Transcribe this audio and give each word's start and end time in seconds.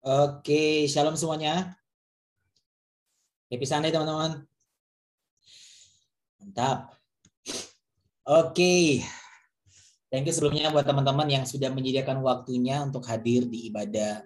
Oke, 0.00 0.88
shalom 0.88 1.12
semuanya. 1.12 1.76
Happy 3.52 3.68
Sunday 3.68 3.92
teman-teman. 3.92 4.48
Mantap. 6.40 6.96
Oke. 8.24 9.04
Thank 10.08 10.24
you 10.24 10.32
sebelumnya 10.32 10.72
buat 10.72 10.88
teman-teman 10.88 11.28
yang 11.28 11.44
sudah 11.44 11.68
menyediakan 11.68 12.24
waktunya 12.24 12.80
untuk 12.80 13.04
hadir 13.12 13.44
di 13.44 13.68
ibadah 13.68 14.24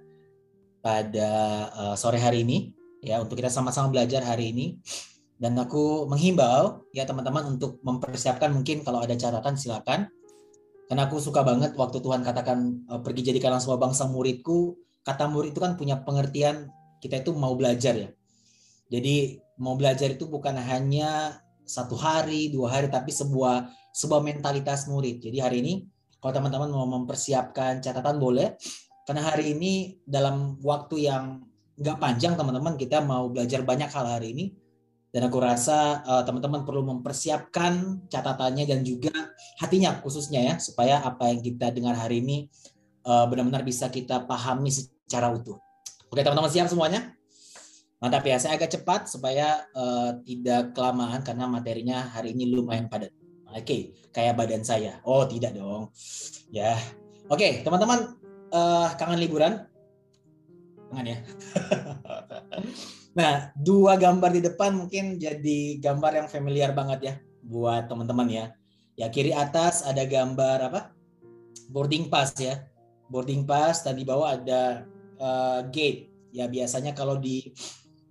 pada 0.79 1.31
uh, 1.75 1.95
sore 1.99 2.23
hari 2.23 2.47
ini 2.47 2.71
ya 3.03 3.19
untuk 3.19 3.35
kita 3.43 3.51
sama-sama 3.51 3.91
belajar 3.91 4.23
hari 4.23 4.55
ini. 4.55 4.79
Dan 5.35 5.59
aku 5.59 6.07
menghimbau 6.07 6.87
ya 6.95 7.03
teman-teman 7.03 7.51
untuk 7.51 7.83
mempersiapkan 7.83 8.55
mungkin 8.55 8.87
kalau 8.87 9.03
ada 9.03 9.19
catatan 9.19 9.59
silakan. 9.59 10.07
Karena 10.87 11.11
aku 11.11 11.19
suka 11.19 11.43
banget 11.43 11.75
waktu 11.75 11.99
Tuhan 11.99 12.23
katakan 12.23 12.87
uh, 12.87 13.03
pergi 13.03 13.35
jadikanlah 13.35 13.59
semua 13.59 13.83
bangsa 13.83 14.07
muridku 14.07 14.85
kata 15.05 15.29
murid 15.29 15.53
itu 15.53 15.61
kan 15.61 15.77
punya 15.77 16.01
pengertian 16.01 16.73
kita 16.99 17.21
itu 17.21 17.37
mau 17.37 17.53
belajar 17.53 17.93
ya. 17.93 18.11
Jadi 18.89 19.37
mau 19.61 19.77
belajar 19.77 20.17
itu 20.17 20.25
bukan 20.27 20.57
hanya 20.57 21.39
satu 21.65 21.97
hari, 21.97 22.49
dua 22.53 22.73
hari, 22.73 22.89
tapi 22.89 23.13
sebuah 23.13 23.69
sebuah 23.93 24.21
mentalitas 24.25 24.89
murid. 24.89 25.21
Jadi 25.21 25.39
hari 25.41 25.57
ini 25.61 25.75
kalau 26.19 26.41
teman-teman 26.41 26.73
mau 26.73 26.89
mempersiapkan 26.89 27.85
catatan 27.85 28.17
boleh, 28.17 28.57
karena 29.05 29.23
hari 29.29 29.53
ini 29.53 30.01
dalam 30.09 30.57
waktu 30.65 31.09
yang 31.09 31.45
nggak 31.77 31.99
panjang 32.01 32.35
teman-teman 32.39 32.81
kita 32.81 33.05
mau 33.05 33.29
belajar 33.29 33.61
banyak 33.61 33.93
hal 33.93 34.07
hari 34.09 34.33
ini. 34.33 34.47
Dan 35.15 35.31
aku 35.31 35.39
rasa 35.39 36.03
uh, 36.03 36.27
teman-teman 36.27 36.67
perlu 36.67 36.83
mempersiapkan 36.83 38.03
catatannya 38.11 38.67
dan 38.67 38.83
juga 38.83 39.15
hatinya 39.63 39.95
khususnya 40.03 40.43
ya 40.43 40.55
supaya 40.59 41.07
apa 41.07 41.31
yang 41.31 41.39
kita 41.39 41.71
dengar 41.71 41.95
hari 41.95 42.19
ini 42.19 42.51
uh, 43.07 43.23
benar-benar 43.31 43.63
bisa 43.63 43.87
kita 43.95 44.27
pahami 44.27 44.75
secara 45.07 45.33
utuh. 45.33 45.61
Oke 46.11 46.21
teman-teman 46.23 46.51
siap 46.53 46.71
semuanya? 46.71 47.15
Mantap 48.05 48.21
ya, 48.29 48.37
saya 48.37 48.61
agak 48.61 48.77
cepat 48.77 49.09
supaya 49.09 49.65
uh, 49.73 50.21
tidak 50.29 50.77
kelamaan 50.77 51.25
karena 51.25 51.49
materinya 51.49 52.05
hari 52.13 52.37
ini 52.37 52.53
lumayan 52.53 52.85
padat. 52.85 53.09
Oke, 53.49 53.97
kayak 54.13 54.37
badan 54.37 54.61
saya. 54.61 55.01
Oh 55.09 55.25
tidak 55.25 55.57
dong. 55.57 55.89
Ya, 56.53 56.77
oke 57.33 57.65
teman-teman 57.65 58.19
uh, 58.53 58.93
kangen 59.01 59.25
liburan? 59.25 59.65
Kangen 60.93 61.17
ya. 61.17 61.19
nah, 63.19 63.33
dua 63.57 63.97
gambar 63.97 64.37
di 64.37 64.43
depan 64.45 64.75
mungkin 64.75 65.17
jadi 65.17 65.81
gambar 65.81 66.25
yang 66.25 66.29
familiar 66.29 66.77
banget 66.77 67.01
ya 67.01 67.15
buat 67.41 67.89
teman-teman 67.89 68.29
ya. 68.29 68.45
Ya 69.01 69.09
kiri 69.09 69.33
atas 69.33 69.81
ada 69.81 70.05
gambar 70.05 70.59
apa? 70.69 70.81
Boarding 71.73 72.13
pass 72.13 72.37
ya. 72.37 72.69
Boarding 73.09 73.49
pass 73.49 73.81
tadi 73.81 74.05
bawah 74.05 74.37
ada 74.37 74.85
uh, 75.21 75.67
gate. 75.69 76.11
Ya 76.35 76.51
biasanya 76.51 76.93
kalau 76.97 77.19
di 77.19 77.55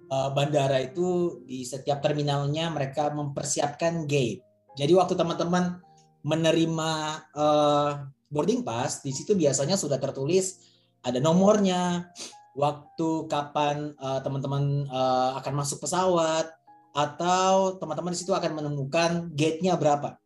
uh, 0.08 0.32
bandara 0.32 0.80
itu 0.80 1.40
di 1.44 1.68
setiap 1.68 2.00
terminalnya 2.00 2.72
mereka 2.72 3.12
mempersiapkan 3.12 4.08
gate. 4.08 4.44
Jadi 4.74 4.94
waktu 4.96 5.14
teman-teman 5.14 5.80
menerima 6.24 6.92
uh, 7.36 7.92
boarding 8.32 8.64
pass, 8.64 9.04
di 9.04 9.12
situ 9.12 9.36
biasanya 9.36 9.76
sudah 9.76 10.00
tertulis 10.02 10.64
ada 11.04 11.20
nomornya, 11.20 12.08
waktu 12.56 13.28
kapan 13.28 13.92
teman-teman 14.24 14.88
uh, 14.88 15.36
akan 15.36 15.54
masuk 15.60 15.84
pesawat, 15.84 16.48
atau 16.94 17.76
teman-teman 17.82 18.14
di 18.14 18.22
situ 18.22 18.32
akan 18.32 18.54
menemukan 18.54 19.34
gate-nya 19.34 19.74
berapa. 19.76 20.22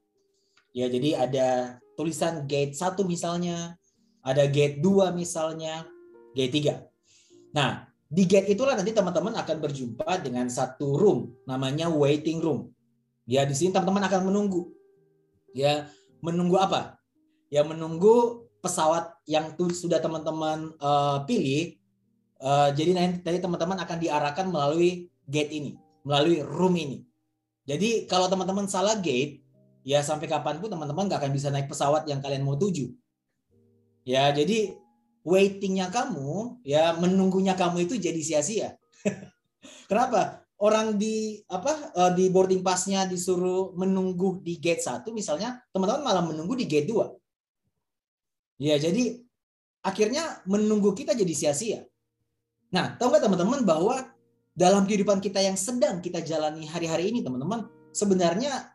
Ya, 0.75 0.91
jadi 0.91 1.15
ada 1.15 1.49
tulisan 1.95 2.45
gate 2.45 2.75
1 2.75 2.99
misalnya, 3.07 3.79
ada 4.21 4.43
gate 4.45 4.83
2 4.83 5.15
misalnya, 5.15 5.87
gate 6.37 6.53
3. 6.53 7.57
Nah, 7.57 7.89
di 8.07 8.23
gate 8.29 8.53
itulah 8.53 8.77
nanti 8.77 8.93
teman-teman 8.93 9.33
akan 9.33 9.57
berjumpa 9.57 10.21
dengan 10.21 10.45
satu 10.47 10.93
room 10.93 11.33
namanya 11.49 11.89
waiting 11.89 12.37
room. 12.37 12.69
Ya, 13.27 13.43
di 13.43 13.57
sini 13.57 13.73
teman-teman 13.73 14.05
akan 14.05 14.29
menunggu. 14.29 14.71
Ya, 15.51 15.89
menunggu 16.21 16.55
apa? 16.61 17.01
Ya, 17.49 17.65
menunggu 17.65 18.47
pesawat 18.63 19.17
yang 19.27 19.57
sudah 19.57 19.99
teman-teman 19.99 20.77
uh, 20.79 21.25
pilih. 21.27 21.75
Uh, 22.37 22.69
jadi 22.77 22.93
nanti 22.93 23.41
teman-teman 23.41 23.81
akan 23.81 23.97
diarahkan 23.97 24.45
melalui 24.47 25.09
gate 25.25 25.51
ini, 25.51 25.75
melalui 26.05 26.39
room 26.45 26.77
ini. 26.77 27.03
Jadi 27.67 28.07
kalau 28.07 28.31
teman-teman 28.31 28.69
salah 28.71 28.95
gate, 28.95 29.43
ya 29.83 29.99
sampai 29.99 30.31
kapan 30.31 30.63
pun 30.63 30.71
teman-teman 30.71 31.11
nggak 31.11 31.19
akan 31.19 31.33
bisa 31.35 31.51
naik 31.51 31.67
pesawat 31.67 32.07
yang 32.07 32.23
kalian 32.23 32.47
mau 32.47 32.55
tuju. 32.55 32.87
Ya, 34.07 34.31
jadi 34.31 34.71
waitingnya 35.27 35.91
kamu, 35.91 36.63
ya 36.63 36.95
menunggunya 36.95 37.51
kamu 37.59 37.83
itu 37.83 37.99
jadi 37.99 38.21
sia-sia. 38.23 38.79
Kenapa? 39.91 40.47
Orang 40.57 40.95
di 40.95 41.43
apa 41.51 41.91
eh, 41.93 42.11
di 42.15 42.31
boarding 42.31 42.63
passnya 42.63 43.03
disuruh 43.03 43.75
menunggu 43.75 44.39
di 44.39 44.55
gate 44.55 44.79
satu 44.79 45.11
misalnya, 45.11 45.59
teman-teman 45.75 46.01
malah 46.07 46.23
menunggu 46.23 46.55
di 46.55 46.63
gate 46.63 46.87
2. 46.87 48.63
Ya, 48.63 48.79
jadi 48.79 49.21
akhirnya 49.83 50.41
menunggu 50.47 50.95
kita 50.95 51.13
jadi 51.13 51.33
sia-sia. 51.35 51.83
Nah, 52.71 52.95
tahu 52.97 53.11
nggak 53.11 53.27
teman-teman 53.27 53.61
bahwa 53.67 53.95
dalam 54.57 54.89
kehidupan 54.89 55.21
kita 55.21 55.43
yang 55.43 55.59
sedang 55.59 56.01
kita 56.01 56.23
jalani 56.25 56.65
hari-hari 56.65 57.13
ini, 57.13 57.21
teman-teman, 57.21 57.69
sebenarnya 57.93 58.73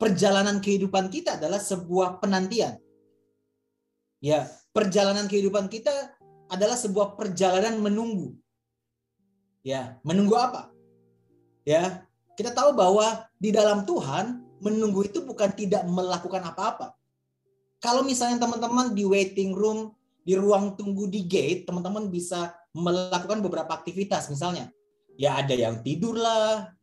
perjalanan 0.00 0.62
kehidupan 0.64 1.12
kita 1.12 1.36
adalah 1.36 1.60
sebuah 1.60 2.22
penantian. 2.24 2.80
Ya, 4.24 4.48
perjalanan 4.72 5.26
kehidupan 5.26 5.66
kita 5.70 6.14
adalah 6.48 6.76
sebuah 6.76 7.14
perjalanan 7.14 7.76
menunggu. 7.80 8.34
Ya, 9.60 10.00
menunggu 10.00 10.38
apa? 10.38 10.72
Ya, 11.68 12.08
kita 12.38 12.56
tahu 12.56 12.72
bahwa 12.72 13.28
di 13.36 13.52
dalam 13.52 13.84
Tuhan 13.84 14.40
menunggu 14.64 15.04
itu 15.04 15.20
bukan 15.22 15.52
tidak 15.52 15.84
melakukan 15.84 16.40
apa-apa. 16.40 16.96
Kalau 17.78 18.02
misalnya 18.02 18.42
teman-teman 18.42 18.96
di 18.96 19.06
waiting 19.06 19.54
room, 19.54 19.94
di 20.26 20.34
ruang 20.34 20.74
tunggu 20.74 21.06
di 21.06 21.24
gate, 21.24 21.68
teman-teman 21.68 22.10
bisa 22.10 22.56
melakukan 22.74 23.38
beberapa 23.44 23.70
aktivitas 23.74 24.28
misalnya. 24.32 24.72
Ya 25.18 25.38
ada 25.38 25.54
yang 25.54 25.82
tidur 25.82 26.14
lah, 26.18 26.74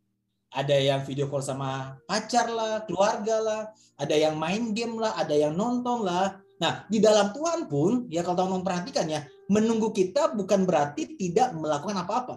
ada 0.52 0.76
yang 0.76 1.04
video 1.04 1.28
call 1.28 1.44
sama 1.44 2.00
pacar 2.08 2.48
lah, 2.48 2.84
keluarga 2.88 3.38
lah, 3.44 3.62
ada 4.00 4.16
yang 4.16 4.40
main 4.40 4.72
game 4.72 4.96
lah, 5.00 5.16
ada 5.20 5.36
yang 5.36 5.56
nonton 5.56 6.04
lah, 6.08 6.40
Nah, 6.56 6.88
di 6.88 7.04
dalam 7.04 7.36
Tuhan 7.36 7.68
pun, 7.68 8.08
ya 8.08 8.24
kalau 8.24 8.40
teman-teman 8.40 8.64
perhatikan 8.64 9.06
ya, 9.12 9.28
menunggu 9.52 9.92
kita 9.92 10.32
bukan 10.32 10.64
berarti 10.64 11.20
tidak 11.20 11.52
melakukan 11.52 12.00
apa-apa. 12.00 12.36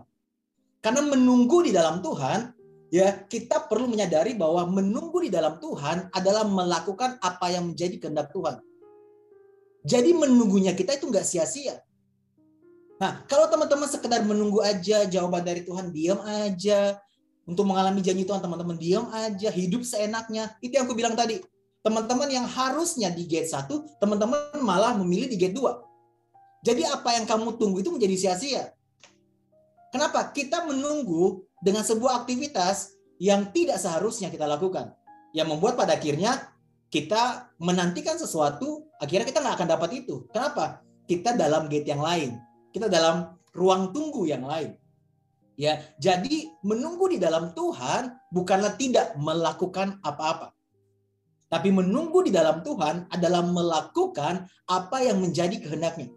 Karena 0.82 1.06
menunggu 1.06 1.62
di 1.62 1.70
dalam 1.70 2.02
Tuhan, 2.02 2.50
ya 2.90 3.14
kita 3.26 3.70
perlu 3.70 3.86
menyadari 3.86 4.34
bahwa 4.34 4.66
menunggu 4.66 5.22
di 5.22 5.30
dalam 5.30 5.62
Tuhan 5.62 6.10
adalah 6.10 6.42
melakukan 6.46 7.22
apa 7.22 7.46
yang 7.54 7.70
menjadi 7.70 7.94
kehendak 8.02 8.34
Tuhan. 8.34 8.58
Jadi 9.86 10.10
menunggunya 10.10 10.74
kita 10.74 10.98
itu 10.98 11.06
nggak 11.06 11.26
sia-sia. 11.26 11.78
Nah, 12.98 13.22
kalau 13.30 13.46
teman-teman 13.46 13.86
sekedar 13.86 14.26
menunggu 14.26 14.58
aja 14.58 15.06
jawaban 15.06 15.46
dari 15.46 15.62
Tuhan, 15.62 15.94
diam 15.94 16.18
aja. 16.26 16.98
Untuk 17.48 17.64
mengalami 17.64 18.04
janji 18.04 18.26
Tuhan, 18.28 18.42
teman-teman 18.42 18.76
diam 18.76 19.08
aja, 19.14 19.48
hidup 19.48 19.86
seenaknya. 19.86 20.52
Itu 20.58 20.76
yang 20.76 20.84
aku 20.90 20.98
bilang 20.98 21.14
tadi 21.14 21.40
Teman-teman 21.82 22.28
yang 22.28 22.46
harusnya 22.46 23.08
di 23.14 23.24
gate 23.24 23.48
1, 23.48 24.00
teman-teman 24.02 24.60
malah 24.60 24.98
memilih 24.98 25.30
di 25.30 25.36
gate 25.38 25.54
2. 25.54 26.66
Jadi 26.66 26.82
apa 26.82 27.14
yang 27.14 27.24
kamu 27.24 27.54
tunggu 27.54 27.80
itu 27.80 27.90
menjadi 27.94 28.16
sia-sia. 28.18 28.74
Kenapa? 29.94 30.34
Kita 30.34 30.66
menunggu 30.66 31.46
dengan 31.62 31.86
sebuah 31.86 32.24
aktivitas 32.24 32.98
yang 33.22 33.54
tidak 33.54 33.78
seharusnya 33.78 34.28
kita 34.28 34.44
lakukan. 34.44 34.92
Yang 35.32 35.48
membuat 35.54 35.78
pada 35.78 35.94
akhirnya 35.94 36.50
kita 36.90 37.52
menantikan 37.62 38.18
sesuatu, 38.18 38.90
akhirnya 38.98 39.28
kita 39.30 39.38
nggak 39.38 39.56
akan 39.62 39.68
dapat 39.70 39.90
itu. 40.02 40.26
Kenapa? 40.34 40.82
Kita 41.06 41.32
dalam 41.38 41.70
gate 41.70 41.88
yang 41.88 42.02
lain. 42.02 42.36
Kita 42.74 42.90
dalam 42.90 43.38
ruang 43.54 43.94
tunggu 43.94 44.26
yang 44.26 44.44
lain. 44.44 44.74
Ya, 45.58 45.82
jadi 45.98 46.54
menunggu 46.62 47.10
di 47.10 47.18
dalam 47.18 47.50
Tuhan 47.50 48.14
bukanlah 48.30 48.78
tidak 48.78 49.18
melakukan 49.18 49.98
apa-apa. 50.06 50.54
Tapi 51.48 51.72
menunggu 51.72 52.20
di 52.20 52.28
dalam 52.28 52.60
Tuhan 52.60 53.08
adalah 53.08 53.40
melakukan 53.40 54.44
apa 54.68 54.96
yang 55.00 55.24
menjadi 55.24 55.56
kehendaknya. 55.56 56.12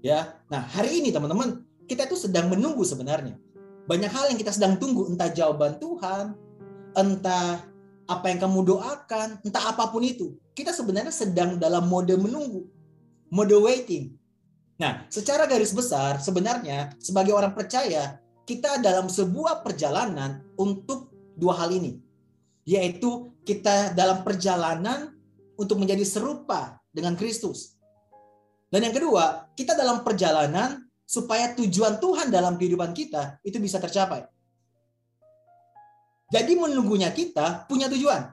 Ya, 0.00 0.40
nah 0.48 0.64
hari 0.64 1.00
ini 1.00 1.12
teman-teman 1.12 1.64
kita 1.84 2.08
itu 2.08 2.16
sedang 2.16 2.48
menunggu 2.48 2.84
sebenarnya. 2.84 3.36
Banyak 3.84 4.08
hal 4.08 4.32
yang 4.32 4.40
kita 4.40 4.52
sedang 4.52 4.80
tunggu, 4.80 5.12
entah 5.12 5.28
jawaban 5.28 5.76
Tuhan, 5.76 6.32
entah 6.96 7.60
apa 8.08 8.26
yang 8.32 8.40
kamu 8.48 8.64
doakan, 8.64 9.44
entah 9.44 9.64
apa 9.68 9.92
pun 9.92 10.00
itu. 10.00 10.36
Kita 10.56 10.72
sebenarnya 10.72 11.12
sedang 11.12 11.60
dalam 11.60 11.84
mode 11.88 12.16
menunggu, 12.16 12.64
mode 13.28 13.56
waiting. 13.60 14.16
Nah, 14.80 15.04
secara 15.12 15.44
garis 15.44 15.72
besar 15.72 16.16
sebenarnya 16.18 16.96
sebagai 16.96 17.36
orang 17.36 17.52
percaya 17.52 18.20
kita 18.44 18.80
dalam 18.80 19.08
sebuah 19.08 19.64
perjalanan 19.64 20.44
untuk 20.56 21.12
dua 21.36 21.56
hal 21.64 21.72
ini 21.72 22.03
yaitu 22.64 23.32
kita 23.44 23.92
dalam 23.92 24.24
perjalanan 24.24 25.12
untuk 25.54 25.78
menjadi 25.78 26.02
serupa 26.02 26.80
dengan 26.90 27.14
Kristus. 27.14 27.76
Dan 28.72 28.90
yang 28.90 28.94
kedua, 28.96 29.52
kita 29.54 29.76
dalam 29.78 30.02
perjalanan 30.02 30.82
supaya 31.04 31.52
tujuan 31.54 32.00
Tuhan 32.00 32.32
dalam 32.32 32.56
kehidupan 32.56 32.90
kita 32.96 33.38
itu 33.44 33.60
bisa 33.60 33.78
tercapai. 33.78 34.24
Jadi 36.32 36.58
menunggunya 36.58 37.12
kita 37.14 37.68
punya 37.70 37.86
tujuan. 37.92 38.32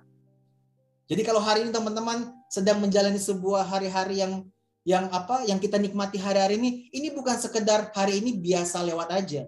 Jadi 1.05 1.21
kalau 1.27 1.43
hari 1.43 1.67
ini 1.67 1.75
teman-teman 1.75 2.31
sedang 2.47 2.79
menjalani 2.79 3.19
sebuah 3.19 3.67
hari-hari 3.67 4.23
yang 4.23 4.47
yang 4.81 5.05
apa 5.13 5.45
yang 5.45 5.61
kita 5.61 5.77
nikmati 5.77 6.17
hari-hari 6.17 6.57
ini, 6.57 6.89
ini 6.89 7.13
bukan 7.13 7.37
sekedar 7.37 7.93
hari 7.93 8.17
ini 8.23 8.39
biasa 8.39 8.81
lewat 8.81 9.13
aja. 9.13 9.45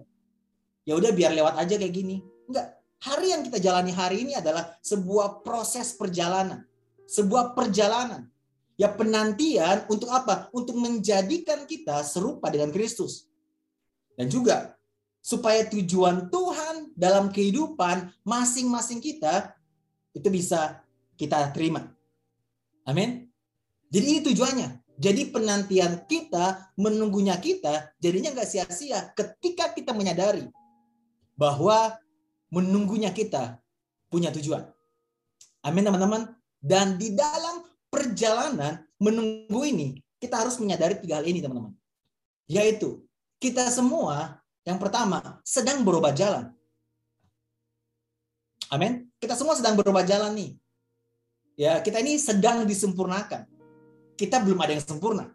Ya 0.84 0.92
udah 0.94 1.10
biar 1.10 1.32
lewat 1.34 1.58
aja 1.58 1.74
kayak 1.74 1.90
gini. 1.90 2.22
Enggak. 2.46 2.83
Hari 3.04 3.36
yang 3.36 3.44
kita 3.44 3.60
jalani 3.60 3.92
hari 3.92 4.24
ini 4.24 4.32
adalah 4.32 4.80
sebuah 4.80 5.44
proses 5.44 5.92
perjalanan. 5.92 6.64
Sebuah 7.04 7.52
perjalanan 7.52 8.32
Ya 8.74 8.90
penantian 8.90 9.86
untuk 9.86 10.10
apa? 10.10 10.50
Untuk 10.50 10.74
menjadikan 10.74 11.62
kita 11.62 12.02
serupa 12.02 12.50
dengan 12.50 12.74
Kristus. 12.74 13.30
Dan 14.18 14.26
juga 14.26 14.74
supaya 15.22 15.62
tujuan 15.70 16.26
Tuhan 16.28 16.90
dalam 16.98 17.30
kehidupan 17.30 18.10
masing-masing 18.26 18.98
kita 18.98 19.54
itu 20.10 20.26
bisa 20.30 20.82
kita 21.14 21.54
terima. 21.54 21.86
Amin. 22.82 23.30
Jadi 23.94 24.04
ini 24.10 24.20
tujuannya. 24.26 24.68
Jadi 24.94 25.26
penantian 25.34 26.06
kita, 26.06 26.70
menunggunya 26.78 27.34
kita, 27.42 27.94
jadinya 27.98 28.30
nggak 28.30 28.46
sia-sia 28.46 29.10
ketika 29.18 29.74
kita 29.74 29.90
menyadari 29.90 30.46
bahwa 31.34 31.98
menunggunya 32.52 33.14
kita 33.14 33.60
punya 34.12 34.34
tujuan. 34.34 34.66
Amin 35.64 35.84
teman-teman. 35.84 36.32
Dan 36.60 36.96
di 36.96 37.12
dalam 37.12 37.64
perjalanan 37.92 38.84
menunggu 38.96 39.64
ini, 39.68 40.00
kita 40.20 40.40
harus 40.40 40.56
menyadari 40.56 40.96
tiga 41.00 41.20
hal 41.20 41.26
ini, 41.28 41.44
teman-teman. 41.44 41.76
Yaitu, 42.48 43.04
kita 43.40 43.68
semua 43.68 44.40
yang 44.64 44.80
pertama 44.80 45.40
sedang 45.44 45.84
berubah 45.84 46.16
jalan. 46.16 46.48
Amin. 48.72 49.12
Kita 49.20 49.36
semua 49.36 49.54
sedang 49.56 49.76
berubah 49.76 50.02
jalan 50.08 50.32
nih. 50.32 50.50
Ya, 51.54 51.78
kita 51.84 52.00
ini 52.00 52.16
sedang 52.16 52.64
disempurnakan. 52.64 53.46
Kita 54.16 54.40
belum 54.40 54.58
ada 54.58 54.72
yang 54.74 54.84
sempurna. 54.84 55.30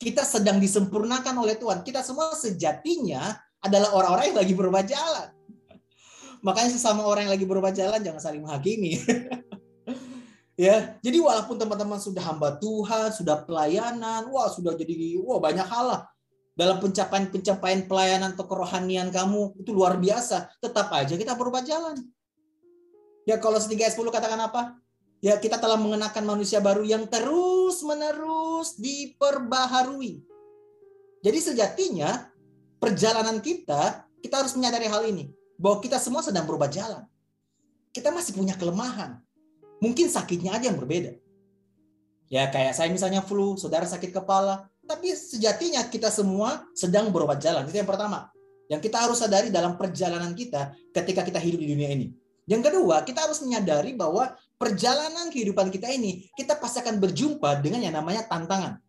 Kita 0.00 0.24
sedang 0.26 0.58
disempurnakan 0.58 1.34
oleh 1.38 1.54
Tuhan. 1.54 1.86
Kita 1.86 2.02
semua 2.02 2.32
sejatinya 2.34 3.36
adalah 3.62 3.94
orang-orang 3.94 4.34
yang 4.34 4.38
lagi 4.42 4.54
berubah 4.56 4.82
jalan. 4.82 5.28
Makanya 6.44 6.70
sesama 6.76 7.08
orang 7.08 7.26
yang 7.26 7.34
lagi 7.34 7.48
berubah 7.48 7.72
jalan 7.72 8.04
jangan 8.04 8.20
saling 8.20 8.44
menghakimi. 8.44 9.00
Ya, 10.54 10.94
jadi 11.02 11.18
walaupun 11.18 11.58
teman-teman 11.58 11.98
sudah 11.98 12.30
hamba 12.30 12.54
Tuhan, 12.62 13.10
sudah 13.10 13.42
pelayanan, 13.42 14.30
wah 14.30 14.46
sudah 14.46 14.78
jadi 14.78 15.18
wah 15.18 15.42
banyak 15.42 15.66
hal 15.66 15.84
lah 15.90 16.00
dalam 16.54 16.78
pencapaian-pencapaian 16.78 17.90
pelayanan 17.90 18.38
atau 18.38 18.46
kerohanian 18.46 19.10
kamu 19.10 19.58
itu 19.58 19.74
luar 19.74 19.98
biasa, 19.98 20.54
tetap 20.62 20.94
aja 20.94 21.18
kita 21.18 21.34
berubah 21.34 21.66
jalan. 21.66 21.98
Ya 23.26 23.42
kalau 23.42 23.58
setiga 23.58 23.90
s 23.90 23.98
10 23.98 24.14
katakan 24.14 24.38
apa? 24.38 24.78
Ya 25.18 25.34
kita 25.42 25.58
telah 25.58 25.74
mengenakan 25.74 26.22
manusia 26.22 26.62
baru 26.62 26.86
yang 26.86 27.10
terus-menerus 27.10 28.78
diperbaharui. 28.78 30.22
Jadi 31.24 31.38
sejatinya 31.40 32.30
perjalanan 32.78 33.42
kita, 33.42 34.06
kita 34.22 34.44
harus 34.44 34.54
menyadari 34.54 34.86
hal 34.86 35.02
ini. 35.08 35.34
Bahwa 35.56 35.78
kita 35.82 35.96
semua 36.02 36.20
sedang 36.20 36.44
berubah 36.44 36.70
jalan. 36.70 37.06
Kita 37.94 38.10
masih 38.10 38.34
punya 38.34 38.58
kelemahan 38.58 39.24
Mungkin 39.84 40.08
sakitnya 40.08 40.56
aja 40.56 40.72
yang 40.72 40.80
berbeda. 40.80 41.12
Ya 42.32 42.48
kayak 42.48 42.72
saya 42.72 42.88
misalnya 42.88 43.20
flu, 43.20 43.60
saudara 43.60 43.84
sakit 43.84 44.16
kepala, 44.16 44.64
tapi 44.88 45.12
sejatinya 45.12 45.84
kita 45.92 46.08
semua 46.08 46.64
sedang 46.72 47.12
berobat 47.12 47.44
jalan. 47.44 47.68
Itu 47.68 47.76
yang 47.76 47.88
pertama. 47.88 48.32
Yang 48.72 48.88
kita 48.88 48.96
harus 49.04 49.20
sadari 49.20 49.52
dalam 49.52 49.76
perjalanan 49.76 50.32
kita 50.32 50.72
ketika 50.96 51.20
kita 51.20 51.36
hidup 51.36 51.60
di 51.60 51.68
dunia 51.76 51.92
ini. 51.92 52.06
Yang 52.48 52.72
kedua, 52.72 53.04
kita 53.04 53.28
harus 53.28 53.44
menyadari 53.44 53.92
bahwa 53.92 54.32
perjalanan 54.56 55.28
kehidupan 55.28 55.68
kita 55.68 55.92
ini, 55.92 56.28
kita 56.32 56.56
pasti 56.56 56.80
akan 56.80 56.96
berjumpa 56.96 57.60
dengan 57.60 57.84
yang 57.84 57.92
namanya 57.96 58.24
tantangan. 58.24 58.80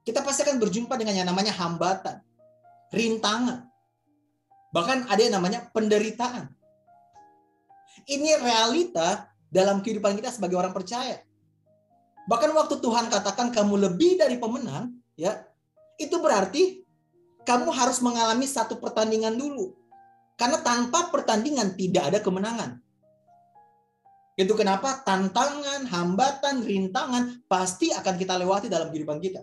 Kita 0.00 0.24
pasti 0.24 0.48
akan 0.48 0.56
berjumpa 0.56 0.96
dengan 0.96 1.12
yang 1.12 1.28
namanya 1.28 1.52
hambatan, 1.52 2.24
rintangan. 2.88 3.67
Bahkan 4.72 5.08
ada 5.08 5.20
yang 5.20 5.34
namanya 5.40 5.68
penderitaan. 5.72 6.52
Ini 8.08 8.40
realita 8.40 9.28
dalam 9.48 9.80
kehidupan 9.80 10.16
kita 10.16 10.32
sebagai 10.32 10.56
orang 10.60 10.76
percaya. 10.76 11.24
Bahkan 12.28 12.50
waktu 12.52 12.76
Tuhan 12.84 13.08
katakan 13.08 13.48
kamu 13.48 13.88
lebih 13.88 14.20
dari 14.20 14.36
pemenang, 14.36 14.92
ya, 15.16 15.48
itu 15.96 16.20
berarti 16.20 16.84
kamu 17.48 17.72
harus 17.72 18.04
mengalami 18.04 18.44
satu 18.44 18.76
pertandingan 18.76 19.32
dulu. 19.32 19.72
Karena 20.36 20.60
tanpa 20.60 21.08
pertandingan 21.08 21.74
tidak 21.74 22.12
ada 22.14 22.18
kemenangan. 22.20 22.78
Itu 24.38 24.54
kenapa 24.54 25.02
tantangan, 25.02 25.88
hambatan, 25.90 26.62
rintangan 26.62 27.42
pasti 27.50 27.90
akan 27.90 28.14
kita 28.14 28.38
lewati 28.38 28.70
dalam 28.70 28.92
kehidupan 28.92 29.18
kita. 29.18 29.42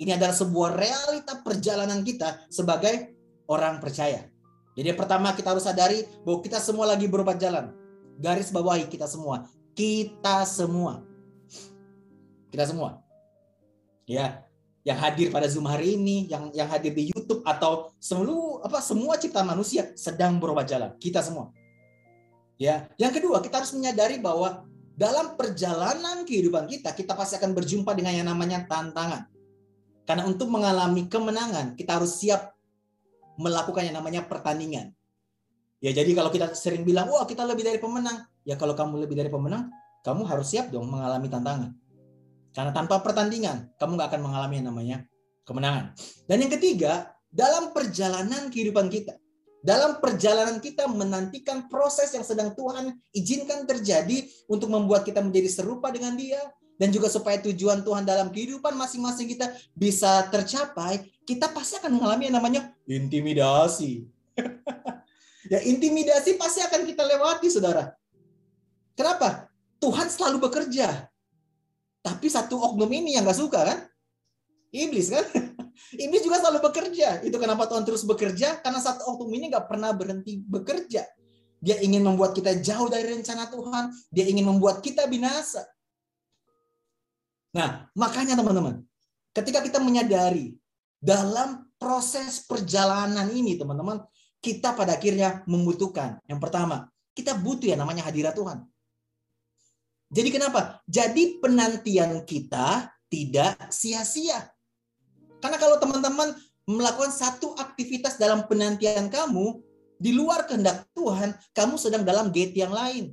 Ini 0.00 0.16
adalah 0.16 0.32
sebuah 0.32 0.72
realita 0.72 1.44
perjalanan 1.44 2.00
kita 2.00 2.48
sebagai 2.48 3.19
orang 3.50 3.82
percaya. 3.82 4.30
Jadi 4.78 4.94
pertama 4.94 5.34
kita 5.34 5.50
harus 5.50 5.66
sadari 5.66 6.06
bahwa 6.22 6.38
kita 6.38 6.62
semua 6.62 6.86
lagi 6.86 7.10
berobat 7.10 7.42
jalan. 7.42 7.74
Garis 8.22 8.54
bawahi 8.54 8.86
kita 8.86 9.10
semua. 9.10 9.50
Kita 9.74 10.46
semua. 10.46 11.02
Kita 12.54 12.64
semua. 12.70 13.02
Ya, 14.06 14.46
yang 14.86 14.98
hadir 14.98 15.34
pada 15.34 15.50
Zoom 15.50 15.66
hari 15.66 15.98
ini, 15.98 16.30
yang 16.30 16.54
yang 16.54 16.70
hadir 16.70 16.94
di 16.94 17.10
YouTube 17.10 17.42
atau 17.42 17.90
seluruh 17.98 18.62
apa 18.62 18.78
semua 18.80 19.18
ciptaan 19.18 19.46
manusia 19.50 19.90
sedang 19.98 20.38
berobat 20.38 20.70
jalan. 20.70 20.94
Kita 20.96 21.20
semua. 21.20 21.50
Ya, 22.60 22.86
yang 23.00 23.10
kedua 23.10 23.42
kita 23.42 23.62
harus 23.62 23.72
menyadari 23.74 24.20
bahwa 24.20 24.68
dalam 24.94 25.32
perjalanan 25.34 26.28
kehidupan 26.28 26.68
kita, 26.68 26.92
kita 26.92 27.16
pasti 27.16 27.40
akan 27.40 27.56
berjumpa 27.56 27.96
dengan 27.96 28.12
yang 28.20 28.28
namanya 28.28 28.68
tantangan. 28.68 29.24
Karena 30.04 30.28
untuk 30.28 30.52
mengalami 30.52 31.08
kemenangan, 31.08 31.72
kita 31.78 31.96
harus 31.96 32.20
siap 32.20 32.52
melakukan 33.40 33.88
yang 33.88 33.96
namanya 33.96 34.28
pertandingan. 34.28 34.92
Ya 35.80 35.96
jadi 35.96 36.12
kalau 36.12 36.28
kita 36.28 36.52
sering 36.52 36.84
bilang, 36.84 37.08
wah 37.08 37.24
kita 37.24 37.40
lebih 37.48 37.64
dari 37.64 37.80
pemenang. 37.80 38.28
Ya 38.44 38.60
kalau 38.60 38.76
kamu 38.76 39.08
lebih 39.08 39.16
dari 39.16 39.32
pemenang, 39.32 39.72
kamu 40.04 40.28
harus 40.28 40.52
siap 40.52 40.68
dong 40.68 40.92
mengalami 40.92 41.32
tantangan. 41.32 41.72
Karena 42.52 42.72
tanpa 42.76 43.00
pertandingan, 43.00 43.72
kamu 43.80 43.96
nggak 43.96 44.08
akan 44.12 44.20
mengalami 44.20 44.54
yang 44.60 44.68
namanya 44.68 44.96
kemenangan. 45.48 45.96
Dan 46.28 46.36
yang 46.44 46.52
ketiga, 46.52 47.16
dalam 47.32 47.72
perjalanan 47.72 48.52
kehidupan 48.52 48.92
kita, 48.92 49.16
dalam 49.60 50.00
perjalanan 50.00 50.58
kita 50.58 50.88
menantikan 50.88 51.68
proses 51.68 52.12
yang 52.16 52.24
sedang 52.24 52.52
Tuhan 52.56 52.96
izinkan 53.12 53.68
terjadi 53.68 54.24
untuk 54.48 54.72
membuat 54.72 55.04
kita 55.04 55.20
menjadi 55.20 55.48
serupa 55.48 55.92
dengan 55.92 56.16
Dia, 56.16 56.40
dan 56.80 56.88
juga 56.88 57.12
supaya 57.12 57.36
tujuan 57.44 57.84
Tuhan 57.84 58.08
dalam 58.08 58.32
kehidupan 58.32 58.72
masing-masing 58.72 59.28
kita 59.36 59.52
bisa 59.76 60.24
tercapai, 60.32 61.04
kita 61.28 61.52
pasti 61.52 61.76
akan 61.76 62.00
mengalami 62.00 62.32
yang 62.32 62.40
namanya 62.40 62.72
intimidasi. 62.88 64.08
ya 65.52 65.60
intimidasi 65.60 66.40
pasti 66.40 66.64
akan 66.64 66.88
kita 66.88 67.04
lewati, 67.04 67.52
saudara. 67.52 67.92
Kenapa? 68.96 69.52
Tuhan 69.76 70.08
selalu 70.08 70.48
bekerja. 70.48 71.04
Tapi 72.00 72.26
satu 72.32 72.56
oknum 72.56 72.88
ini 72.88 73.12
yang 73.12 73.28
gak 73.28 73.36
suka 73.36 73.60
kan? 73.60 73.78
Iblis 74.72 75.12
kan? 75.12 75.24
Iblis 76.08 76.24
juga 76.24 76.40
selalu 76.40 76.64
bekerja. 76.64 77.20
Itu 77.20 77.36
kenapa 77.36 77.68
Tuhan 77.68 77.84
terus 77.84 78.08
bekerja? 78.08 78.56
Karena 78.64 78.80
satu 78.80 79.04
oknum 79.04 79.28
ini 79.36 79.52
gak 79.52 79.68
pernah 79.68 79.92
berhenti 79.92 80.40
bekerja. 80.40 81.04
Dia 81.60 81.76
ingin 81.84 82.00
membuat 82.00 82.32
kita 82.32 82.56
jauh 82.56 82.88
dari 82.88 83.04
rencana 83.04 83.52
Tuhan. 83.52 83.92
Dia 84.08 84.24
ingin 84.32 84.48
membuat 84.48 84.80
kita 84.80 85.04
binasa. 85.04 85.60
Nah, 87.50 87.90
makanya 87.98 88.38
teman-teman, 88.38 88.86
ketika 89.34 89.58
kita 89.62 89.78
menyadari 89.82 90.54
dalam 91.02 91.66
proses 91.80 92.44
perjalanan 92.46 93.26
ini, 93.32 93.58
teman-teman, 93.58 94.04
kita 94.40 94.72
pada 94.72 94.96
akhirnya 94.96 95.44
membutuhkan 95.44 96.20
yang 96.24 96.40
pertama, 96.40 96.88
kita 97.12 97.36
butuh 97.36 97.74
ya 97.74 97.76
namanya 97.76 98.06
hadirat 98.06 98.32
Tuhan. 98.32 98.64
Jadi 100.10 100.28
kenapa? 100.34 100.82
Jadi 100.90 101.38
penantian 101.38 102.26
kita 102.26 102.90
tidak 103.06 103.70
sia-sia. 103.70 104.50
Karena 105.38 105.56
kalau 105.58 105.78
teman-teman 105.78 106.34
melakukan 106.66 107.10
satu 107.14 107.54
aktivitas 107.58 108.18
dalam 108.18 108.46
penantian 108.46 109.06
kamu, 109.10 109.62
di 110.00 110.16
luar 110.16 110.48
kehendak 110.48 110.88
Tuhan, 110.96 111.36
kamu 111.52 111.76
sedang 111.76 112.02
dalam 112.02 112.32
gate 112.32 112.56
yang 112.56 112.72
lain. 112.72 113.12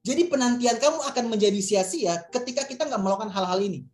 Jadi 0.00 0.32
penantian 0.32 0.80
kamu 0.80 1.04
akan 1.12 1.24
menjadi 1.28 1.60
sia-sia 1.60 2.24
ketika 2.32 2.64
kita 2.64 2.88
nggak 2.88 3.02
melakukan 3.04 3.28
hal-hal 3.28 3.60
ini. 3.60 3.84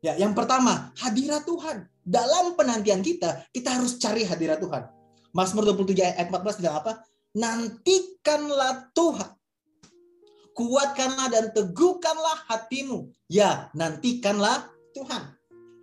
Ya, 0.00 0.14
yang 0.16 0.32
pertama, 0.32 0.94
hadirat 0.96 1.42
Tuhan. 1.44 1.84
Dalam 2.06 2.56
penantian 2.56 3.04
kita, 3.04 3.44
kita 3.52 3.68
harus 3.76 4.00
cari 4.00 4.24
hadirat 4.24 4.62
Tuhan. 4.62 4.88
Mazmur 5.36 5.68
27 5.76 6.00
ayat 6.00 6.32
14 6.32 6.62
bilang 6.62 6.76
apa? 6.80 6.92
Nantikanlah 7.36 8.90
Tuhan. 8.96 9.30
kuatkanlah 10.58 11.30
dan 11.30 11.54
teguhkanlah 11.54 12.50
hatimu. 12.50 13.06
Ya, 13.30 13.70
nantikanlah 13.78 14.66
Tuhan. 14.90 15.30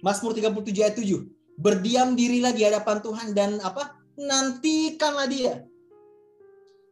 Mazmur 0.03 0.35
37 0.35 0.83
ayat 0.83 0.99
7. 0.99 1.31
Berdiam 1.55 2.11
dirilah 2.19 2.51
di 2.51 2.67
hadapan 2.67 2.99
Tuhan 2.99 3.27
dan 3.31 3.63
apa? 3.63 3.95
Nantikanlah 4.19 5.31
dia. 5.31 5.63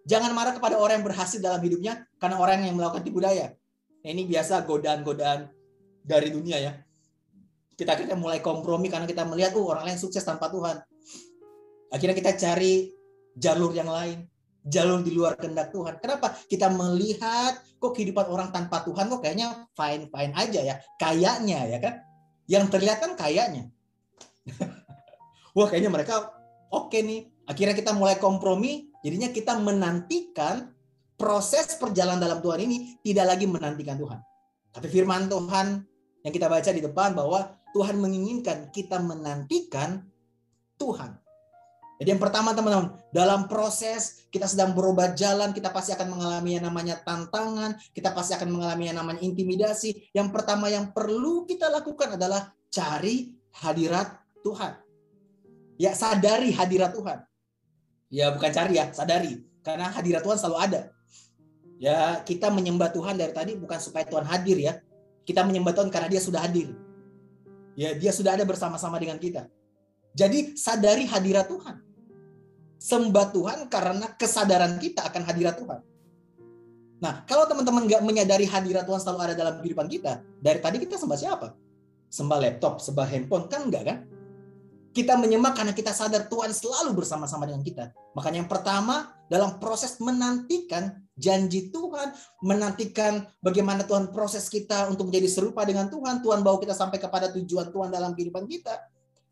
Jangan 0.03 0.35
marah 0.35 0.51
kepada 0.51 0.75
orang 0.75 0.99
yang 0.99 1.07
berhasil 1.07 1.39
dalam 1.39 1.63
hidupnya 1.63 2.03
karena 2.19 2.35
orang 2.35 2.67
yang 2.67 2.75
melakukan 2.75 3.03
tipu 3.07 3.23
daya. 3.23 3.55
Nah, 4.03 4.09
ini 4.11 4.27
biasa 4.27 4.67
godaan-godaan 4.67 5.47
dari 6.03 6.27
dunia 6.27 6.59
ya. 6.59 6.73
Kita 7.73 7.95
kita 7.95 8.13
mulai 8.19 8.43
kompromi 8.43 8.91
karena 8.91 9.07
kita 9.07 9.23
melihat 9.23 9.55
oh 9.55 9.71
orang 9.71 9.87
lain 9.87 9.99
sukses 9.99 10.21
tanpa 10.21 10.51
Tuhan. 10.51 10.83
Akhirnya 11.89 12.15
kita 12.19 12.35
cari 12.35 12.91
jalur 13.33 13.71
yang 13.71 13.87
lain, 13.87 14.27
jalur 14.67 15.01
di 15.01 15.11
luar 15.15 15.39
kehendak 15.39 15.71
Tuhan. 15.71 15.97
Kenapa? 16.03 16.35
Kita 16.45 16.67
melihat 16.69 17.63
kok 17.79 17.91
kehidupan 17.95 18.27
orang 18.27 18.49
tanpa 18.51 18.83
Tuhan 18.83 19.07
kok 19.07 19.23
kayaknya 19.23 19.67
fine-fine 19.73 20.33
aja 20.35 20.59
ya. 20.61 20.75
Kayaknya 20.99 21.59
ya 21.71 21.77
kan. 21.79 21.93
Yang 22.43 22.65
terlihat 22.75 22.97
kan 22.99 23.11
kayaknya. 23.15 23.71
Wah 25.55 25.67
kayaknya 25.71 25.89
mereka 25.89 26.33
oke 26.69 26.91
okay 26.91 27.01
nih. 27.01 27.21
Akhirnya 27.43 27.75
kita 27.75 27.91
mulai 27.91 28.15
kompromi, 28.19 28.92
jadinya 29.03 29.29
kita 29.29 29.59
menantikan 29.59 30.73
proses 31.19 31.77
perjalanan 31.77 32.23
dalam 32.23 32.39
Tuhan 32.41 32.59
ini 32.65 32.97
tidak 33.05 33.35
lagi 33.37 33.45
menantikan 33.45 33.99
Tuhan. 33.99 34.19
Tapi 34.73 34.87
firman 34.89 35.29
Tuhan 35.29 35.85
yang 36.25 36.33
kita 36.33 36.49
baca 36.49 36.69
di 36.73 36.81
depan 36.81 37.13
bahwa 37.13 37.53
Tuhan 37.75 37.99
menginginkan 38.01 38.73
kita 38.73 38.97
menantikan 38.97 40.01
Tuhan. 40.79 41.19
Jadi 42.01 42.09
yang 42.09 42.21
pertama 42.21 42.51
teman-teman, 42.51 42.99
dalam 43.13 43.45
proses 43.47 44.25
kita 44.33 44.49
sedang 44.49 44.73
berobat 44.73 45.13
jalan, 45.13 45.53
kita 45.53 45.69
pasti 45.69 45.93
akan 45.93 46.17
mengalami 46.17 46.57
yang 46.57 46.65
namanya 46.67 46.99
tantangan, 46.99 47.77
kita 47.93 48.11
pasti 48.11 48.33
akan 48.33 48.49
mengalami 48.49 48.91
yang 48.91 48.97
namanya 48.97 49.21
intimidasi. 49.23 50.09
Yang 50.11 50.29
pertama 50.33 50.67
yang 50.67 50.91
perlu 50.91 51.45
kita 51.45 51.69
lakukan 51.69 52.17
adalah 52.17 52.51
cari 52.73 53.31
hadirat 53.61 54.19
Tuhan. 54.41 54.73
Ya, 55.77 55.93
sadari 55.93 56.51
hadirat 56.51 56.91
Tuhan. 56.97 57.23
Ya, 58.13 58.29
bukan 58.29 58.53
cari 58.53 58.77
ya, 58.77 58.93
sadari. 58.93 59.41
Karena 59.65 59.89
hadirat 59.89 60.21
Tuhan 60.21 60.37
selalu 60.37 60.57
ada. 60.61 60.81
Ya, 61.81 62.21
kita 62.21 62.53
menyembah 62.53 62.93
Tuhan 62.93 63.17
dari 63.17 63.33
tadi 63.33 63.57
bukan 63.57 63.81
supaya 63.81 64.05
Tuhan 64.05 64.29
hadir 64.29 64.61
ya. 64.61 64.77
Kita 65.25 65.41
menyembah 65.41 65.73
Tuhan 65.73 65.89
karena 65.89 66.13
dia 66.13 66.21
sudah 66.21 66.45
hadir. 66.45 66.77
Ya, 67.73 67.97
dia 67.97 68.13
sudah 68.13 68.37
ada 68.37 68.45
bersama-sama 68.45 69.01
dengan 69.01 69.17
kita. 69.17 69.49
Jadi 70.13 70.53
sadari 70.53 71.09
hadirat 71.09 71.49
Tuhan 71.49 71.81
sembah 72.83 73.31
Tuhan 73.31 73.59
karena 73.71 74.11
kesadaran 74.19 74.75
kita 74.75 75.07
akan 75.07 75.23
hadirat 75.23 75.55
Tuhan. 75.55 75.79
Nah, 76.99 77.23
kalau 77.23 77.47
teman-teman 77.47 77.87
nggak 77.87 78.03
menyadari 78.03 78.43
hadirat 78.43 78.83
Tuhan 78.83 78.99
selalu 78.99 79.19
ada 79.31 79.35
dalam 79.39 79.55
kehidupan 79.63 79.87
kita, 79.87 80.19
dari 80.43 80.59
tadi 80.59 80.83
kita 80.83 80.99
sembah 80.99 81.19
siapa? 81.19 81.47
Sembah 82.11 82.39
laptop, 82.43 82.83
sembah 82.83 83.07
handphone, 83.07 83.47
kan 83.47 83.71
enggak 83.71 83.83
kan? 83.87 83.97
Kita 84.93 85.17
menyembah 85.17 85.57
karena 85.57 85.73
kita 85.73 85.89
sadar 85.89 86.29
Tuhan 86.29 86.53
selalu 86.53 86.93
bersama-sama 86.93 87.49
dengan 87.49 87.65
kita. 87.65 87.89
Makanya 88.13 88.45
yang 88.45 88.51
pertama, 88.51 89.09
dalam 89.25 89.57
proses 89.57 89.97
menantikan 89.97 91.01
janji 91.17 91.73
Tuhan, 91.73 92.13
menantikan 92.45 93.25
bagaimana 93.41 93.89
Tuhan 93.89 94.13
proses 94.13 94.45
kita 94.53 94.93
untuk 94.93 95.09
menjadi 95.09 95.25
serupa 95.33 95.65
dengan 95.65 95.89
Tuhan, 95.89 96.21
Tuhan 96.21 96.45
bawa 96.45 96.61
kita 96.61 96.77
sampai 96.77 97.01
kepada 97.01 97.33
tujuan 97.33 97.73
Tuhan 97.73 97.89
dalam 97.89 98.13
kehidupan 98.13 98.45
kita, 98.45 98.77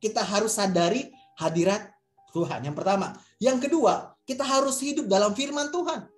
kita 0.01 0.25
harus 0.25 0.57
sadari 0.57 1.13
hadirat 1.37 1.93
Tuhan. 2.33 2.65
Yang 2.65 2.75
pertama. 2.81 3.13
Yang 3.37 3.69
kedua, 3.69 4.17
kita 4.25 4.41
harus 4.41 4.81
hidup 4.81 5.05
dalam 5.05 5.37
firman 5.37 5.69
Tuhan. 5.69 6.09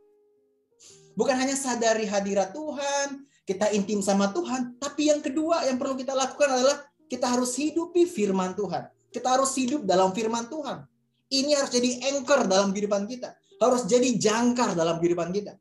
Bukan 1.20 1.36
hanya 1.36 1.54
sadari 1.60 2.08
hadirat 2.08 2.56
Tuhan, 2.56 3.28
kita 3.44 3.76
intim 3.76 4.00
sama 4.00 4.32
Tuhan, 4.32 4.80
tapi 4.80 5.12
yang 5.12 5.20
kedua 5.20 5.68
yang 5.68 5.76
perlu 5.76 6.00
kita 6.00 6.16
lakukan 6.16 6.48
adalah 6.48 6.80
kita 7.12 7.28
harus 7.28 7.54
hidupi 7.60 8.08
firman 8.08 8.56
Tuhan. 8.56 8.88
Kita 9.14 9.38
harus 9.38 9.54
hidup 9.54 9.86
dalam 9.86 10.10
firman 10.12 10.50
Tuhan. 10.50 10.90
Ini 11.30 11.52
harus 11.54 11.70
jadi 11.70 11.90
anchor 12.14 12.50
dalam 12.50 12.74
kehidupan 12.74 13.06
kita. 13.06 13.38
Harus 13.62 13.86
jadi 13.86 14.10
jangkar 14.18 14.74
dalam 14.74 14.98
kehidupan 14.98 15.30
kita. 15.30 15.54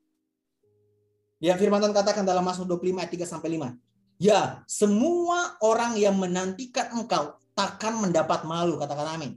Ya 1.42 1.59
firman 1.61 1.85
Tuhan 1.85 1.92
katakan 1.92 2.25
dalam 2.25 2.42
Mazmur 2.42 2.80
25 2.80 3.02
ayat 3.02 3.12
3 3.12 3.28
sampai 3.28 3.49
5. 3.61 3.76
Ya, 4.23 4.62
semua 4.71 5.59
orang 5.59 5.99
yang 5.99 6.14
menantikan 6.14 6.94
engkau 6.94 7.35
takkan 7.59 7.99
mendapat 7.99 8.47
malu, 8.47 8.78
katakan 8.78 9.18
amin. 9.18 9.35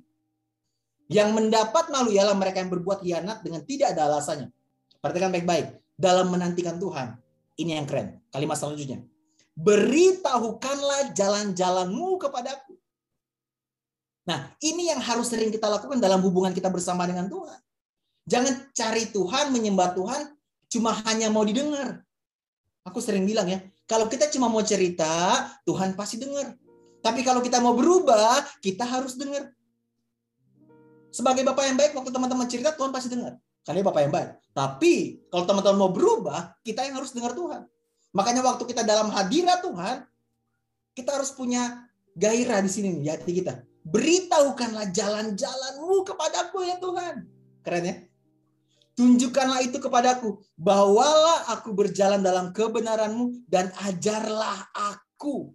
Yang 1.09 1.29
mendapat 1.33 1.89
malu 1.89 2.13
ialah 2.13 2.37
mereka 2.37 2.61
yang 2.61 2.69
berbuat 2.69 3.01
hianat 3.01 3.41
dengan 3.41 3.65
tidak 3.65 3.97
ada 3.97 4.05
alasannya. 4.05 4.53
Perhatikan 5.01 5.33
baik-baik. 5.33 5.81
Dalam 5.97 6.29
menantikan 6.29 6.77
Tuhan. 6.77 7.17
Ini 7.57 7.81
yang 7.81 7.87
keren. 7.89 8.21
Kalimat 8.29 8.61
selanjutnya. 8.61 9.01
Beritahukanlah 9.57 11.17
jalan-jalanmu 11.17 12.21
kepadaku. 12.21 12.74
Nah, 14.25 14.49
ini 14.57 14.89
yang 14.89 14.97
harus 14.97 15.29
sering 15.29 15.53
kita 15.53 15.69
lakukan 15.69 16.01
dalam 16.01 16.17
hubungan 16.25 16.49
kita 16.49 16.67
bersama 16.73 17.05
dengan 17.05 17.29
Tuhan. 17.29 17.59
Jangan 18.25 18.53
cari 18.73 19.05
Tuhan, 19.13 19.53
menyembah 19.53 19.93
Tuhan, 19.93 20.33
cuma 20.73 20.97
hanya 21.05 21.29
mau 21.29 21.45
didengar. 21.45 22.01
Aku 22.89 22.97
sering 22.97 23.29
bilang 23.29 23.45
ya, 23.45 23.61
kalau 23.85 24.09
kita 24.09 24.25
cuma 24.33 24.49
mau 24.49 24.65
cerita, 24.65 25.45
Tuhan 25.61 25.93
pasti 25.93 26.17
dengar. 26.17 26.57
Tapi 27.05 27.21
kalau 27.21 27.45
kita 27.45 27.61
mau 27.61 27.77
berubah, 27.77 28.41
kita 28.65 28.81
harus 28.81 29.13
dengar. 29.13 29.53
Sebagai 31.13 31.45
bapak 31.45 31.69
yang 31.69 31.77
baik, 31.77 31.93
waktu 31.93 32.09
teman-teman 32.09 32.49
cerita, 32.49 32.73
Tuhan 32.73 32.89
pasti 32.89 33.13
dengar. 33.13 33.37
Karena 33.61 33.85
bapak 33.85 34.01
yang 34.09 34.13
baik. 34.13 34.29
Tapi 34.57 34.93
kalau 35.29 35.45
teman-teman 35.45 35.77
mau 35.85 35.91
berubah, 35.93 36.57
kita 36.65 36.81
yang 36.81 36.97
harus 36.97 37.13
dengar 37.13 37.37
Tuhan. 37.37 37.69
Makanya 38.09 38.41
waktu 38.41 38.63
kita 38.65 38.81
dalam 38.81 39.13
hadirat 39.13 39.61
Tuhan, 39.61 40.01
kita 40.97 41.13
harus 41.13 41.29
punya 41.29 41.85
gairah 42.17 42.57
di 42.65 42.71
sini 42.73 42.89
di 42.97 43.09
hati 43.09 43.37
kita. 43.37 43.53
Beritahukanlah 43.85 44.89
jalan-jalanmu 44.89 46.01
kepadaku 46.09 46.65
ya 46.65 46.81
Tuhan. 46.81 47.15
Keren 47.61 47.85
ya? 47.85 47.95
Tunjukkanlah 48.97 49.61
itu 49.61 49.77
kepadaku. 49.77 50.41
Bawalah 50.57 51.53
aku 51.53 51.75
berjalan 51.75 52.25
dalam 52.25 52.49
kebenaranmu 52.49 53.45
dan 53.45 53.69
ajarlah 53.85 54.65
aku. 54.73 55.53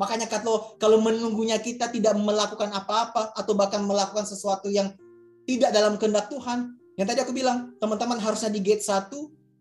Makanya 0.00 0.30
kalau 0.30 0.72
kalau 0.80 1.02
menunggunya 1.04 1.60
kita 1.60 1.92
tidak 1.92 2.16
melakukan 2.16 2.72
apa-apa 2.72 3.36
atau 3.36 3.52
bahkan 3.52 3.84
melakukan 3.84 4.24
sesuatu 4.24 4.72
yang 4.72 4.96
tidak 5.44 5.74
dalam 5.74 5.98
kehendak 6.00 6.32
Tuhan, 6.32 6.78
yang 6.96 7.06
tadi 7.10 7.20
aku 7.20 7.34
bilang, 7.34 7.74
teman-teman 7.82 8.16
harusnya 8.22 8.48
di 8.48 8.62
gate 8.62 8.84
1, 8.86 9.10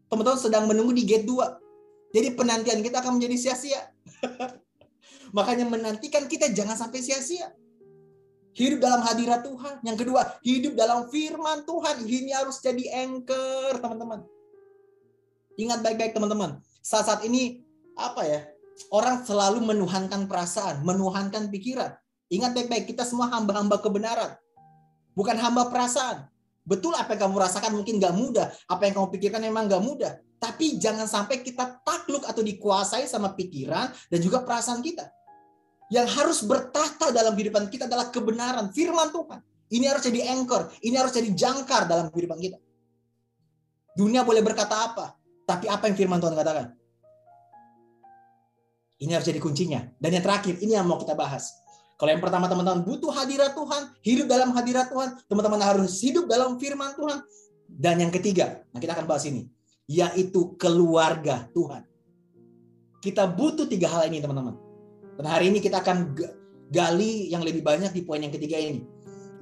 teman-teman 0.07 0.39
sedang 0.39 0.69
menunggu 0.69 0.93
di 0.93 1.03
gate 1.03 1.25
2. 1.25 2.15
Jadi 2.15 2.27
penantian 2.37 2.79
kita 2.85 3.01
akan 3.01 3.17
menjadi 3.17 3.35
sia-sia. 3.39 3.81
Makanya 5.31 5.67
menantikan 5.67 6.27
kita 6.27 6.51
jangan 6.51 6.75
sampai 6.75 6.99
sia-sia. 6.99 7.51
Hidup 8.51 8.83
dalam 8.83 8.99
hadirat 8.99 9.47
Tuhan. 9.47 9.79
Yang 9.87 9.97
kedua, 10.03 10.21
hidup 10.43 10.73
dalam 10.75 11.07
firman 11.07 11.63
Tuhan. 11.63 12.03
Ini 12.03 12.31
harus 12.35 12.59
jadi 12.59 13.07
anchor, 13.07 13.79
teman-teman. 13.79 14.27
Ingat 15.55 15.79
baik-baik, 15.79 16.11
teman-teman. 16.11 16.59
Saat-saat 16.83 17.23
ini, 17.23 17.63
apa 17.95 18.27
ya, 18.27 18.43
orang 18.91 19.23
selalu 19.23 19.63
menuhankan 19.63 20.27
perasaan, 20.27 20.83
menuhankan 20.83 21.47
pikiran. 21.47 21.95
Ingat 22.27 22.51
baik-baik, 22.51 22.91
kita 22.91 23.07
semua 23.07 23.31
hamba-hamba 23.31 23.79
kebenaran. 23.79 24.35
Bukan 25.15 25.35
hamba 25.39 25.71
perasaan. 25.71 26.27
Betul 26.61 26.93
apa 26.93 27.17
yang 27.17 27.27
kamu 27.27 27.35
rasakan 27.41 27.71
mungkin 27.75 27.99
gak 27.99 28.15
mudah. 28.15 28.47
Apa 28.69 28.87
yang 28.87 28.93
kamu 28.99 29.07
pikirkan 29.15 29.41
memang 29.43 29.67
gak 29.67 29.83
mudah. 29.83 30.13
Tapi 30.41 30.79
jangan 30.79 31.05
sampai 31.05 31.43
kita 31.43 31.83
takluk 31.85 32.25
atau 32.25 32.41
dikuasai 32.41 33.05
sama 33.05 33.33
pikiran 33.35 33.91
dan 34.09 34.19
juga 34.21 34.41
perasaan 34.41 34.81
kita. 34.81 35.05
Yang 35.91 36.07
harus 36.15 36.39
bertahta 36.47 37.11
dalam 37.11 37.35
kehidupan 37.35 37.67
kita 37.67 37.83
adalah 37.85 38.07
kebenaran, 38.07 38.71
firman 38.71 39.11
Tuhan. 39.11 39.43
Ini 39.71 39.85
harus 39.91 40.03
jadi 40.07 40.31
anchor, 40.31 40.71
ini 40.83 40.95
harus 40.95 41.11
jadi 41.11 41.27
jangkar 41.31 41.87
dalam 41.87 42.07
kehidupan 42.11 42.39
kita. 42.39 42.57
Dunia 43.95 44.23
boleh 44.23 44.39
berkata 44.39 44.87
apa, 44.87 45.19
tapi 45.43 45.67
apa 45.67 45.91
yang 45.91 45.95
firman 45.99 46.23
Tuhan 46.23 46.31
katakan? 46.31 46.71
Ini 49.03 49.11
harus 49.19 49.27
jadi 49.27 49.39
kuncinya. 49.43 49.83
Dan 49.99 50.15
yang 50.15 50.23
terakhir, 50.23 50.63
ini 50.63 50.79
yang 50.79 50.87
mau 50.87 50.95
kita 50.95 51.11
bahas. 51.11 51.51
Kalau 51.99 52.07
yang 52.07 52.23
pertama 52.23 52.47
teman-teman 52.47 52.87
butuh 52.87 53.11
hadirat 53.11 53.51
Tuhan, 53.51 53.81
hidup 54.01 54.25
dalam 54.31 54.55
hadirat 54.55 54.87
Tuhan, 54.87 55.19
teman-teman 55.27 55.59
harus 55.59 55.99
hidup 55.99 56.25
dalam 56.25 56.55
firman 56.55 56.95
Tuhan. 56.95 57.19
Dan 57.67 57.99
yang 57.99 58.11
ketiga, 58.15 58.63
nah 58.71 58.79
kita 58.79 58.95
akan 58.95 59.05
bahas 59.05 59.27
ini, 59.27 59.51
yaitu 59.91 60.55
keluarga 60.55 61.51
Tuhan. 61.51 61.83
Kita 63.03 63.27
butuh 63.27 63.67
tiga 63.67 63.91
hal 63.91 64.07
ini 64.07 64.21
teman-teman. 64.21 64.70
Dan 65.17 65.25
hari 65.27 65.51
ini 65.51 65.59
kita 65.59 65.83
akan 65.83 66.15
gali 66.71 67.27
yang 67.31 67.43
lebih 67.43 67.61
banyak 67.61 67.91
di 67.91 68.01
poin 68.07 68.23
yang 68.23 68.31
ketiga 68.31 68.55
ini. 68.55 68.83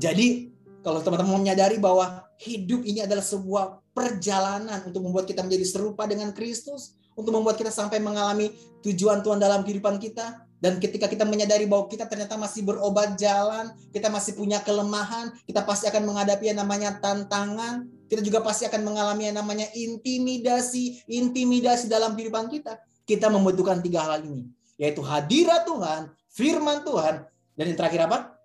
Jadi 0.01 0.49
kalau 0.79 1.03
teman-teman 1.03 1.43
menyadari 1.43 1.77
bahwa 1.77 2.23
hidup 2.39 2.87
ini 2.87 3.03
adalah 3.03 3.23
sebuah 3.23 3.83
perjalanan 3.91 4.79
untuk 4.87 5.03
membuat 5.03 5.27
kita 5.27 5.43
menjadi 5.43 5.65
serupa 5.67 6.07
dengan 6.07 6.31
Kristus, 6.31 6.95
untuk 7.19 7.35
membuat 7.35 7.59
kita 7.59 7.67
sampai 7.67 7.99
mengalami 7.99 8.55
tujuan 8.79 9.19
Tuhan 9.19 9.43
dalam 9.43 9.67
kehidupan 9.67 9.99
kita. 9.99 10.47
Dan 10.59 10.75
ketika 10.79 11.07
kita 11.07 11.23
menyadari 11.23 11.63
bahwa 11.67 11.87
kita 11.87 12.03
ternyata 12.03 12.35
masih 12.35 12.67
berobat 12.67 13.15
jalan, 13.15 13.71
kita 13.95 14.11
masih 14.11 14.35
punya 14.35 14.59
kelemahan, 14.59 15.31
kita 15.47 15.63
pasti 15.63 15.87
akan 15.87 16.03
menghadapi 16.03 16.51
yang 16.51 16.59
namanya 16.63 16.99
tantangan. 16.99 17.87
kita 18.09 18.25
juga 18.25 18.41
pasti 18.41 18.65
akan 18.65 18.89
mengalami 18.89 19.29
yang 19.29 19.37
namanya 19.37 19.69
intimidasi, 19.69 21.05
intimidasi 21.05 21.85
dalam 21.85 22.17
kehidupan 22.17 22.49
kita. 22.49 22.81
Kita 23.05 23.29
membutuhkan 23.29 23.85
tiga 23.85 24.01
hal 24.01 24.25
ini, 24.25 24.49
yaitu 24.79 25.03
hadirat 25.03 25.67
Tuhan, 25.67 26.15
firman 26.31 26.87
Tuhan, 26.87 27.27
dan 27.59 27.65
yang 27.67 27.75
terakhir 27.75 28.07
apa? 28.07 28.39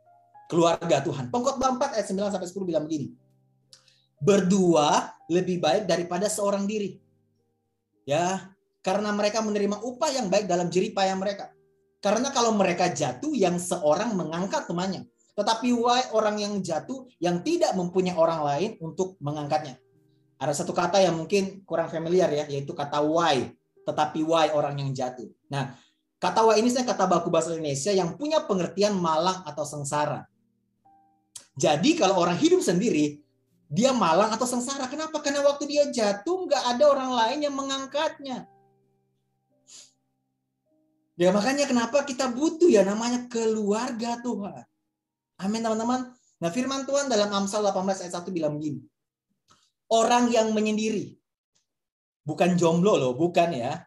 Keluarga 0.51 0.99
Tuhan. 1.01 1.31
Pengkhotbah 1.31 1.79
4 1.79 1.95
ayat 1.95 2.07
9 2.11 2.35
sampai 2.35 2.49
10 2.51 2.67
bilang 2.67 2.85
begini. 2.85 3.15
Berdua 4.19 5.15
lebih 5.31 5.63
baik 5.63 5.87
daripada 5.87 6.27
seorang 6.27 6.67
diri. 6.67 6.99
Ya, 8.05 8.53
karena 8.85 9.15
mereka 9.15 9.41
menerima 9.41 9.81
upah 9.81 10.11
yang 10.13 10.27
baik 10.29 10.51
dalam 10.51 10.69
jeripaya 10.69 11.15
mereka. 11.17 11.55
Karena 12.05 12.29
kalau 12.35 12.53
mereka 12.53 12.93
jatuh, 12.93 13.33
yang 13.33 13.57
seorang 13.57 14.13
mengangkat 14.13 14.69
temannya. 14.69 15.09
Tetapi 15.33 15.73
why 15.73 16.13
orang 16.13 16.37
yang 16.37 16.55
jatuh 16.61 17.09
yang 17.17 17.41
tidak 17.41 17.73
mempunyai 17.73 18.13
orang 18.13 18.45
lain 18.45 18.71
untuk 18.85 19.17
mengangkatnya. 19.25 19.81
Ada 20.37 20.63
satu 20.63 20.77
kata 20.77 21.01
yang 21.01 21.17
mungkin 21.17 21.65
kurang 21.65 21.89
familiar 21.89 22.29
ya, 22.29 22.45
yaitu 22.45 22.77
kata 22.77 23.01
why. 23.01 23.49
Tetapi 23.89 24.21
why 24.21 24.53
orang 24.53 24.77
yang 24.85 24.91
jatuh. 24.93 25.27
Nah, 25.49 25.73
kata 26.25 26.41
why 26.41 26.57
ini 26.57 26.73
saya 26.73 26.89
kata 26.89 27.05
baku 27.05 27.29
bahasa 27.29 27.53
Indonesia 27.53 27.93
yang 27.93 28.17
punya 28.17 28.41
pengertian 28.49 28.97
malang 28.97 29.45
atau 29.45 29.69
sengsara. 29.69 30.25
Jadi 31.61 32.01
kalau 32.01 32.17
orang 32.17 32.41
hidup 32.41 32.65
sendiri, 32.65 33.21
dia 33.69 33.93
malang 33.93 34.33
atau 34.33 34.49
sengsara. 34.49 34.89
Kenapa? 34.89 35.21
Karena 35.21 35.45
waktu 35.45 35.69
dia 35.69 35.85
jatuh 35.93 36.49
nggak 36.49 36.65
ada 36.75 36.85
orang 36.89 37.11
lain 37.13 37.39
yang 37.45 37.55
mengangkatnya. 37.55 38.49
Ya 41.15 41.31
makanya 41.31 41.71
kenapa 41.71 42.03
kita 42.03 42.27
butuh 42.33 42.67
ya 42.67 42.83
namanya 42.83 43.31
keluarga 43.31 44.19
Tuhan. 44.19 44.65
Amin 45.39 45.63
teman-teman. 45.63 46.11
Nah 46.43 46.51
firman 46.51 46.83
Tuhan 46.89 47.07
dalam 47.07 47.31
Amsal 47.31 47.63
18 47.63 48.03
ayat 48.03 48.15
1 48.19 48.35
bilang 48.35 48.59
begini. 48.59 48.83
Orang 49.93 50.33
yang 50.33 50.51
menyendiri. 50.51 51.15
Bukan 52.25 52.57
jomblo 52.59 52.99
loh, 52.99 53.13
bukan 53.15 53.53
ya. 53.55 53.85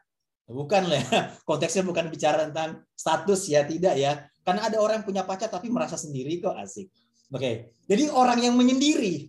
Bukan 0.47 0.87
lah 0.87 0.99
ya. 1.03 1.19
Konteksnya 1.47 1.83
bukan 1.83 2.07
bicara 2.07 2.47
tentang 2.47 2.81
status 2.95 3.51
ya, 3.51 3.67
tidak 3.67 3.99
ya. 3.99 4.23
Karena 4.47 4.71
ada 4.71 4.79
orang 4.79 5.03
yang 5.03 5.07
punya 5.07 5.23
pacar 5.27 5.51
tapi 5.51 5.67
merasa 5.67 5.99
sendiri 5.99 6.39
kok 6.39 6.55
asik. 6.55 6.87
Oke. 7.35 7.75
Jadi 7.83 8.07
orang 8.07 8.39
yang 8.39 8.55
menyendiri 8.55 9.27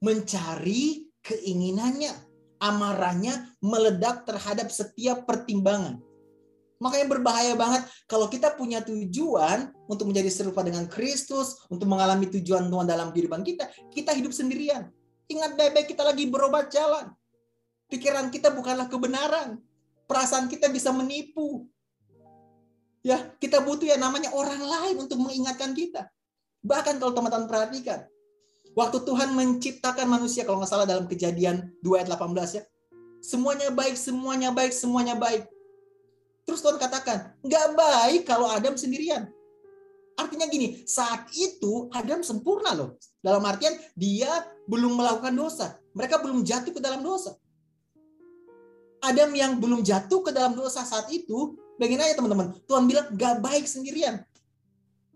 mencari 0.00 1.12
keinginannya, 1.20 2.12
amarahnya 2.56 3.52
meledak 3.60 4.24
terhadap 4.24 4.72
setiap 4.72 5.28
pertimbangan. 5.28 6.00
Makanya 6.80 7.06
berbahaya 7.12 7.52
banget 7.60 7.84
kalau 8.08 8.32
kita 8.32 8.56
punya 8.56 8.80
tujuan 8.80 9.68
untuk 9.84 10.08
menjadi 10.08 10.32
serupa 10.32 10.64
dengan 10.64 10.88
Kristus, 10.88 11.60
untuk 11.68 11.84
mengalami 11.84 12.32
tujuan 12.32 12.72
Tuhan 12.72 12.88
dalam 12.88 13.12
kehidupan 13.12 13.44
kita, 13.44 13.68
kita 13.92 14.16
hidup 14.16 14.32
sendirian. 14.32 14.88
Ingat 15.28 15.60
baik-baik 15.60 15.92
kita 15.92 16.00
lagi 16.00 16.24
berobat 16.32 16.72
jalan. 16.72 17.12
Pikiran 17.92 18.32
kita 18.32 18.48
bukanlah 18.56 18.88
kebenaran. 18.88 19.60
Perasaan 20.10 20.50
kita 20.50 20.66
bisa 20.66 20.90
menipu. 20.90 21.70
Ya, 23.06 23.30
kita 23.38 23.62
butuh 23.62 23.86
ya 23.86 23.94
namanya 23.94 24.34
orang 24.34 24.58
lain 24.58 25.06
untuk 25.06 25.22
mengingatkan 25.22 25.70
kita. 25.70 26.10
Bahkan 26.66 26.98
kalau 26.98 27.14
teman-teman 27.14 27.46
perhatikan, 27.46 28.10
waktu 28.74 29.06
Tuhan 29.06 29.38
menciptakan 29.38 30.10
manusia, 30.10 30.42
kalau 30.42 30.58
nggak 30.58 30.68
salah 30.74 30.84
dalam 30.84 31.06
kejadian 31.06 31.70
2 31.86 32.02
ayat 32.02 32.10
18 32.10 32.58
ya, 32.58 32.62
semuanya 33.22 33.70
baik, 33.70 33.94
semuanya 33.94 34.50
baik, 34.50 34.74
semuanya 34.74 35.14
baik. 35.14 35.46
Terus 36.42 36.58
Tuhan 36.58 36.82
katakan, 36.82 37.38
nggak 37.46 37.66
baik 37.78 38.22
kalau 38.26 38.50
Adam 38.50 38.74
sendirian. 38.74 39.30
Artinya 40.18 40.50
gini, 40.50 40.84
saat 40.84 41.30
itu 41.32 41.88
Adam 41.94 42.20
sempurna 42.20 42.76
loh. 42.76 43.00
Dalam 43.24 43.40
artian 43.46 43.72
dia 43.96 44.28
belum 44.68 44.98
melakukan 44.98 45.32
dosa. 45.32 45.80
Mereka 45.96 46.20
belum 46.20 46.44
jatuh 46.44 46.76
ke 46.76 46.82
dalam 46.82 47.00
dosa. 47.00 47.38
Adam 49.00 49.30
yang 49.32 49.56
belum 49.56 49.80
jatuh 49.80 50.20
ke 50.20 50.30
dalam 50.30 50.52
dosa 50.52 50.84
saat 50.84 51.08
itu, 51.08 51.56
bayangin 51.80 52.04
aja 52.04 52.14
teman-teman, 52.20 52.52
Tuhan 52.68 52.84
bilang 52.84 53.06
gak 53.16 53.40
baik 53.40 53.64
sendirian. 53.64 54.20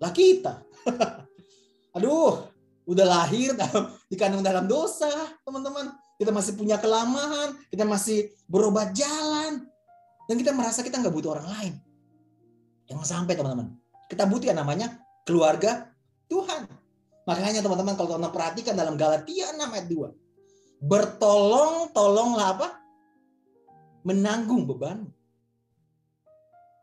Lah 0.00 0.10
kita. 0.10 0.64
Aduh, 1.96 2.48
udah 2.88 3.06
lahir 3.06 3.52
dalam, 3.56 3.92
dikandung 4.08 4.44
dalam 4.44 4.64
dosa, 4.64 5.08
teman-teman. 5.44 5.92
Kita 6.16 6.30
masih 6.30 6.54
punya 6.54 6.78
kelamahan, 6.78 7.58
kita 7.68 7.84
masih 7.84 8.32
berobat 8.46 8.94
jalan, 8.94 9.66
dan 10.24 10.34
kita 10.40 10.56
merasa 10.56 10.80
kita 10.80 11.00
nggak 11.00 11.12
butuh 11.12 11.36
orang 11.36 11.48
lain. 11.50 11.74
Yang 12.88 13.08
sampai 13.08 13.34
teman-teman. 13.36 13.76
Kita 14.08 14.24
butuh 14.28 14.52
yang 14.52 14.60
namanya 14.60 15.00
keluarga 15.24 15.88
Tuhan. 16.28 16.68
Makanya 17.24 17.64
teman-teman 17.64 17.96
kalau 17.96 18.20
teman 18.20 18.32
perhatikan 18.32 18.76
dalam 18.76 19.00
Galatia 19.00 19.52
6 19.56 19.64
ayat 19.64 19.88
2. 19.88 20.84
Bertolong-tolonglah 20.84 22.48
apa? 22.60 22.68
Menanggung 24.04 24.68
beban. 24.68 25.08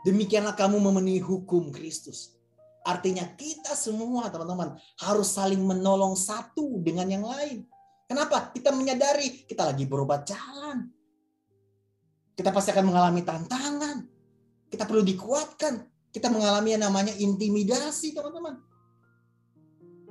Demikianlah 0.01 0.57
kamu 0.57 0.81
memenuhi 0.81 1.21
hukum 1.21 1.69
Kristus. 1.69 2.34
Artinya 2.81 3.29
kita 3.38 3.77
semua 3.77 4.34
teman-teman 4.34 4.73
harus 4.97 5.29
saling 5.38 5.62
menolong 5.62 6.17
satu 6.17 6.81
dengan 6.81 7.05
yang 7.05 7.21
lain. 7.21 7.69
Kenapa? 8.10 8.49
Kita 8.49 8.73
menyadari 8.73 9.45
kita 9.45 9.69
lagi 9.69 9.86
berobat 9.86 10.25
jalan. 10.25 10.89
Kita 12.34 12.49
pasti 12.49 12.73
akan 12.73 12.89
mengalami 12.89 13.21
tantangan. 13.21 14.01
Kita 14.65 14.89
perlu 14.89 15.05
dikuatkan. 15.05 15.86
Kita 16.10 16.27
mengalami 16.27 16.73
yang 16.73 16.89
namanya 16.89 17.13
intimidasi, 17.15 18.17
teman-teman. 18.17 18.57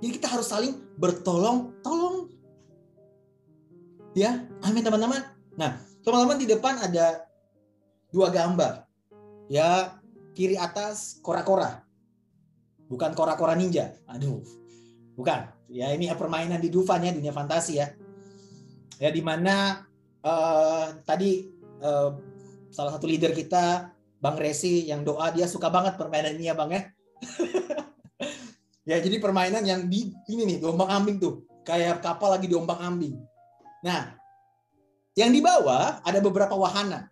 Jadi 0.00 0.10
kita 0.16 0.32
harus 0.32 0.48
saling 0.48 0.78
bertolong-tolong. 0.96 2.30
Ya, 4.14 4.46
amin 4.64 4.80
teman-teman. 4.80 5.20
Nah, 5.58 5.76
teman-teman 6.04 6.38
di 6.40 6.46
depan 6.48 6.80
ada 6.80 7.26
dua 8.10 8.32
gambar. 8.32 8.84
Ya, 9.50 9.98
kiri 10.34 10.54
atas 10.54 11.18
kora-kora. 11.20 11.82
Bukan 12.86 13.14
kora-kora 13.14 13.54
ninja. 13.58 13.94
Aduh. 14.10 14.42
Bukan. 15.18 15.50
Ya, 15.70 15.90
ini 15.94 16.10
permainan 16.14 16.58
di 16.58 16.70
Dufan 16.70 17.02
ya, 17.06 17.14
dunia 17.14 17.30
fantasi 17.30 17.78
ya. 17.78 17.90
Ya, 18.98 19.10
di 19.10 19.22
mana 19.22 19.86
uh, 20.22 20.98
tadi 21.06 21.48
uh, 21.82 22.14
salah 22.70 22.94
satu 22.94 23.06
leader 23.10 23.34
kita 23.34 23.90
Bang 24.20 24.36
Resi 24.36 24.84
yang 24.86 25.00
doa 25.02 25.32
dia 25.32 25.48
suka 25.48 25.72
banget 25.72 25.96
permainan 25.96 26.36
ini 26.36 26.52
ya 26.52 26.54
Bang 26.54 26.70
ya. 26.70 26.82
ya 28.90 28.96
jadi 29.00 29.16
permainan 29.16 29.64
yang 29.64 29.88
di 29.88 30.12
ini 30.28 30.44
nih 30.44 30.56
diombang 30.60 30.90
ambing 30.92 31.16
tuh 31.16 31.44
kayak 31.64 32.04
kapal 32.04 32.36
lagi 32.36 32.46
diombang 32.46 32.80
ambing. 32.80 33.16
Nah, 33.80 34.19
yang 35.18 35.30
di 35.34 35.42
bawah 35.42 36.02
ada 36.02 36.18
beberapa 36.22 36.54
wahana. 36.54 37.10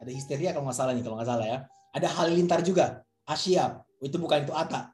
Ada 0.00 0.10
histeria 0.12 0.52
kalau 0.52 0.68
nggak 0.68 0.76
salah 0.76 0.92
nih 0.92 1.04
kalau 1.04 1.16
nggak 1.16 1.28
salah 1.28 1.46
ya. 1.46 1.58
Ada 1.94 2.08
halilintar 2.20 2.60
juga. 2.60 3.00
Asia 3.24 3.80
itu 4.04 4.16
bukan 4.20 4.44
itu 4.44 4.52
Ata. 4.52 4.92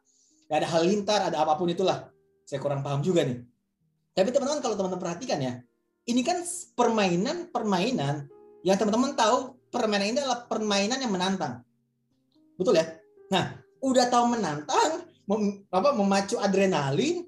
Ada 0.51 0.67
halilintar, 0.67 1.31
ada 1.31 1.43
apa 1.43 1.59
pun 1.59 1.71
itulah. 1.71 2.11
Saya 2.47 2.59
kurang 2.63 2.83
paham 2.83 3.03
juga 3.03 3.23
nih. 3.27 3.39
Tapi 4.15 4.29
teman-teman 4.35 4.59
kalau 4.63 4.75
teman-teman 4.75 5.03
perhatikan 5.03 5.39
ya, 5.39 5.63
ini 6.07 6.23
kan 6.27 6.43
permainan-permainan 6.75 8.27
yang 8.67 8.77
teman-teman 8.77 9.15
tahu 9.15 9.57
permainan 9.71 10.07
ini 10.11 10.19
adalah 10.19 10.45
permainan 10.51 10.99
yang 10.99 11.13
menantang. 11.15 11.63
Betul 12.59 12.77
ya? 12.77 12.87
Nah, 13.31 13.57
udah 13.81 14.11
tahu 14.11 14.35
menantang, 14.35 15.07
mem, 15.25 15.65
apa 15.71 15.95
memacu 15.95 16.37
adrenalin, 16.37 17.25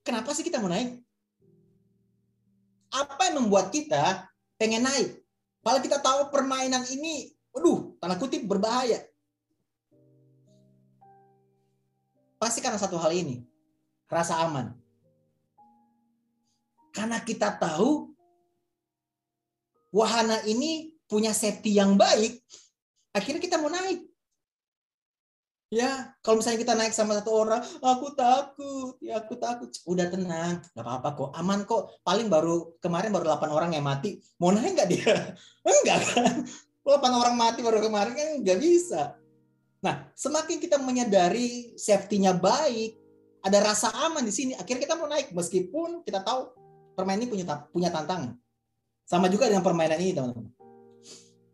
kenapa 0.00 0.32
sih 0.32 0.42
kita 0.42 0.58
mau 0.58 0.72
naik? 0.72 0.98
Apa 2.90 3.28
yang 3.28 3.44
membuat 3.44 3.68
kita 3.68 4.33
pengen 4.60 4.86
naik? 4.86 5.18
Kalau 5.64 5.80
kita 5.80 5.98
tahu 5.98 6.28
permainan 6.28 6.84
ini, 6.92 7.32
aduh, 7.56 7.96
tanda 7.96 8.20
kutip 8.20 8.44
berbahaya. 8.44 9.00
Pasti 12.36 12.60
karena 12.60 12.76
satu 12.76 13.00
hal 13.00 13.16
ini, 13.16 13.40
rasa 14.06 14.44
aman. 14.44 14.76
Karena 16.92 17.18
kita 17.24 17.56
tahu 17.56 18.14
wahana 19.90 20.44
ini 20.46 20.94
punya 21.08 21.34
safety 21.34 21.74
yang 21.74 21.96
baik, 21.98 22.38
akhirnya 23.16 23.40
kita 23.42 23.56
mau 23.58 23.72
naik. 23.72 24.13
Ya, 25.74 26.14
kalau 26.22 26.38
misalnya 26.38 26.62
kita 26.62 26.74
naik 26.78 26.94
sama 26.94 27.18
satu 27.18 27.34
orang, 27.34 27.58
aku 27.82 28.14
takut, 28.14 28.94
ya 29.02 29.18
aku 29.18 29.34
takut. 29.34 29.74
Udah 29.90 30.06
tenang, 30.06 30.62
nggak 30.70 30.84
apa-apa 30.86 31.08
kok, 31.18 31.30
aman 31.34 31.66
kok. 31.66 31.98
Paling 32.06 32.30
baru 32.30 32.78
kemarin 32.78 33.10
baru 33.10 33.34
8 33.34 33.50
orang 33.50 33.74
yang 33.74 33.82
mati. 33.82 34.22
Mau 34.38 34.54
naik 34.54 34.78
nggak 34.78 34.86
dia? 34.94 35.34
Enggak 35.66 36.00
kan? 36.14 36.46
8 36.86 36.94
orang 37.10 37.34
mati 37.34 37.66
baru 37.66 37.82
kemarin 37.82 38.14
kan 38.14 38.28
nggak 38.46 38.58
bisa. 38.62 39.18
Nah, 39.82 40.06
semakin 40.14 40.62
kita 40.62 40.78
menyadari 40.78 41.74
safety-nya 41.74 42.38
baik, 42.38 42.94
ada 43.42 43.58
rasa 43.58 43.90
aman 44.06 44.22
di 44.22 44.30
sini, 44.30 44.54
akhirnya 44.54 44.86
kita 44.86 44.94
mau 44.94 45.10
naik 45.10 45.34
meskipun 45.34 46.06
kita 46.06 46.22
tahu 46.22 46.54
permainan 46.94 47.26
ini 47.26 47.30
punya 47.34 47.44
punya 47.74 47.90
tantangan. 47.90 48.38
Sama 49.10 49.26
juga 49.26 49.50
dengan 49.50 49.66
permainan 49.66 49.98
ini, 49.98 50.14
teman-teman. 50.14 50.54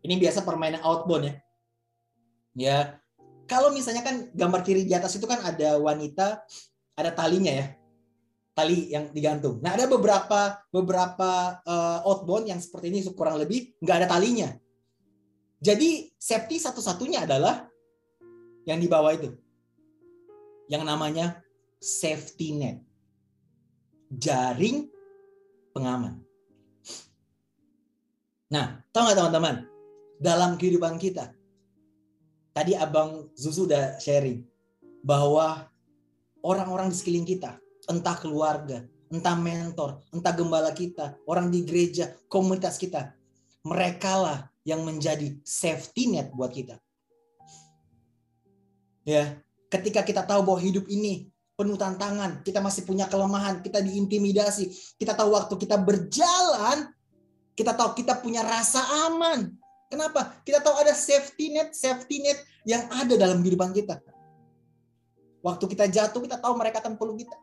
Ini 0.05 0.13
biasa 0.13 0.45
permainan 0.45 0.85
outbound 0.85 1.25
ya. 1.25 1.33
Ya, 2.51 3.00
kalau 3.47 3.73
misalnya 3.73 4.03
kan 4.05 4.29
gambar 4.33 4.61
kiri 4.65 4.83
di 4.87 4.93
atas 4.95 5.15
itu 5.17 5.25
kan 5.25 5.41
ada 5.43 5.77
wanita, 5.79 6.43
ada 6.97 7.11
talinya 7.13 7.51
ya. 7.51 7.67
tali 8.51 8.91
yang 8.91 9.07
digantung. 9.15 9.63
Nah 9.63 9.79
ada 9.79 9.87
beberapa 9.87 10.59
beberapa 10.75 11.63
uh, 11.63 12.03
outbound 12.03 12.51
yang 12.51 12.59
seperti 12.59 12.91
ini 12.91 12.99
kurang 13.15 13.39
lebih 13.39 13.71
nggak 13.79 13.97
ada 14.03 14.07
talinya. 14.11 14.51
Jadi 15.63 16.11
safety 16.19 16.59
satu-satunya 16.59 17.23
adalah 17.23 17.69
yang 18.67 18.81
di 18.81 18.91
bawah 18.91 19.13
itu, 19.15 19.31
yang 20.67 20.83
namanya 20.83 21.39
safety 21.79 22.59
net, 22.59 22.77
jaring 24.11 24.91
pengaman. 25.71 26.19
Nah, 28.51 28.83
tahu 28.91 29.01
nggak 29.07 29.17
teman-teman? 29.17 29.55
Dalam 30.21 30.59
kehidupan 30.59 30.99
kita, 30.99 31.31
tadi 32.51 32.75
Abang 32.75 33.31
Zuzu 33.35 33.67
udah 33.67 33.99
sharing 33.99 34.43
bahwa 35.01 35.67
orang-orang 36.45 36.91
di 36.91 36.95
sekeliling 36.95 37.27
kita, 37.27 37.57
entah 37.89 38.15
keluarga, 38.19 38.85
entah 39.09 39.35
mentor, 39.35 39.99
entah 40.13 40.33
gembala 40.35 40.71
kita, 40.71 41.17
orang 41.25 41.49
di 41.49 41.65
gereja, 41.65 42.13
komunitas 42.29 42.77
kita, 42.77 43.15
mereka 43.65 44.13
lah 44.17 44.39
yang 44.63 44.85
menjadi 44.85 45.37
safety 45.41 46.13
net 46.13 46.29
buat 46.33 46.53
kita. 46.53 46.77
Ya, 49.01 49.41
ketika 49.73 50.05
kita 50.05 50.21
tahu 50.21 50.45
bahwa 50.45 50.61
hidup 50.61 50.85
ini 50.85 51.33
penuh 51.57 51.77
tantangan, 51.77 52.45
kita 52.45 52.61
masih 52.61 52.85
punya 52.85 53.09
kelemahan, 53.09 53.61
kita 53.65 53.81
diintimidasi, 53.81 54.97
kita 54.97 55.17
tahu 55.17 55.33
waktu 55.33 55.57
kita 55.57 55.77
berjalan, 55.81 56.93
kita 57.57 57.73
tahu 57.73 57.97
kita 57.97 58.17
punya 58.21 58.45
rasa 58.45 58.81
aman. 59.09 59.60
Kenapa? 59.91 60.39
Kita 60.47 60.63
tahu 60.63 60.79
ada 60.79 60.95
safety 60.95 61.51
net, 61.51 61.75
safety 61.75 62.23
net 62.23 62.39
yang 62.63 62.87
ada 62.87 63.19
dalam 63.19 63.43
kehidupan 63.43 63.75
kita. 63.75 63.99
Waktu 65.43 65.67
kita 65.67 65.91
jatuh, 65.91 66.23
kita 66.23 66.39
tahu 66.39 66.55
mereka 66.55 66.79
akan 66.79 66.95
peluk 66.95 67.27
kita. 67.27 67.35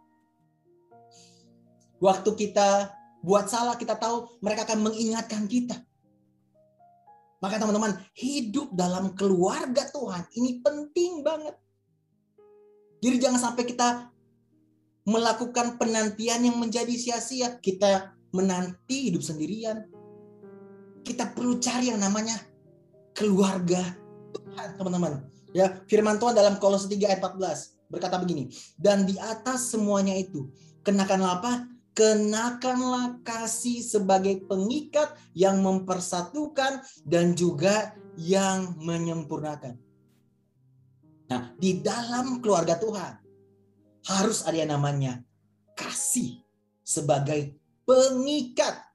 Waktu 2.00 2.30
kita 2.32 2.88
buat 3.20 3.52
salah, 3.52 3.76
kita 3.76 4.00
tahu 4.00 4.40
mereka 4.40 4.64
akan 4.64 4.80
mengingatkan 4.80 5.44
kita. 5.44 5.76
Maka 7.38 7.60
teman-teman, 7.60 8.00
hidup 8.16 8.72
dalam 8.72 9.14
keluarga 9.14 9.84
Tuhan 9.92 10.26
ini 10.34 10.64
penting 10.64 11.22
banget. 11.22 11.54
Jadi 12.98 13.16
jangan 13.22 13.52
sampai 13.52 13.62
kita 13.68 14.10
melakukan 15.06 15.78
penantian 15.78 16.42
yang 16.42 16.56
menjadi 16.58 16.90
sia-sia. 16.96 17.60
Kita 17.60 18.10
menanti 18.34 19.10
hidup 19.10 19.22
sendirian. 19.22 19.97
Kita 21.08 21.24
perlu 21.32 21.56
cari 21.56 21.88
yang 21.88 22.04
namanya 22.04 22.36
keluarga 23.16 23.80
Tuhan, 24.36 24.76
teman-teman. 24.76 25.24
Ya, 25.56 25.80
firman 25.88 26.20
Tuhan 26.20 26.36
dalam 26.36 26.60
Kolose 26.60 26.84
3 26.84 27.08
ayat 27.08 27.24
14 27.24 27.80
berkata 27.88 28.20
begini, 28.20 28.52
dan 28.76 29.08
di 29.08 29.16
atas 29.16 29.72
semuanya 29.72 30.12
itu 30.12 30.52
kenakanlah 30.84 31.40
apa? 31.40 31.52
Kenakanlah 31.96 33.24
kasih 33.24 33.80
sebagai 33.80 34.44
pengikat 34.44 35.16
yang 35.32 35.64
mempersatukan 35.64 36.84
dan 37.08 37.32
juga 37.32 37.96
yang 38.20 38.76
menyempurnakan. 38.78 39.80
Nah, 41.32 41.56
di 41.56 41.80
dalam 41.80 42.44
keluarga 42.44 42.76
Tuhan 42.76 43.12
harus 44.12 44.44
ada 44.44 44.56
yang 44.60 44.76
namanya 44.76 45.24
kasih 45.72 46.44
sebagai 46.84 47.56
pengikat. 47.88 48.87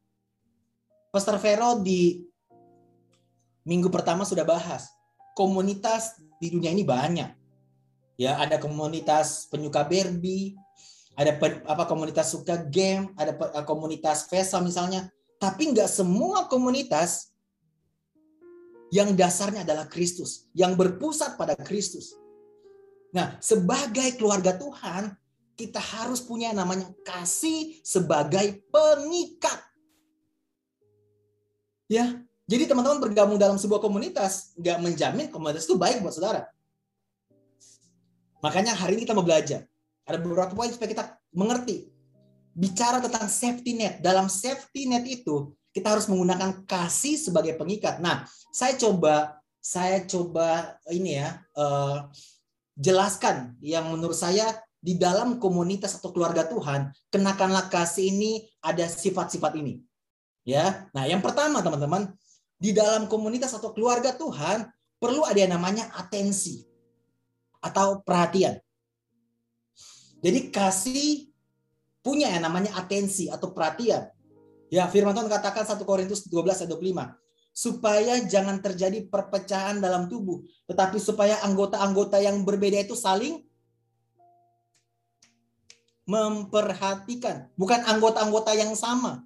Pastor 1.14 1.38
Vero 1.38 1.78
di 1.78 2.26
minggu 3.70 3.86
pertama 3.94 4.26
sudah 4.26 4.42
bahas 4.42 4.90
komunitas 5.38 6.18
di 6.42 6.50
dunia 6.50 6.74
ini 6.74 6.82
banyak. 6.82 7.30
Ya, 8.18 8.42
ada 8.42 8.58
komunitas 8.58 9.46
penyuka 9.46 9.86
Barbie, 9.86 10.58
ada 11.14 11.38
apa 11.70 11.86
komunitas 11.86 12.34
suka 12.34 12.66
game, 12.66 13.14
ada 13.14 13.38
komunitas 13.62 14.26
Vesa 14.26 14.58
misalnya. 14.58 15.06
Tapi 15.38 15.70
nggak 15.70 15.86
semua 15.86 16.50
komunitas 16.50 17.30
yang 18.90 19.14
dasarnya 19.14 19.62
adalah 19.62 19.86
Kristus, 19.86 20.50
yang 20.58 20.74
berpusat 20.74 21.38
pada 21.38 21.54
Kristus. 21.54 22.18
Nah, 23.14 23.38
sebagai 23.38 24.18
keluarga 24.18 24.58
Tuhan, 24.58 25.14
kita 25.54 25.78
harus 25.78 26.26
punya 26.26 26.50
namanya 26.58 26.90
kasih 27.06 27.78
sebagai 27.86 28.66
pengikat. 28.74 29.73
Ya, 31.92 32.20
jadi 32.44 32.68
teman-teman 32.68 33.00
bergabung 33.00 33.40
dalam 33.40 33.56
sebuah 33.56 33.80
komunitas 33.80 34.52
nggak 34.60 34.78
menjamin 34.84 35.28
komunitas 35.32 35.64
itu 35.64 35.80
baik 35.80 36.04
buat 36.04 36.16
saudara. 36.16 36.48
Makanya 38.44 38.76
hari 38.76 39.00
ini 39.00 39.08
kita 39.08 39.16
mau 39.16 39.24
belajar. 39.24 39.64
Ada 40.04 40.20
beberapa 40.20 40.52
poin 40.52 40.68
supaya 40.68 40.92
kita 40.92 41.04
mengerti. 41.32 41.88
Bicara 42.52 43.00
tentang 43.00 43.32
safety 43.32 43.72
net. 43.72 44.04
Dalam 44.04 44.28
safety 44.28 44.84
net 44.92 45.08
itu 45.08 45.56
kita 45.72 45.96
harus 45.96 46.12
menggunakan 46.12 46.68
kasih 46.68 47.16
sebagai 47.16 47.56
pengikat. 47.56 48.04
Nah, 48.04 48.28
saya 48.52 48.76
coba 48.76 49.40
saya 49.64 50.04
coba 50.04 50.76
ini 50.92 51.24
ya 51.24 51.40
uh, 51.56 52.12
jelaskan 52.76 53.56
yang 53.64 53.88
menurut 53.88 54.20
saya 54.20 54.60
di 54.84 55.00
dalam 55.00 55.40
komunitas 55.40 55.96
atau 55.96 56.12
keluarga 56.12 56.44
Tuhan, 56.44 56.92
kenakanlah 57.08 57.72
kasih 57.72 58.12
ini 58.12 58.44
ada 58.60 58.84
sifat-sifat 58.84 59.56
ini. 59.56 59.80
Ya. 60.44 60.92
Nah, 60.92 61.08
yang 61.08 61.24
pertama 61.24 61.64
teman-teman, 61.64 62.12
di 62.60 62.72
dalam 62.72 63.12
komunitas 63.12 63.52
atau 63.56 63.76
keluarga 63.76 64.16
Tuhan 64.16 64.68
perlu 65.00 65.28
ada 65.28 65.36
yang 65.36 65.56
namanya 65.60 65.92
atensi 66.00 66.64
atau 67.60 68.00
perhatian. 68.04 68.60
Jadi 70.24 70.48
kasih 70.48 71.28
punya 72.00 72.32
yang 72.32 72.48
namanya 72.48 72.76
atensi 72.80 73.28
atau 73.28 73.52
perhatian. 73.52 74.08
Ya, 74.72 74.88
firman 74.88 75.12
Tuhan 75.12 75.28
katakan 75.28 75.68
1 75.68 75.84
Korintus 75.84 76.28
12 76.28 76.64
ayat 76.64 76.72
25 76.72 77.20
supaya 77.54 78.18
jangan 78.26 78.58
terjadi 78.58 79.06
perpecahan 79.06 79.78
dalam 79.78 80.10
tubuh, 80.10 80.42
tetapi 80.66 80.98
supaya 80.98 81.38
anggota-anggota 81.46 82.18
yang 82.18 82.42
berbeda 82.42 82.82
itu 82.82 82.98
saling 82.98 83.46
memperhatikan, 86.10 87.48
bukan 87.54 87.86
anggota-anggota 87.86 88.58
yang 88.58 88.74
sama. 88.74 89.22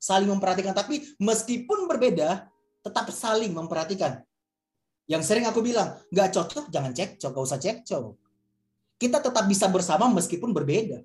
Saling 0.00 0.32
memperhatikan, 0.32 0.72
tapi 0.72 1.04
meskipun 1.20 1.84
berbeda, 1.84 2.48
tetap 2.80 3.12
saling 3.12 3.52
memperhatikan. 3.52 4.24
Yang 5.04 5.28
sering 5.28 5.44
aku 5.44 5.60
bilang, 5.60 6.00
nggak 6.08 6.32
cocok, 6.32 6.72
jangan 6.72 6.96
cekcok, 6.96 7.30
gak 7.36 7.44
usah 7.44 7.60
cekcok. 7.60 8.16
Kita 8.96 9.20
tetap 9.20 9.44
bisa 9.44 9.68
bersama 9.68 10.08
meskipun 10.08 10.56
berbeda 10.56 11.04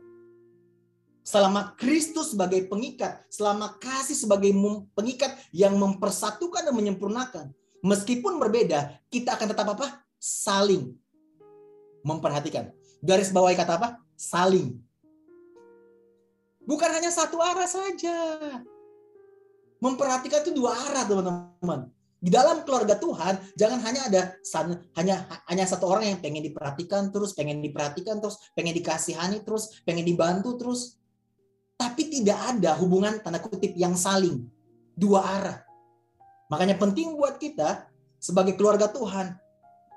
selama 1.25 1.73
Kristus 1.73 2.37
sebagai 2.37 2.69
pengikat, 2.69 3.25
selama 3.33 3.81
kasih 3.81 4.13
sebagai 4.13 4.53
pengikat 4.93 5.33
yang 5.49 5.73
mempersatukan 5.75 6.69
dan 6.69 6.75
menyempurnakan. 6.77 7.45
Meskipun 7.81 8.37
berbeda, 8.37 9.01
kita 9.09 9.33
akan 9.33 9.47
tetap 9.49 9.67
apa? 9.73 10.05
Saling 10.21 10.93
memperhatikan. 12.05 12.69
Garis 13.01 13.33
bawahi 13.33 13.57
kata 13.57 13.81
apa? 13.81 13.89
Saling. 14.13 14.77
Bukan 16.65 16.89
hanya 16.93 17.09
satu 17.09 17.41
arah 17.41 17.69
saja. 17.69 18.17
Memperhatikan 19.85 20.41
itu 20.41 20.57
dua 20.57 20.73
arah, 20.73 21.05
teman-teman. 21.05 21.93
Di 22.17 22.33
dalam 22.33 22.65
keluarga 22.65 22.97
Tuhan, 22.97 23.37
jangan 23.53 23.79
hanya 23.85 24.01
ada 24.09 24.21
hanya 24.97 25.29
hanya 25.45 25.65
satu 25.69 25.85
orang 25.85 26.09
yang 26.09 26.19
pengen 26.25 26.41
diperhatikan 26.41 27.13
terus, 27.13 27.37
pengen 27.37 27.61
diperhatikan 27.61 28.17
terus, 28.17 28.41
pengen 28.57 28.73
dikasihani 28.73 29.45
terus, 29.45 29.85
pengen 29.85 30.01
dibantu 30.01 30.57
terus 30.57 30.97
tapi 31.75 32.07
tidak 32.07 32.39
ada 32.55 32.75
hubungan 32.79 33.19
tanda 33.19 33.39
kutip 33.39 33.75
yang 33.75 33.93
saling 33.99 34.47
dua 34.95 35.21
arah. 35.21 35.57
Makanya 36.47 36.79
penting 36.79 37.19
buat 37.19 37.35
kita 37.35 37.91
sebagai 38.15 38.55
keluarga 38.55 38.87
Tuhan 38.87 39.35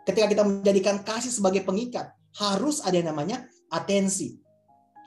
ketika 0.03 0.27
kita 0.27 0.43
menjadikan 0.43 1.07
kasih 1.07 1.31
sebagai 1.31 1.63
pengikat 1.63 2.11
harus 2.35 2.83
ada 2.83 2.99
yang 2.99 3.15
namanya 3.15 3.47
atensi. 3.71 4.43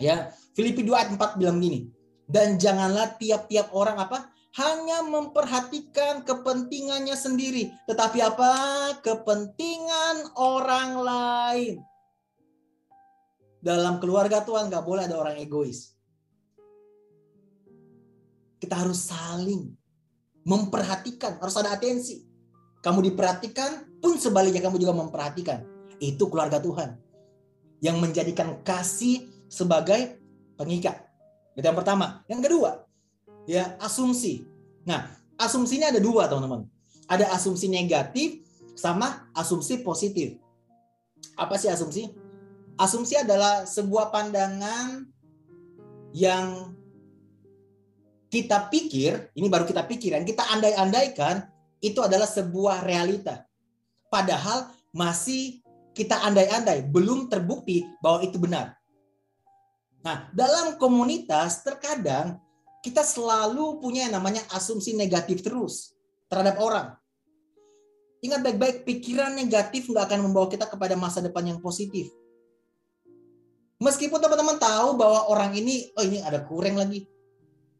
Ya, 0.01 0.33
Filipi 0.57 0.81
2 0.81 0.97
ayat 0.97 1.09
4 1.13 1.37
bilang 1.37 1.61
gini, 1.61 1.85
dan 2.25 2.57
janganlah 2.57 3.13
tiap-tiap 3.21 3.69
orang 3.69 4.01
apa? 4.01 4.33
Hanya 4.51 4.99
memperhatikan 5.07 6.27
kepentingannya 6.27 7.15
sendiri, 7.15 7.71
tetapi 7.87 8.19
apa? 8.19 8.53
kepentingan 8.99 10.35
orang 10.35 10.89
lain. 10.99 11.75
Dalam 13.63 14.01
keluarga 14.03 14.43
Tuhan 14.43 14.67
nggak 14.67 14.83
boleh 14.83 15.07
ada 15.07 15.15
orang 15.15 15.37
egois. 15.39 15.95
Kita 18.59 18.75
harus 18.77 19.07
saling 19.07 19.71
memperhatikan, 20.43 21.37
harus 21.39 21.55
ada 21.55 21.77
atensi. 21.77 22.25
Kamu 22.81 23.05
diperhatikan, 23.05 24.01
pun 24.01 24.17
sebaliknya 24.17 24.65
kamu 24.65 24.81
juga 24.81 24.97
memperhatikan. 24.97 25.61
Itu 26.01 26.27
keluarga 26.33 26.57
Tuhan. 26.57 26.97
Yang 27.81 27.97
menjadikan 28.01 28.61
kasih 28.65 29.29
sebagai 29.45 30.17
pengikat. 30.57 31.05
Itu 31.53 31.65
yang 31.65 31.77
pertama. 31.77 32.25
Yang 32.25 32.49
kedua, 32.49 32.71
ya 33.49 33.77
asumsi. 33.81 34.45
Nah, 34.85 35.09
asumsinya 35.37 35.89
ada 35.93 36.01
dua, 36.01 36.29
teman-teman. 36.29 36.65
Ada 37.09 37.33
asumsi 37.35 37.67
negatif 37.67 38.41
sama 38.77 39.29
asumsi 39.35 39.81
positif. 39.83 40.39
Apa 41.37 41.57
sih 41.59 41.69
asumsi? 41.69 42.09
Asumsi 42.79 43.19
adalah 43.19 43.67
sebuah 43.67 44.09
pandangan 44.09 45.05
yang 46.15 46.75
kita 48.31 48.71
pikir, 48.71 49.29
ini 49.35 49.51
baru 49.51 49.67
kita 49.67 49.83
pikir, 49.85 50.15
yang 50.15 50.23
kita 50.23 50.47
andai-andaikan 50.55 51.51
itu 51.83 51.99
adalah 51.99 52.25
sebuah 52.25 52.87
realita. 52.87 53.43
Padahal 54.07 54.71
masih 54.95 55.59
kita 55.91 56.15
andai-andai, 56.23 56.87
belum 56.87 57.27
terbukti 57.27 57.83
bahwa 57.99 58.23
itu 58.23 58.39
benar. 58.39 58.79
Nah, 60.01 60.31
dalam 60.31 60.79
komunitas 60.79 61.61
terkadang 61.61 62.39
kita 62.81 63.05
selalu 63.05 63.77
punya 63.77 64.09
yang 64.09 64.17
namanya 64.17 64.41
asumsi 64.51 64.97
negatif 64.97 65.45
terus 65.45 65.93
terhadap 66.27 66.57
orang. 66.57 66.97
Ingat 68.21 68.41
baik-baik, 68.45 68.85
pikiran 68.85 69.33
negatif 69.33 69.89
nggak 69.89 70.05
akan 70.09 70.29
membawa 70.29 70.49
kita 70.49 70.69
kepada 70.69 70.93
masa 70.93 71.21
depan 71.21 71.41
yang 71.45 71.59
positif. 71.61 72.09
Meskipun 73.81 74.21
teman-teman 74.21 74.61
tahu 74.61 74.93
bahwa 74.93 75.25
orang 75.25 75.57
ini, 75.57 75.89
oh 75.97 76.05
ini 76.05 76.21
ada 76.21 76.45
kurang 76.45 76.77
lagi, 76.77 77.09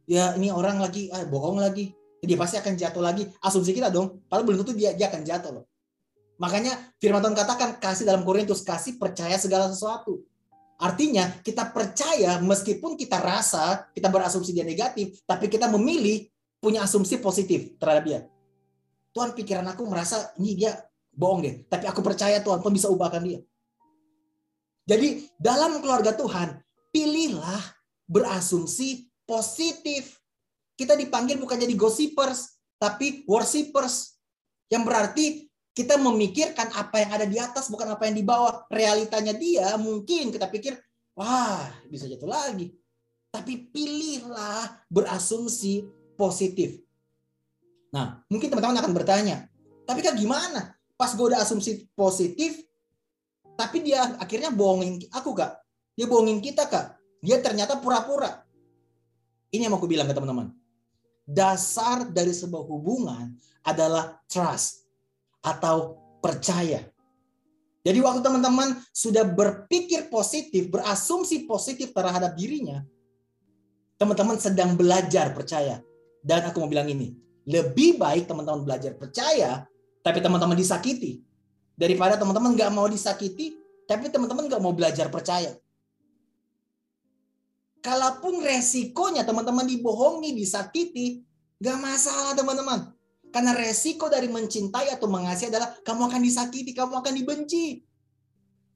ya 0.10 0.34
ini 0.34 0.50
orang 0.50 0.82
lagi 0.82 1.14
ah, 1.14 1.26
bohong 1.30 1.62
lagi. 1.62 1.94
Dia 2.22 2.38
pasti 2.38 2.58
akan 2.58 2.74
jatuh 2.78 3.02
lagi. 3.02 3.26
Asumsi 3.42 3.74
kita 3.74 3.90
dong 3.90 4.26
padahal 4.30 4.46
belum 4.46 4.58
tentu 4.66 4.74
dia 4.78 4.94
dia 4.94 5.10
akan 5.10 5.22
jatuh 5.26 5.52
loh. 5.62 5.66
Makanya 6.42 6.74
firman 6.98 7.22
Tuhan 7.22 7.38
katakan 7.38 7.70
kasih 7.78 8.06
dalam 8.06 8.26
Korintus 8.26 8.66
kasih 8.66 8.98
percaya 8.98 9.38
segala 9.38 9.70
sesuatu 9.70 10.26
artinya 10.82 11.30
kita 11.46 11.70
percaya 11.70 12.42
meskipun 12.42 12.98
kita 12.98 13.22
rasa 13.22 13.86
kita 13.94 14.10
berasumsi 14.10 14.52
dia 14.52 14.66
negatif 14.66 15.22
tapi 15.30 15.46
kita 15.46 15.70
memilih 15.70 16.26
punya 16.58 16.82
asumsi 16.82 17.22
positif 17.22 17.78
terhadap 17.78 18.04
dia 18.04 18.20
Tuhan 19.14 19.38
pikiran 19.38 19.68
aku 19.70 19.86
merasa 19.86 20.34
ini 20.42 20.58
dia 20.58 20.74
bohong 21.14 21.46
deh 21.46 21.56
tapi 21.70 21.86
aku 21.86 22.02
percaya 22.02 22.42
Tuhan 22.42 22.60
pun 22.66 22.74
bisa 22.74 22.90
ubahkan 22.90 23.22
dia 23.22 23.40
jadi 24.90 25.24
dalam 25.38 25.78
keluarga 25.80 26.12
Tuhan 26.18 26.58
pilihlah 26.92 27.62
berasumsi 28.12 29.08
positif. 29.24 30.20
Kita 30.76 31.00
dipanggil 31.00 31.40
bukan 31.40 31.56
jadi 31.56 31.72
gossipers, 31.78 32.60
tapi 32.76 33.24
worshippers. 33.24 34.20
Yang 34.68 34.84
berarti 34.84 35.26
kita 35.72 35.96
memikirkan 35.96 36.68
apa 36.76 37.00
yang 37.00 37.12
ada 37.16 37.26
di 37.28 37.40
atas, 37.40 37.72
bukan 37.72 37.96
apa 37.96 38.04
yang 38.08 38.16
di 38.20 38.26
bawah. 38.28 38.68
Realitanya 38.68 39.32
dia 39.32 39.80
mungkin 39.80 40.32
kita 40.32 40.52
pikir, 40.52 40.76
wah 41.16 41.72
bisa 41.88 42.12
jatuh 42.12 42.28
lagi. 42.28 42.76
Tapi 43.32 43.72
pilihlah 43.72 44.84
berasumsi 44.92 45.88
positif. 46.20 46.84
Nah, 47.96 48.20
mungkin 48.28 48.52
teman-teman 48.52 48.84
akan 48.84 48.94
bertanya, 48.96 49.48
tapi 49.88 50.04
kan 50.04 50.16
gimana? 50.20 50.76
Pas 51.00 51.16
gue 51.16 51.26
udah 51.32 51.40
asumsi 51.40 51.88
positif, 51.96 52.60
tapi 53.56 53.84
dia 53.84 54.16
akhirnya 54.20 54.52
bohongin 54.52 55.08
aku 55.16 55.32
kak. 55.32 55.56
Dia 55.96 56.08
bohongin 56.08 56.44
kita 56.44 56.68
kak. 56.68 57.00
Dia 57.24 57.40
ternyata 57.40 57.80
pura-pura. 57.80 58.44
Ini 59.52 59.68
yang 59.68 59.76
mau 59.76 59.80
aku 59.80 59.88
bilang 59.88 60.08
ke 60.08 60.16
teman-teman. 60.16 60.52
Dasar 61.24 62.08
dari 62.12 62.36
sebuah 62.36 62.64
hubungan 62.68 63.36
adalah 63.64 64.20
trust 64.28 64.81
atau 65.42 65.98
percaya. 66.22 66.86
Jadi 67.82 67.98
waktu 67.98 68.22
teman-teman 68.22 68.78
sudah 68.94 69.26
berpikir 69.26 70.08
positif, 70.14 70.70
berasumsi 70.70 71.50
positif 71.50 71.90
terhadap 71.92 72.38
dirinya, 72.38 72.86
teman-teman 73.98 74.38
sedang 74.38 74.78
belajar 74.78 75.34
percaya. 75.34 75.82
Dan 76.22 76.46
aku 76.46 76.62
mau 76.62 76.70
bilang 76.70 76.86
ini, 76.86 77.18
lebih 77.50 77.98
baik 77.98 78.30
teman-teman 78.30 78.62
belajar 78.62 78.94
percaya, 78.94 79.66
tapi 80.06 80.22
teman-teman 80.22 80.54
disakiti. 80.54 81.26
Daripada 81.74 82.22
teman-teman 82.22 82.54
nggak 82.54 82.70
mau 82.70 82.86
disakiti, 82.86 83.58
tapi 83.90 84.14
teman-teman 84.14 84.46
nggak 84.46 84.62
mau 84.62 84.78
belajar 84.78 85.10
percaya 85.10 85.58
kalaupun 87.82 88.46
resikonya 88.46 89.26
teman-teman 89.26 89.66
dibohongi, 89.66 90.38
disakiti, 90.38 91.26
gak 91.58 91.78
masalah 91.82 92.38
teman-teman. 92.38 92.94
Karena 93.32 93.56
resiko 93.56 94.12
dari 94.12 94.28
mencintai 94.28 94.92
atau 94.92 95.08
mengasihi 95.08 95.50
adalah 95.50 95.72
kamu 95.82 96.12
akan 96.12 96.22
disakiti, 96.22 96.76
kamu 96.76 97.00
akan 97.00 97.14
dibenci. 97.16 97.80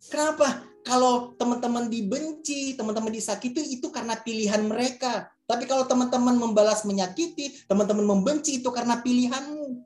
Kenapa? 0.08 0.64
Kalau 0.86 1.36
teman-teman 1.36 1.92
dibenci, 1.92 2.78
teman-teman 2.80 3.12
disakiti 3.12 3.76
itu 3.76 3.92
karena 3.92 4.16
pilihan 4.16 4.64
mereka. 4.64 5.28
Tapi 5.46 5.68
kalau 5.68 5.84
teman-teman 5.86 6.40
membalas 6.40 6.88
menyakiti, 6.88 7.68
teman-teman 7.68 8.06
membenci 8.06 8.64
itu 8.64 8.70
karena 8.72 9.04
pilihanmu. 9.04 9.82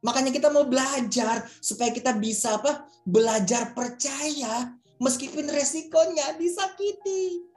Makanya 0.00 0.32
kita 0.32 0.48
mau 0.52 0.64
belajar 0.68 1.46
supaya 1.60 1.92
kita 1.92 2.16
bisa 2.16 2.60
apa? 2.60 2.84
Belajar 3.04 3.72
percaya 3.72 4.76
meskipun 5.00 5.48
resikonya 5.48 6.36
disakiti 6.36 7.48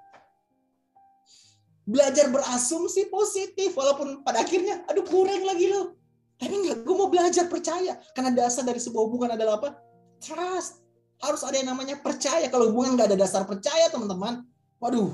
belajar 1.83 2.31
berasumsi 2.31 3.11
positif 3.11 3.75
walaupun 3.75 4.23
pada 4.23 4.47
akhirnya 4.47 4.87
aduh 4.87 5.03
kurang 5.03 5.43
lagi 5.43 5.67
loh 5.67 5.99
tapi 6.43 6.59
enggak 6.59 6.83
gue 6.83 6.95
mau 6.95 7.07
belajar 7.07 7.47
percaya. 7.47 7.95
Karena 8.11 8.35
dasar 8.35 8.67
dari 8.67 8.83
sebuah 8.83 9.03
hubungan 9.07 9.31
adalah 9.31 9.63
apa? 9.63 9.79
Trust. 10.19 10.83
Harus 11.23 11.39
ada 11.47 11.55
yang 11.55 11.71
namanya 11.71 11.95
percaya. 12.03 12.51
Kalau 12.51 12.67
hubungan 12.75 12.99
nggak 12.99 13.15
ada 13.15 13.17
dasar 13.23 13.47
percaya 13.47 13.87
teman-teman 13.87 14.43
waduh. 14.83 15.07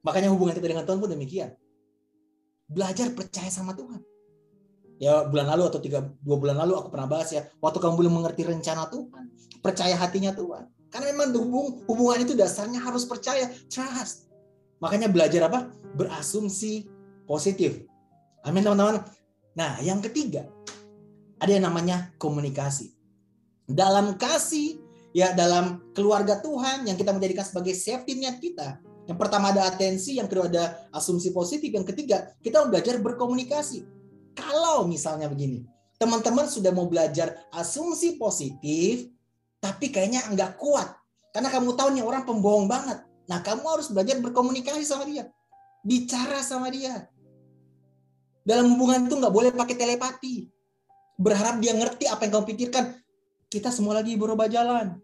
Makanya 0.00 0.32
hubungan 0.32 0.56
kita 0.56 0.64
dengan 0.64 0.88
Tuhan 0.88 0.96
pun 1.04 1.12
demikian. 1.12 1.52
Belajar 2.64 3.12
percaya 3.12 3.52
sama 3.52 3.76
Tuhan. 3.76 4.00
Ya 4.96 5.20
bulan 5.28 5.52
lalu 5.52 5.68
atau 5.68 5.80
tiga 5.84 6.00
dua 6.24 6.40
bulan 6.40 6.56
lalu 6.64 6.80
aku 6.80 6.88
pernah 6.88 7.04
bahas 7.04 7.28
ya 7.34 7.44
waktu 7.58 7.82
kamu 7.82 7.98
belum 7.98 8.14
mengerti 8.14 8.46
rencana 8.46 8.88
Tuhan 8.88 9.24
percaya 9.60 10.00
hatinya 10.00 10.32
Tuhan. 10.32 10.64
Karena 10.88 11.10
memang 11.12 11.34
hubung, 11.34 11.82
hubungan 11.90 12.22
itu 12.24 12.32
dasarnya 12.32 12.78
harus 12.80 13.04
percaya 13.04 13.50
trust. 13.68 14.30
Makanya 14.78 15.10
belajar 15.10 15.50
apa? 15.50 15.68
Berasumsi 15.98 16.86
positif. 17.26 17.84
Amin 18.44 18.60
teman-teman. 18.60 19.00
Nah, 19.56 19.80
yang 19.80 20.04
ketiga 20.04 20.44
ada 21.40 21.50
yang 21.50 21.64
namanya 21.64 22.12
komunikasi. 22.20 22.92
Dalam 23.64 24.20
kasih, 24.20 24.84
ya 25.16 25.32
dalam 25.32 25.80
keluarga 25.96 26.40
Tuhan 26.44 26.84
yang 26.84 27.00
kita 27.00 27.16
menjadikan 27.16 27.44
sebagai 27.46 27.72
safety 27.72 28.20
net 28.20 28.40
kita. 28.44 28.80
Yang 29.08 29.18
pertama 29.20 29.52
ada 29.52 29.68
atensi, 29.68 30.16
yang 30.20 30.28
kedua 30.28 30.48
ada 30.48 30.88
asumsi 30.92 31.32
positif, 31.32 31.72
yang 31.72 31.84
ketiga 31.84 32.32
kita 32.40 32.64
belajar 32.68 33.00
berkomunikasi. 33.00 33.84
Kalau 34.36 34.84
misalnya 34.88 35.28
begini, 35.28 35.64
teman-teman 35.96 36.48
sudah 36.48 36.72
mau 36.72 36.88
belajar 36.88 37.48
asumsi 37.52 38.16
positif, 38.20 39.08
tapi 39.60 39.88
kayaknya 39.88 40.24
enggak 40.28 40.60
kuat. 40.60 40.92
Karena 41.32 41.48
kamu 41.48 41.76
tahu 41.76 41.88
nih 41.96 42.04
orang 42.04 42.28
pembohong 42.28 42.68
banget. 42.68 43.00
Nah, 43.24 43.40
kamu 43.40 43.64
harus 43.64 43.88
belajar 43.88 44.20
berkomunikasi 44.20 44.84
sama 44.84 45.08
dia. 45.08 45.32
Bicara 45.84 46.44
sama 46.44 46.68
dia. 46.68 47.08
Dalam 48.44 48.76
hubungan 48.76 49.08
itu 49.08 49.16
nggak 49.16 49.34
boleh 49.34 49.50
pakai 49.56 49.76
telepati. 49.76 50.52
Berharap 51.16 51.58
dia 51.64 51.72
ngerti 51.72 52.04
apa 52.04 52.28
yang 52.28 52.32
kamu 52.38 52.46
pikirkan. 52.52 52.84
Kita 53.48 53.72
semua 53.72 53.96
lagi 53.96 54.12
berubah 54.20 54.46
jalan. 54.52 55.00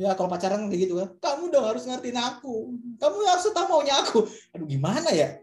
Ya 0.00 0.16
kalau 0.16 0.32
pacaran 0.32 0.72
kayak 0.72 0.80
gitu 0.88 0.96
kan, 0.96 1.12
kamu 1.20 1.52
dong 1.52 1.66
harus 1.68 1.84
ngertiin 1.84 2.16
aku. 2.16 2.72
Kamu 2.96 3.16
harus 3.28 3.44
tahu 3.52 3.66
maunya 3.68 4.00
aku. 4.00 4.24
Aduh 4.56 4.64
gimana 4.64 5.12
ya? 5.12 5.36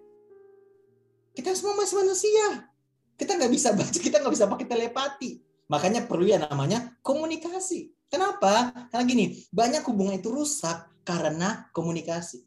Kita 1.37 1.53
semua 1.53 1.77
masih 1.77 2.01
manusia. 2.01 2.65
Kita 3.13 3.37
nggak 3.37 3.53
bisa 3.53 3.69
baca, 3.77 3.97
kita 4.09 4.17
nggak 4.17 4.33
bisa 4.33 4.49
pakai 4.49 4.65
telepati. 4.65 5.29
Makanya 5.69 6.09
perlu 6.09 6.25
ya 6.25 6.41
namanya 6.41 6.97
komunikasi. 7.05 7.93
Kenapa? 8.09 8.73
Karena 8.89 9.03
gini, 9.03 9.25
banyak 9.53 9.83
hubungan 9.85 10.17
itu 10.17 10.33
rusak 10.33 10.89
karena 11.05 11.67
komunikasi. 11.75 12.46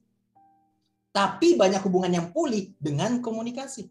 Tapi 1.10 1.58
banyak 1.58 1.82
hubungan 1.82 2.12
yang 2.12 2.26
pulih 2.30 2.70
dengan 2.78 3.18
komunikasi. 3.18 3.90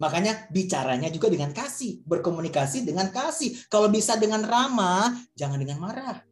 Makanya 0.00 0.48
bicaranya 0.50 1.12
juga 1.12 1.30
dengan 1.30 1.52
kasih, 1.52 2.02
berkomunikasi 2.08 2.88
dengan 2.88 3.12
kasih. 3.12 3.68
Kalau 3.68 3.92
bisa 3.92 4.16
dengan 4.16 4.42
ramah, 4.42 5.12
jangan 5.36 5.60
dengan 5.60 5.78
marah. 5.78 6.24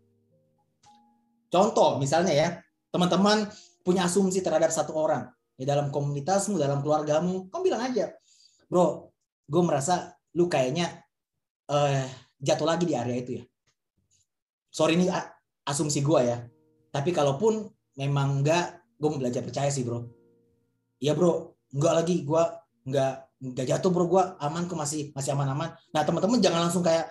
Contoh 1.52 2.00
misalnya 2.00 2.32
ya, 2.32 2.48
teman-teman 2.88 3.46
punya 3.84 4.08
asumsi 4.08 4.40
terhadap 4.40 4.72
satu 4.72 4.96
orang. 4.96 5.28
Ya 5.60 5.68
dalam 5.68 5.92
komunitasmu, 5.92 6.56
dalam 6.56 6.80
keluargamu, 6.80 7.52
kamu 7.52 7.62
bilang 7.62 7.82
aja, 7.92 8.10
bro, 8.72 9.12
gue 9.46 9.62
merasa 9.62 10.16
lu 10.32 10.48
kayaknya 10.48 11.04
uh, 11.68 12.04
jatuh 12.40 12.66
lagi 12.66 12.84
di 12.88 12.96
area 12.96 13.16
itu 13.20 13.32
ya 13.38 13.44
sorry 14.72 14.96
ini 14.96 15.06
asumsi 15.68 16.00
gue 16.00 16.20
ya 16.24 16.38
tapi 16.90 17.12
kalaupun 17.12 17.68
memang 18.00 18.42
enggak 18.42 18.81
gue 19.02 19.08
belajar 19.18 19.42
percaya 19.42 19.66
sih 19.66 19.82
bro. 19.82 20.06
Iya 21.02 21.18
bro. 21.18 21.58
Enggak 21.74 21.92
lagi. 21.98 22.22
Gue 22.22 22.42
enggak 22.86 23.26
enggak 23.42 23.66
jatuh 23.66 23.90
bro. 23.90 24.06
Gue 24.06 24.22
aman 24.38 24.70
kok 24.70 24.78
masih 24.78 25.10
masih 25.10 25.34
aman-aman. 25.34 25.74
Nah 25.90 26.02
teman-teman 26.06 26.38
jangan 26.38 26.70
langsung 26.70 26.86
kayak 26.86 27.10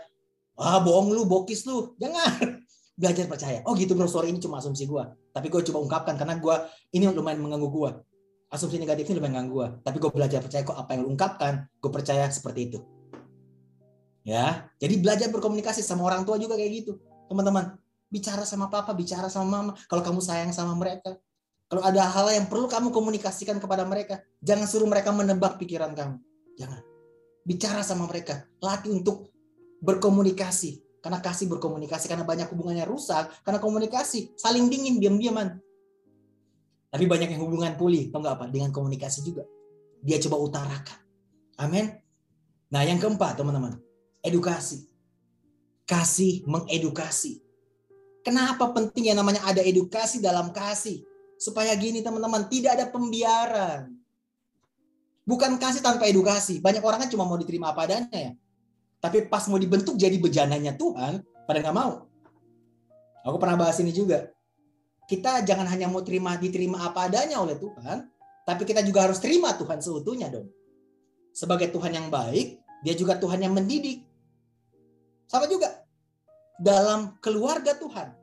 ah 0.55 0.79
bohong 0.79 1.11
lu 1.11 1.27
bokis 1.27 1.67
lu. 1.67 1.91
Jangan. 1.99 2.63
Belajar 3.01 3.27
percaya. 3.27 3.59
Oh 3.67 3.75
gitu 3.75 3.91
bro. 3.91 4.07
Sorry 4.07 4.31
ini 4.31 4.39
cuma 4.39 4.63
asumsi 4.63 4.87
gue 4.87 5.03
tapi 5.31 5.47
gue 5.47 5.61
coba 5.71 5.79
ungkapkan 5.79 6.15
karena 6.19 6.35
gue 6.37 6.55
ini 6.91 7.07
lumayan 7.07 7.39
mengganggu 7.39 7.71
gue 7.71 7.91
asumsi 8.51 8.75
negatif 8.83 9.07
ini 9.07 9.23
lumayan 9.23 9.47
mengganggu 9.47 9.55
gue 9.55 9.67
tapi 9.87 9.97
gue 10.03 10.11
belajar 10.11 10.39
percaya 10.43 10.63
kok 10.67 10.75
apa 10.75 10.89
yang 10.91 11.07
lu 11.07 11.15
ungkapkan 11.15 11.67
gue 11.79 11.91
percaya 11.91 12.27
seperti 12.27 12.59
itu. 12.71 12.79
Ya? 14.21 14.69
Jadi 14.77 15.01
belajar 15.01 15.27
berkomunikasi 15.33 15.81
sama 15.81 16.05
orang 16.05 16.27
tua 16.27 16.37
juga 16.37 16.53
kayak 16.59 16.71
gitu 16.83 17.01
teman-teman. 17.31 17.79
bicara 18.11 18.43
sama 18.43 18.67
papa, 18.67 18.91
bicara 18.91 19.31
sama 19.31 19.47
mama. 19.47 19.71
Kalau 19.87 20.03
kamu 20.03 20.19
sayang 20.19 20.51
sama 20.51 20.75
mereka, 20.75 21.15
kalau 21.71 21.87
ada 21.87 22.03
hal 22.03 22.27
yang 22.35 22.51
perlu 22.51 22.67
kamu 22.67 22.91
komunikasikan 22.91 23.55
kepada 23.55 23.87
mereka, 23.87 24.19
jangan 24.43 24.67
suruh 24.67 24.83
mereka 24.91 25.15
menebak 25.15 25.55
pikiran 25.55 25.95
kamu. 25.95 26.19
Jangan. 26.59 26.83
Bicara 27.47 27.79
sama 27.79 28.11
mereka, 28.11 28.43
latih 28.59 28.91
untuk 28.91 29.31
berkomunikasi. 29.79 30.83
Karena 30.99 31.23
kasih 31.23 31.47
berkomunikasi, 31.47 32.11
karena 32.11 32.27
banyak 32.27 32.51
hubungannya 32.51 32.83
rusak, 32.83 33.31
karena 33.47 33.63
komunikasi, 33.63 34.35
saling 34.35 34.67
dingin, 34.67 34.99
diam-diaman. 34.99 35.63
Tapi 36.91 37.07
banyak 37.07 37.39
yang 37.39 37.41
hubungan 37.47 37.79
pulih, 37.79 38.11
tau 38.11 38.19
nggak 38.19 38.35
apa? 38.35 38.45
Dengan 38.51 38.75
komunikasi 38.75 39.23
juga. 39.23 39.47
Dia 40.03 40.19
coba 40.27 40.43
utarakan. 40.43 40.99
Amin. 41.55 41.87
Nah 42.67 42.83
yang 42.83 42.99
keempat 42.99 43.39
teman-teman, 43.39 43.79
edukasi. 44.19 44.91
Kasih 45.87 46.43
mengedukasi. 46.43 47.39
Kenapa 48.27 48.75
penting 48.75 49.07
yang 49.07 49.23
namanya 49.23 49.47
ada 49.47 49.63
edukasi 49.63 50.19
dalam 50.19 50.51
kasih? 50.51 51.07
Supaya 51.41 51.73
gini 51.73 52.05
teman-teman, 52.05 52.45
tidak 52.45 52.77
ada 52.77 52.85
pembiaran. 52.93 53.97
Bukan 55.25 55.57
kasih 55.57 55.81
tanpa 55.81 56.05
edukasi. 56.05 56.61
Banyak 56.61 56.85
orang 56.85 57.05
kan 57.05 57.09
cuma 57.09 57.25
mau 57.25 57.33
diterima 57.33 57.73
apa 57.73 57.89
adanya 57.89 58.13
ya. 58.13 58.31
Tapi 59.01 59.25
pas 59.25 59.49
mau 59.49 59.57
dibentuk 59.57 59.97
jadi 59.97 60.13
bejananya 60.21 60.77
Tuhan, 60.77 61.25
pada 61.49 61.57
nggak 61.65 61.73
mau. 61.73 62.05
Aku 63.25 63.41
pernah 63.41 63.57
bahas 63.57 63.81
ini 63.81 63.89
juga. 63.89 64.29
Kita 65.09 65.41
jangan 65.41 65.65
hanya 65.65 65.89
mau 65.89 66.05
terima 66.05 66.37
diterima 66.37 66.85
apa 66.85 67.09
adanya 67.09 67.41
oleh 67.41 67.57
Tuhan, 67.57 68.05
tapi 68.45 68.61
kita 68.61 68.85
juga 68.85 69.09
harus 69.09 69.17
terima 69.17 69.57
Tuhan 69.57 69.81
seutuhnya 69.81 70.29
dong. 70.29 70.45
Sebagai 71.33 71.73
Tuhan 71.73 71.97
yang 71.97 72.07
baik, 72.13 72.61
dia 72.85 72.93
juga 72.93 73.17
Tuhan 73.17 73.41
yang 73.41 73.57
mendidik. 73.57 74.05
Sama 75.25 75.49
juga 75.49 75.73
dalam 76.61 77.17
keluarga 77.17 77.73
Tuhan. 77.73 78.20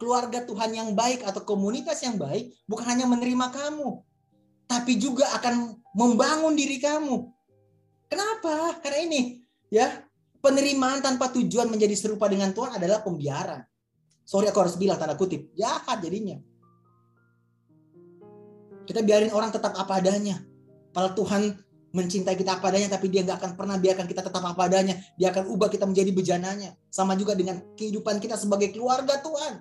Keluarga 0.00 0.40
Tuhan 0.40 0.72
yang 0.72 0.96
baik 0.96 1.28
atau 1.28 1.44
komunitas 1.44 2.00
yang 2.00 2.16
baik 2.16 2.56
bukan 2.64 2.88
hanya 2.88 3.04
menerima 3.04 3.52
kamu, 3.52 4.00
tapi 4.64 4.96
juga 4.96 5.28
akan 5.36 5.76
membangun 5.92 6.56
diri 6.56 6.80
kamu. 6.80 7.28
Kenapa? 8.08 8.80
Karena 8.80 9.04
ini, 9.04 9.44
ya, 9.68 10.00
penerimaan 10.40 11.04
tanpa 11.04 11.28
tujuan 11.36 11.68
menjadi 11.68 11.92
serupa 11.92 12.32
dengan 12.32 12.56
Tuhan 12.56 12.80
adalah 12.80 13.04
pembiaran. 13.04 13.60
Sorry 14.24 14.48
aku 14.48 14.64
harus 14.64 14.80
bilang 14.80 14.96
tanda 14.96 15.20
kutip, 15.20 15.52
jahat 15.52 16.00
jadinya. 16.00 16.40
Kita 18.88 19.04
biarin 19.04 19.36
orang 19.36 19.52
tetap 19.52 19.76
apa 19.76 20.00
adanya. 20.00 20.40
Padahal 20.96 21.12
Tuhan 21.12 21.42
mencintai 21.90 22.38
kita 22.38 22.58
apa 22.58 22.70
adanya 22.70 22.94
tapi 22.94 23.10
dia 23.10 23.26
nggak 23.26 23.38
akan 23.42 23.52
pernah 23.58 23.76
biarkan 23.78 24.06
kita 24.06 24.22
tetap 24.22 24.42
apa 24.46 24.62
adanya 24.70 24.94
dia 25.18 25.34
akan 25.34 25.50
ubah 25.50 25.66
kita 25.66 25.90
menjadi 25.90 26.10
bejananya 26.14 26.70
sama 26.86 27.18
juga 27.18 27.34
dengan 27.34 27.58
kehidupan 27.74 28.22
kita 28.22 28.38
sebagai 28.38 28.70
keluarga 28.70 29.18
Tuhan 29.18 29.58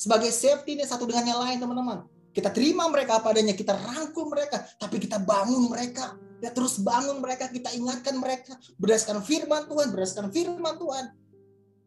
sebagai 0.00 0.32
safety 0.32 0.80
ini 0.80 0.88
satu 0.88 1.04
dengan 1.04 1.28
yang 1.28 1.40
lain 1.44 1.60
teman-teman. 1.60 2.08
Kita 2.32 2.48
terima 2.48 2.88
mereka 2.88 3.20
apa 3.20 3.36
adanya 3.36 3.52
kita 3.52 3.76
rangkul 3.76 4.32
mereka 4.32 4.64
tapi 4.80 4.96
kita 4.96 5.20
bangun 5.20 5.68
mereka. 5.68 6.16
Ya 6.40 6.48
terus 6.56 6.80
bangun 6.80 7.20
mereka 7.20 7.52
kita 7.52 7.68
ingatkan 7.76 8.16
mereka. 8.16 8.56
Berdasarkan 8.80 9.20
firman 9.20 9.68
Tuhan 9.68 9.92
berdasarkan 9.92 10.32
firman 10.32 10.74
Tuhan. 10.80 11.04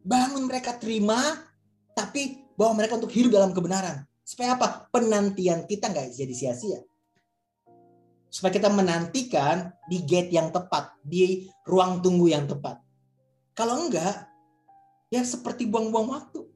Bangun 0.06 0.46
mereka 0.46 0.78
terima 0.78 1.18
tapi 1.98 2.46
bawa 2.54 2.78
mereka 2.78 3.02
untuk 3.02 3.10
hidup 3.10 3.34
dalam 3.34 3.50
kebenaran. 3.50 4.06
Supaya 4.22 4.54
apa? 4.62 4.86
Penantian 4.94 5.66
kita 5.66 5.90
nggak 5.90 6.14
jadi 6.14 6.34
sia-sia. 6.38 6.86
Supaya 8.30 8.54
kita 8.54 8.70
menantikan 8.70 9.74
di 9.90 10.06
gate 10.06 10.30
yang 10.30 10.54
tepat, 10.54 11.02
di 11.02 11.50
ruang 11.66 12.02
tunggu 12.02 12.30
yang 12.30 12.46
tepat. 12.46 12.78
Kalau 13.54 13.90
enggak, 13.90 14.26
ya 15.10 15.22
seperti 15.22 15.66
buang-buang 15.70 16.10
waktu. 16.14 16.53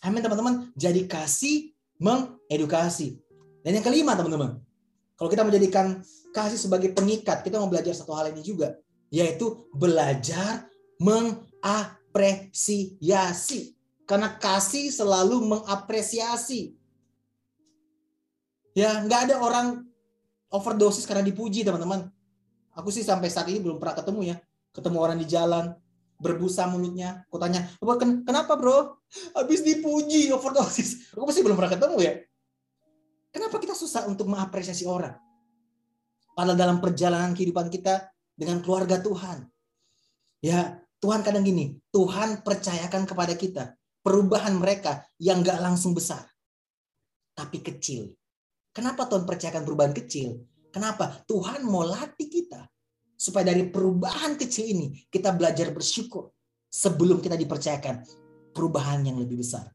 Amin 0.00 0.24
teman-teman, 0.24 0.72
jadi 0.72 1.04
kasih 1.04 1.76
mengedukasi. 2.00 3.20
Dan 3.60 3.76
yang 3.76 3.84
kelima 3.84 4.16
teman-teman, 4.16 4.56
kalau 5.20 5.28
kita 5.28 5.44
menjadikan 5.44 6.00
kasih 6.32 6.56
sebagai 6.56 6.96
pengikat, 6.96 7.44
kita 7.44 7.60
mau 7.60 7.68
belajar 7.68 7.92
satu 7.92 8.16
hal 8.16 8.32
ini 8.32 8.40
juga, 8.40 8.80
yaitu 9.12 9.68
belajar 9.76 10.64
mengapresiasi. 10.96 13.76
Karena 14.08 14.32
kasih 14.40 14.88
selalu 14.88 15.44
mengapresiasi. 15.44 16.72
Ya, 18.72 19.04
nggak 19.04 19.28
ada 19.28 19.44
orang 19.44 19.84
overdosis 20.48 21.04
karena 21.04 21.20
dipuji 21.20 21.60
teman-teman. 21.60 22.08
Aku 22.72 22.88
sih 22.88 23.04
sampai 23.04 23.28
saat 23.28 23.52
ini 23.52 23.60
belum 23.60 23.76
pernah 23.76 24.00
ketemu 24.00 24.32
ya. 24.34 24.36
Ketemu 24.72 24.96
orang 24.96 25.20
di 25.20 25.28
jalan, 25.28 25.76
berbusa 26.20 26.68
mulutnya. 26.68 27.24
Aku 27.26 27.40
tanya, 27.40 27.66
kenapa 28.22 28.54
bro? 28.54 29.00
Habis 29.34 29.64
dipuji 29.64 30.30
overdosis. 30.30 31.10
Aku 31.16 31.24
masih 31.24 31.42
belum 31.42 31.56
pernah 31.56 31.72
ketemu 31.72 31.98
ya. 32.04 32.12
Kenapa 33.32 33.56
kita 33.58 33.74
susah 33.74 34.06
untuk 34.06 34.28
mengapresiasi 34.28 34.84
orang? 34.84 35.16
Padahal 36.36 36.56
dalam 36.56 36.78
perjalanan 36.78 37.32
kehidupan 37.32 37.72
kita 37.72 38.12
dengan 38.36 38.62
keluarga 38.62 39.00
Tuhan. 39.00 39.48
Ya, 40.40 40.80
Tuhan 41.00 41.20
kadang 41.24 41.44
gini, 41.44 41.76
Tuhan 41.92 42.44
percayakan 42.44 43.04
kepada 43.08 43.36
kita 43.36 43.76
perubahan 44.00 44.56
mereka 44.56 45.04
yang 45.20 45.44
gak 45.44 45.60
langsung 45.60 45.92
besar, 45.92 46.24
tapi 47.36 47.60
kecil. 47.60 48.12
Kenapa 48.72 49.04
Tuhan 49.04 49.28
percayakan 49.28 49.64
perubahan 49.66 49.92
kecil? 49.92 50.40
Kenapa? 50.70 51.20
Tuhan 51.26 51.66
mau 51.66 51.84
latih 51.84 52.30
kita. 52.30 52.64
Supaya 53.20 53.52
dari 53.52 53.68
perubahan 53.68 54.40
kecil 54.40 54.64
ini 54.72 54.86
kita 55.12 55.36
belajar 55.36 55.68
bersyukur. 55.76 56.32
Sebelum 56.72 57.20
kita 57.20 57.36
dipercayakan 57.36 58.00
perubahan 58.56 59.04
yang 59.04 59.20
lebih 59.20 59.44
besar. 59.44 59.68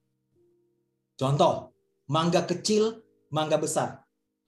Contoh, 1.14 1.76
mangga 2.10 2.42
kecil, 2.48 3.06
mangga 3.30 3.62
besar. 3.62 4.02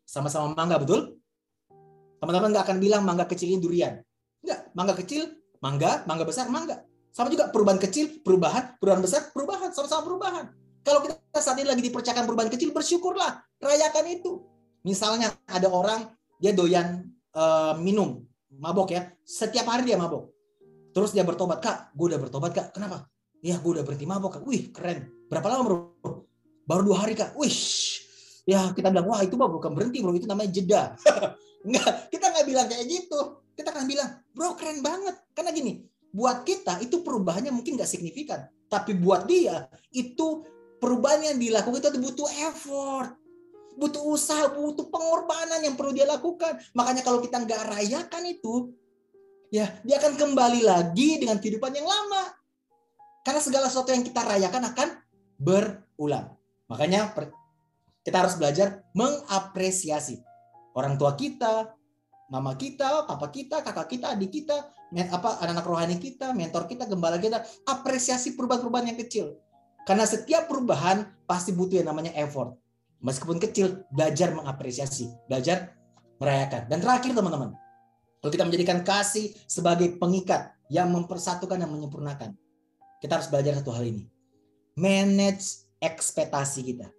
Sama-sama 0.07 0.57
mangga, 0.57 0.81
betul? 0.81 1.19
Teman-teman 2.17 2.49
nggak 2.55 2.65
akan 2.65 2.77
bilang 2.81 3.03
mangga 3.05 3.29
kecil 3.29 3.53
ini 3.53 3.61
durian. 3.61 4.01
Enggak, 4.41 4.59
mangga 4.73 4.95
kecil, 4.97 5.29
mangga, 5.61 6.01
mangga 6.09 6.25
besar, 6.25 6.49
mangga. 6.49 6.81
Sama 7.13 7.29
juga 7.29 7.49
perubahan 7.53 7.77
kecil, 7.77 8.21
perubahan, 8.21 8.75
perubahan 8.79 9.03
besar, 9.03 9.21
perubahan, 9.29 9.69
sama-sama 9.73 10.01
perubahan. 10.07 10.45
Kalau 10.83 11.03
kita 11.03 11.39
saat 11.39 11.59
ini 11.59 11.67
lagi 11.67 11.83
dipercayakan 11.83 12.23
perubahan 12.23 12.51
kecil, 12.51 12.71
bersyukurlah, 12.71 13.43
rayakan 13.59 14.05
itu. 14.07 14.43
Misalnya 14.87 15.35
ada 15.47 15.67
orang 15.67 16.07
dia 16.39 16.55
doyan 16.55 17.11
uh, 17.35 17.75
minum, 17.79 18.26
mabok 18.57 18.93
ya, 18.93 19.01
setiap 19.23 19.69
hari 19.69 19.87
dia 19.87 19.97
mabok. 19.97 20.33
Terus 20.91 21.13
dia 21.13 21.21
bertobat, 21.21 21.61
kak, 21.61 21.77
gue 21.93 22.05
udah 22.09 22.19
bertobat 22.19 22.51
kak, 22.53 22.67
kenapa? 22.73 23.05
Ya 23.45 23.61
gue 23.61 23.71
udah 23.71 23.85
berhenti 23.85 24.09
mabok 24.09 24.41
kak, 24.41 24.43
wih 24.49 24.73
keren. 24.73 25.07
Berapa 25.29 25.45
lama 25.47 25.61
bro? 25.63 25.77
Baru 26.65 26.81
dua 26.89 27.05
hari 27.05 27.13
kak, 27.13 27.37
wih. 27.37 27.53
Ya 28.49 28.73
kita 28.73 28.89
bilang, 28.89 29.05
wah 29.05 29.21
itu 29.21 29.37
mah 29.37 29.47
bukan 29.47 29.77
berhenti 29.77 30.01
bro, 30.01 30.17
itu 30.17 30.25
namanya 30.25 30.49
jeda. 30.49 30.83
Enggak, 31.67 32.09
kita 32.09 32.25
nggak 32.33 32.45
bilang 32.49 32.67
kayak 32.67 32.85
gitu. 32.89 33.19
Kita 33.53 33.69
akan 33.73 33.85
bilang, 33.85 34.09
bro 34.33 34.57
keren 34.57 34.81
banget. 34.81 35.15
Karena 35.37 35.53
gini, 35.53 35.85
buat 36.09 36.41
kita 36.41 36.81
itu 36.81 37.05
perubahannya 37.05 37.53
mungkin 37.53 37.77
nggak 37.77 37.89
signifikan. 37.89 38.49
Tapi 38.67 38.97
buat 38.97 39.29
dia 39.29 39.69
itu 39.93 40.43
perubahan 40.81 41.33
yang 41.33 41.37
dilakukan 41.37 41.77
itu 41.77 41.99
butuh 42.01 42.29
effort 42.49 43.26
butuh 43.77 44.03
usaha, 44.03 44.49
butuh 44.51 44.89
pengorbanan 44.89 45.61
yang 45.61 45.77
perlu 45.77 45.93
dia 45.93 46.09
lakukan. 46.09 46.57
Makanya 46.73 47.05
kalau 47.05 47.21
kita 47.21 47.37
nggak 47.45 47.61
rayakan 47.69 48.23
itu, 48.25 48.73
ya 49.53 49.69
dia 49.85 50.01
akan 50.01 50.17
kembali 50.17 50.65
lagi 50.65 51.21
dengan 51.21 51.37
kehidupan 51.37 51.71
yang 51.77 51.85
lama. 51.85 52.33
Karena 53.21 53.39
segala 53.39 53.69
sesuatu 53.69 53.93
yang 53.93 54.01
kita 54.01 54.25
rayakan 54.25 54.63
akan 54.73 54.87
berulang. 55.37 56.33
Makanya 56.67 57.13
kita 58.01 58.17
harus 58.23 58.35
belajar 58.35 58.81
mengapresiasi 58.97 60.25
orang 60.77 60.97
tua 60.97 61.17
kita, 61.17 61.73
mama 62.29 62.53
kita, 62.53 63.07
papa 63.07 63.27
kita, 63.33 63.65
kakak 63.65 63.87
kita, 63.97 64.13
adik 64.13 64.31
kita, 64.31 64.69
apa 65.11 65.41
anak-anak 65.43 65.65
rohani 65.65 65.97
kita, 65.97 66.31
mentor 66.31 66.69
kita, 66.69 66.85
gembala 66.85 67.17
kita, 67.17 67.43
apresiasi 67.67 68.37
perubahan-perubahan 68.37 68.93
yang 68.93 68.99
kecil. 68.99 69.41
Karena 69.87 70.03
setiap 70.03 70.51
perubahan 70.51 71.07
pasti 71.23 71.55
butuh 71.55 71.79
yang 71.79 71.89
namanya 71.91 72.11
effort. 72.19 72.55
Meskipun 72.97 73.37
kecil, 73.37 73.85
belajar 73.93 74.33
mengapresiasi, 74.33 75.09
belajar 75.29 75.77
merayakan. 76.17 76.65
Dan 76.65 76.81
terakhir 76.81 77.13
teman-teman, 77.13 77.53
kalau 78.17 78.31
kita 78.33 78.45
menjadikan 78.45 78.81
kasih 78.81 79.37
sebagai 79.45 79.93
pengikat 80.01 80.57
yang 80.73 80.89
mempersatukan 80.89 81.61
dan 81.61 81.69
menyempurnakan, 81.69 82.33
kita 82.97 83.21
harus 83.21 83.29
belajar 83.29 83.53
satu 83.61 83.69
hal 83.69 83.85
ini. 83.85 84.09
Manage 84.73 85.69
ekspektasi 85.77 86.59
kita. 86.65 86.89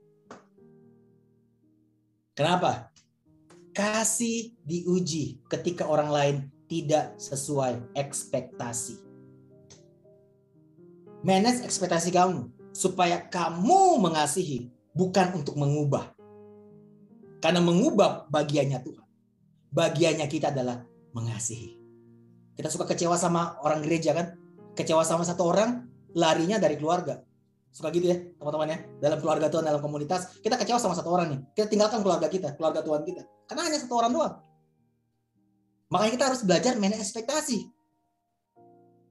Kenapa? 2.38 2.94
Kasih 3.74 4.54
diuji 4.62 5.42
ketika 5.50 5.86
orang 5.90 6.10
lain 6.10 6.36
tidak 6.70 7.18
sesuai 7.18 7.82
ekspektasi. 7.98 9.02
Manage 11.26 11.66
ekspektasi 11.66 12.14
kamu 12.14 12.46
supaya 12.70 13.18
kamu 13.26 13.98
mengasihi 13.98 14.70
bukan 14.92 15.40
untuk 15.40 15.56
mengubah. 15.58 16.14
Karena 17.38 17.62
mengubah 17.62 18.26
bagiannya 18.28 18.78
Tuhan. 18.82 19.08
Bagiannya 19.70 20.26
kita 20.26 20.50
adalah 20.50 20.82
mengasihi. 21.14 21.78
Kita 22.58 22.66
suka 22.66 22.90
kecewa 22.90 23.14
sama 23.14 23.60
orang 23.62 23.84
gereja 23.86 24.10
kan? 24.16 24.34
Kecewa 24.74 25.06
sama 25.06 25.22
satu 25.22 25.46
orang, 25.46 25.86
larinya 26.18 26.58
dari 26.58 26.74
keluarga. 26.74 27.22
Suka 27.70 27.94
gitu 27.94 28.10
ya, 28.10 28.18
teman-teman 28.40 28.74
ya. 28.74 28.78
Dalam 28.98 29.18
keluarga 29.22 29.46
Tuhan, 29.46 29.62
dalam 29.62 29.78
komunitas, 29.78 30.40
kita 30.42 30.58
kecewa 30.58 30.82
sama 30.82 30.98
satu 30.98 31.14
orang 31.14 31.30
nih. 31.30 31.40
Kita 31.54 31.66
tinggalkan 31.70 32.02
keluarga 32.02 32.26
kita, 32.26 32.58
keluarga 32.58 32.82
Tuhan 32.82 33.06
kita. 33.06 33.22
Karena 33.46 33.62
hanya 33.70 33.78
satu 33.78 33.94
orang 33.94 34.10
doang. 34.10 34.34
Makanya 35.88 36.12
kita 36.18 36.24
harus 36.32 36.40
belajar 36.42 36.72
manage 36.76 37.00
ekspektasi. 37.06 37.58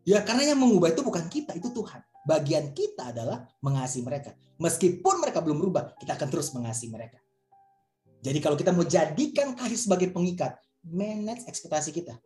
Ya, 0.08 0.24
karena 0.24 0.56
yang 0.56 0.60
mengubah 0.60 0.92
itu 0.92 1.04
bukan 1.04 1.28
kita, 1.28 1.56
itu 1.56 1.72
Tuhan. 1.72 2.00
Bagian 2.28 2.72
kita 2.76 3.16
adalah 3.16 3.48
mengasihi 3.64 4.04
mereka. 4.04 4.36
Meskipun 4.58 5.22
mereka 5.22 5.42
belum 5.46 5.62
berubah, 5.62 5.94
kita 6.02 6.18
akan 6.18 6.28
terus 6.34 6.50
mengasihi 6.54 6.90
mereka. 6.90 7.22
Jadi 8.26 8.40
kalau 8.42 8.58
kita 8.58 8.74
mau 8.74 8.84
jadikan 8.84 9.54
kasih 9.54 9.78
sebagai 9.78 10.10
pengikat, 10.10 10.58
manage 10.82 11.46
ekspektasi 11.46 11.94
kita. 11.94 12.18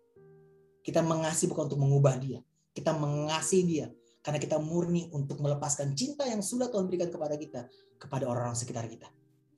Kita 0.81 1.03
mengasihi 1.03 1.51
bukan 1.51 1.67
untuk 1.67 1.81
mengubah 1.83 2.15
dia. 2.17 2.39
Kita 2.71 2.95
mengasihi 2.95 3.63
dia 3.67 3.87
karena 4.23 4.39
kita 4.39 4.57
murni 4.61 5.09
untuk 5.11 5.41
melepaskan 5.41 5.97
cinta 5.97 6.23
yang 6.23 6.39
sudah 6.39 6.71
Tuhan 6.71 6.87
berikan 6.87 7.09
kepada 7.11 7.35
kita, 7.35 7.67
kepada 7.99 8.29
orang-orang 8.29 8.57
sekitar 8.57 8.87
kita. 8.87 9.09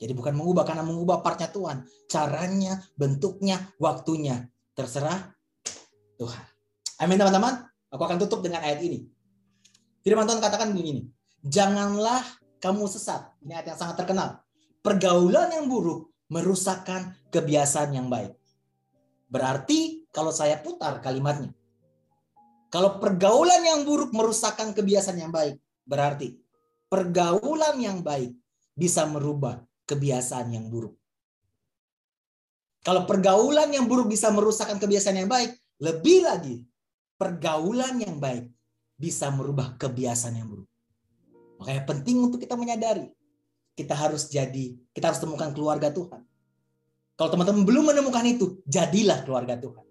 Jadi 0.02 0.12
bukan 0.18 0.36
mengubah 0.36 0.68
karena 0.68 0.84
mengubah 0.84 1.22
partnya 1.24 1.48
Tuhan. 1.54 1.86
Caranya, 2.10 2.82
bentuknya, 2.98 3.72
waktunya. 3.78 4.50
Terserah 4.74 5.32
Tuhan. 6.18 6.44
Amin 7.00 7.16
teman-teman. 7.22 7.70
Aku 7.94 8.02
akan 8.02 8.18
tutup 8.18 8.42
dengan 8.42 8.66
ayat 8.66 8.82
ini. 8.82 9.06
Firman 10.02 10.26
Tuhan 10.26 10.42
katakan 10.42 10.74
begini. 10.74 11.08
Janganlah 11.46 12.43
kamu 12.64 12.88
sesat. 12.88 13.28
Ini 13.44 13.60
ayat 13.60 13.76
yang 13.76 13.80
sangat 13.84 13.96
terkenal. 14.00 14.40
Pergaulan 14.80 15.52
yang 15.52 15.68
buruk 15.68 16.08
merusakkan 16.32 17.12
kebiasaan 17.28 17.92
yang 17.92 18.08
baik. 18.08 18.32
Berarti 19.28 20.08
kalau 20.16 20.32
saya 20.32 20.56
putar 20.64 21.04
kalimatnya. 21.04 21.52
Kalau 22.72 22.98
pergaulan 23.04 23.62
yang 23.62 23.84
buruk 23.84 24.16
merusakkan 24.16 24.72
kebiasaan 24.72 25.20
yang 25.20 25.30
baik, 25.30 25.60
berarti 25.86 26.40
pergaulan 26.90 27.78
yang 27.78 28.02
baik 28.02 28.34
bisa 28.74 29.06
merubah 29.06 29.62
kebiasaan 29.86 30.58
yang 30.58 30.72
buruk. 30.72 30.98
Kalau 32.82 33.06
pergaulan 33.06 33.70
yang 33.70 33.86
buruk 33.86 34.10
bisa 34.10 34.34
merusakkan 34.34 34.82
kebiasaan 34.82 35.22
yang 35.22 35.30
baik, 35.30 35.54
lebih 35.86 36.26
lagi 36.26 36.66
pergaulan 37.14 38.02
yang 38.02 38.18
baik 38.18 38.50
bisa 38.98 39.30
merubah 39.30 39.78
kebiasaan 39.78 40.42
yang 40.42 40.50
buruk. 40.50 40.73
Makanya 41.64 41.88
penting 41.88 42.28
untuk 42.28 42.44
kita 42.44 42.60
menyadari 42.60 43.08
kita 43.74 43.98
harus 43.98 44.30
jadi, 44.30 44.78
kita 44.94 45.14
harus 45.14 45.22
temukan 45.22 45.50
keluarga 45.50 45.90
Tuhan. 45.90 46.22
Kalau 47.14 47.30
teman-teman 47.30 47.66
belum 47.66 47.94
menemukan 47.94 48.26
itu, 48.26 48.62
jadilah 48.66 49.22
keluarga 49.26 49.58
Tuhan. 49.58 49.86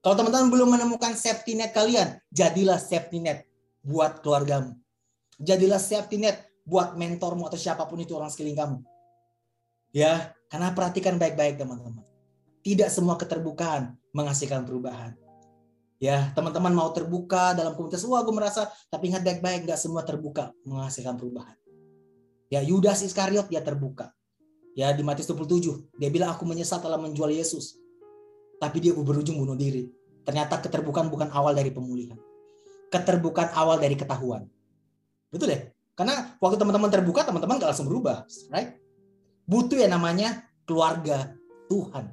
Kalau 0.00 0.14
teman-teman 0.16 0.48
belum 0.52 0.68
menemukan 0.76 1.12
safety 1.16 1.56
net 1.56 1.72
kalian, 1.76 2.16
jadilah 2.32 2.80
safety 2.80 3.20
net 3.20 3.44
buat 3.84 4.20
keluargamu. 4.24 4.76
Jadilah 5.40 5.80
safety 5.80 6.20
net 6.20 6.48
buat 6.64 6.96
mentormu 6.96 7.48
atau 7.48 7.56
siapa 7.60 7.84
pun 7.88 8.00
itu 8.00 8.16
orang 8.16 8.32
sekeliling 8.32 8.58
kamu. 8.58 8.78
Ya, 9.92 10.36
karena 10.52 10.72
perhatikan 10.76 11.16
baik-baik 11.16 11.56
teman-teman. 11.56 12.04
Tidak 12.60 12.88
semua 12.92 13.16
keterbukaan 13.16 13.96
menghasilkan 14.12 14.64
perubahan. 14.68 15.16
Ya, 15.98 16.30
teman-teman 16.34 16.70
mau 16.70 16.94
terbuka 16.94 17.58
dalam 17.58 17.74
komunitas, 17.74 18.06
wah 18.06 18.22
gue 18.22 18.30
merasa, 18.30 18.70
tapi 18.86 19.10
ingat 19.10 19.26
baik-baik, 19.26 19.66
nggak 19.66 19.78
semua 19.78 20.06
terbuka 20.06 20.54
menghasilkan 20.62 21.18
perubahan. 21.18 21.58
Ya, 22.48 22.62
Yudas 22.62 23.02
Iskariot 23.02 23.50
dia 23.50 23.60
terbuka. 23.60 24.14
Ya, 24.78 24.94
di 24.94 25.02
Matius 25.02 25.26
27, 25.26 25.90
dia 25.98 26.06
bilang, 26.06 26.30
aku 26.30 26.46
menyesal 26.46 26.78
telah 26.78 27.02
menjual 27.02 27.34
Yesus 27.34 27.82
tapi 28.58 28.82
dia 28.82 28.92
berujung 28.92 29.38
bunuh 29.38 29.54
diri. 29.54 29.86
Ternyata 30.26 30.60
keterbukaan 30.60 31.08
bukan 31.08 31.30
awal 31.32 31.56
dari 31.56 31.70
pemulihan. 31.72 32.18
Keterbukaan 32.92 33.54
awal 33.54 33.80
dari 33.80 33.94
ketahuan. 33.96 34.44
Betul 35.32 35.54
ya? 35.54 35.60
Karena 35.94 36.36
waktu 36.42 36.60
teman-teman 36.60 36.90
terbuka, 36.92 37.24
teman-teman 37.24 37.56
gak 37.56 37.72
langsung 37.72 37.88
berubah. 37.88 38.26
Right? 38.52 38.76
Butuh 39.48 39.80
yang 39.80 39.96
namanya 39.96 40.44
keluarga 40.68 41.32
Tuhan. 41.70 42.12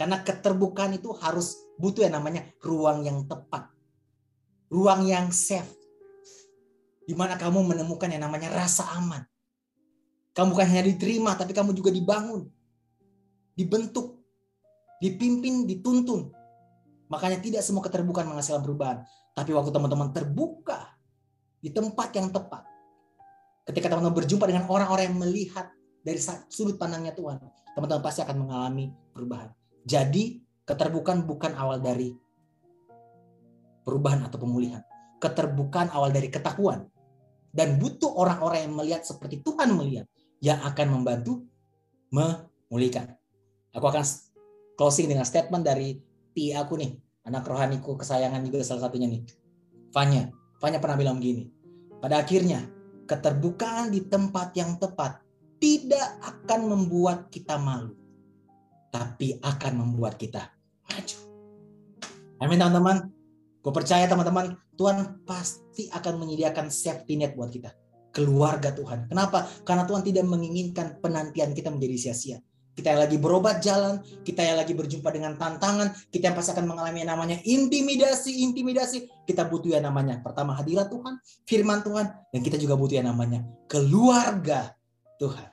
Karena 0.00 0.24
keterbukaan 0.24 0.96
itu 0.96 1.12
harus 1.20 1.60
butuh 1.76 2.08
yang 2.08 2.16
namanya 2.16 2.48
ruang 2.64 3.04
yang 3.04 3.28
tepat. 3.28 3.68
Ruang 4.72 5.04
yang 5.04 5.28
safe. 5.28 5.68
Di 7.04 7.12
mana 7.12 7.36
kamu 7.36 7.68
menemukan 7.68 8.08
yang 8.08 8.24
namanya 8.24 8.48
rasa 8.48 8.88
aman. 8.96 9.20
Kamu 10.32 10.56
bukan 10.56 10.66
hanya 10.72 10.88
diterima, 10.88 11.36
tapi 11.36 11.52
kamu 11.52 11.76
juga 11.76 11.92
dibangun. 11.92 12.48
Dibentuk 13.52 14.24
dipimpin, 15.04 15.68
dituntun. 15.68 16.32
Makanya 17.12 17.44
tidak 17.44 17.60
semua 17.60 17.84
keterbukaan 17.84 18.24
menghasilkan 18.24 18.62
perubahan. 18.62 19.04
Tapi 19.36 19.50
waktu 19.52 19.68
teman-teman 19.68 20.16
terbuka 20.16 20.96
di 21.60 21.68
tempat 21.76 22.08
yang 22.16 22.32
tepat, 22.32 22.64
ketika 23.68 23.92
teman-teman 23.92 24.16
berjumpa 24.16 24.48
dengan 24.48 24.64
orang-orang 24.64 25.12
yang 25.12 25.18
melihat 25.18 25.68
dari 26.00 26.20
sudut 26.48 26.80
pandangnya 26.80 27.12
Tuhan, 27.12 27.36
teman-teman 27.76 28.00
pasti 28.00 28.24
akan 28.24 28.36
mengalami 28.48 28.88
perubahan. 29.12 29.59
Jadi 29.84 30.40
keterbukaan 30.64 31.24
bukan 31.24 31.56
awal 31.56 31.80
dari 31.80 32.12
perubahan 33.84 34.24
atau 34.26 34.38
pemulihan. 34.38 34.84
Keterbukaan 35.20 35.92
awal 35.92 36.12
dari 36.12 36.28
ketakuan. 36.28 36.86
Dan 37.50 37.82
butuh 37.82 38.14
orang-orang 38.14 38.70
yang 38.70 38.74
melihat 38.78 39.02
seperti 39.02 39.42
Tuhan 39.42 39.74
melihat 39.74 40.06
yang 40.38 40.62
akan 40.62 40.86
membantu 41.00 41.42
memulihkan. 42.14 43.18
Aku 43.74 43.86
akan 43.90 44.06
closing 44.78 45.10
dengan 45.10 45.26
statement 45.26 45.66
dari 45.66 45.98
Pi 46.30 46.54
aku 46.54 46.78
nih, 46.78 46.94
anak 47.26 47.42
rohaniku 47.42 47.98
kesayangan 47.98 48.46
juga 48.46 48.62
salah 48.62 48.86
satunya 48.86 49.10
nih. 49.10 49.26
Fanya, 49.90 50.30
Fanya 50.62 50.78
pernah 50.78 50.94
bilang 50.94 51.18
begini. 51.18 51.50
Pada 51.98 52.22
akhirnya, 52.22 52.62
keterbukaan 53.10 53.90
di 53.90 54.06
tempat 54.06 54.54
yang 54.54 54.78
tepat 54.78 55.18
tidak 55.58 56.06
akan 56.22 56.70
membuat 56.70 57.28
kita 57.34 57.58
malu, 57.58 57.98
tapi 58.90 59.38
akan 59.40 59.72
membuat 59.78 60.18
kita 60.18 60.50
maju. 60.90 61.18
Amin 62.42 62.58
teman-teman. 62.58 63.10
Gue 63.60 63.72
percaya 63.76 64.08
teman-teman, 64.08 64.56
Tuhan 64.74 65.22
pasti 65.28 65.86
akan 65.92 66.16
menyediakan 66.16 66.72
safety 66.72 67.20
net 67.20 67.36
buat 67.36 67.52
kita. 67.52 67.70
Keluarga 68.10 68.72
Tuhan. 68.74 69.06
Kenapa? 69.06 69.46
Karena 69.62 69.84
Tuhan 69.86 70.02
tidak 70.02 70.26
menginginkan 70.26 70.98
penantian 70.98 71.52
kita 71.54 71.68
menjadi 71.68 71.96
sia-sia 72.10 72.38
kita 72.80 72.96
yang 72.96 73.02
lagi 73.04 73.16
berobat 73.20 73.60
jalan, 73.60 74.00
kita 74.24 74.40
yang 74.40 74.56
lagi 74.56 74.72
berjumpa 74.72 75.12
dengan 75.12 75.36
tantangan, 75.36 75.92
kita 76.08 76.32
yang 76.32 76.36
pasti 76.38 76.56
akan 76.56 76.64
mengalami 76.64 77.04
yang 77.04 77.12
namanya 77.12 77.36
intimidasi, 77.44 78.40
intimidasi. 78.46 79.04
Kita 79.28 79.44
butuh 79.50 79.76
yang 79.76 79.84
namanya 79.84 80.22
pertama 80.24 80.56
hadirat 80.56 80.88
Tuhan, 80.88 81.20
firman 81.44 81.84
Tuhan, 81.84 82.08
dan 82.08 82.40
kita 82.40 82.56
juga 82.56 82.80
butuh 82.80 83.02
yang 83.02 83.12
namanya 83.12 83.44
keluarga 83.68 84.72
Tuhan. 85.20 85.48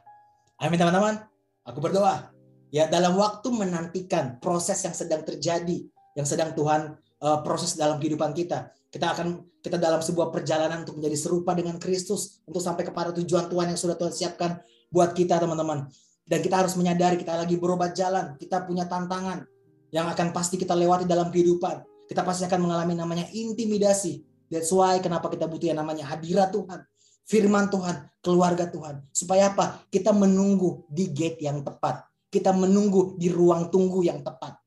Amin 0.61 0.79
teman-teman. 0.79 1.25
Aku 1.67 1.83
berdoa 1.83 2.31
ya 2.71 2.87
dalam 2.91 3.15
waktu 3.15 3.47
menantikan 3.51 4.39
proses 4.39 4.79
yang 4.83 4.95
sedang 4.95 5.23
terjadi, 5.23 5.87
yang 6.17 6.27
sedang 6.27 6.51
Tuhan 6.53 6.95
uh, 7.21 7.39
proses 7.43 7.75
dalam 7.75 7.97
kehidupan 8.01 8.33
kita. 8.33 8.71
Kita 8.87 9.13
akan 9.13 9.43
kita 9.59 9.75
dalam 9.75 9.99
sebuah 9.99 10.31
perjalanan 10.31 10.87
untuk 10.87 10.97
menjadi 10.97 11.17
serupa 11.19 11.51
dengan 11.51 11.75
Kristus 11.75 12.39
untuk 12.47 12.63
sampai 12.63 12.87
kepada 12.87 13.11
tujuan 13.19 13.51
Tuhan 13.51 13.75
yang 13.75 13.79
sudah 13.79 13.99
Tuhan 13.99 14.13
siapkan 14.15 14.51
buat 14.87 15.11
kita 15.11 15.43
teman-teman. 15.43 15.91
Dan 16.27 16.43
kita 16.43 16.59
harus 16.59 16.75
menyadari 16.75 17.15
kita 17.15 17.39
lagi 17.39 17.55
berobat 17.55 17.95
jalan, 17.95 18.35
kita 18.35 18.67
punya 18.67 18.83
tantangan 18.87 19.47
yang 19.95 20.11
akan 20.11 20.35
pasti 20.35 20.59
kita 20.59 20.75
lewati 20.75 21.07
dalam 21.07 21.31
kehidupan. 21.31 21.83
Kita 22.07 22.23
pasti 22.23 22.47
akan 22.47 22.67
mengalami 22.67 22.95
namanya 22.95 23.25
intimidasi. 23.31 24.23
That's 24.47 24.71
why 24.71 24.99
kenapa 25.03 25.27
kita 25.27 25.47
butuh 25.47 25.71
yang 25.71 25.79
namanya 25.83 26.07
hadirat 26.07 26.55
Tuhan, 26.55 26.83
firman 27.27 27.67
Tuhan, 27.67 28.07
keluarga 28.23 28.67
Tuhan. 28.67 29.03
Supaya 29.11 29.51
apa? 29.51 29.83
Kita 29.91 30.15
menunggu 30.15 30.87
di 30.87 31.11
gate 31.11 31.43
yang 31.43 31.63
tepat. 31.63 32.07
Kita 32.27 32.51
menunggu 32.51 33.15
di 33.15 33.31
ruang 33.31 33.71
tunggu 33.71 34.03
yang 34.03 34.19
tepat. 34.23 34.59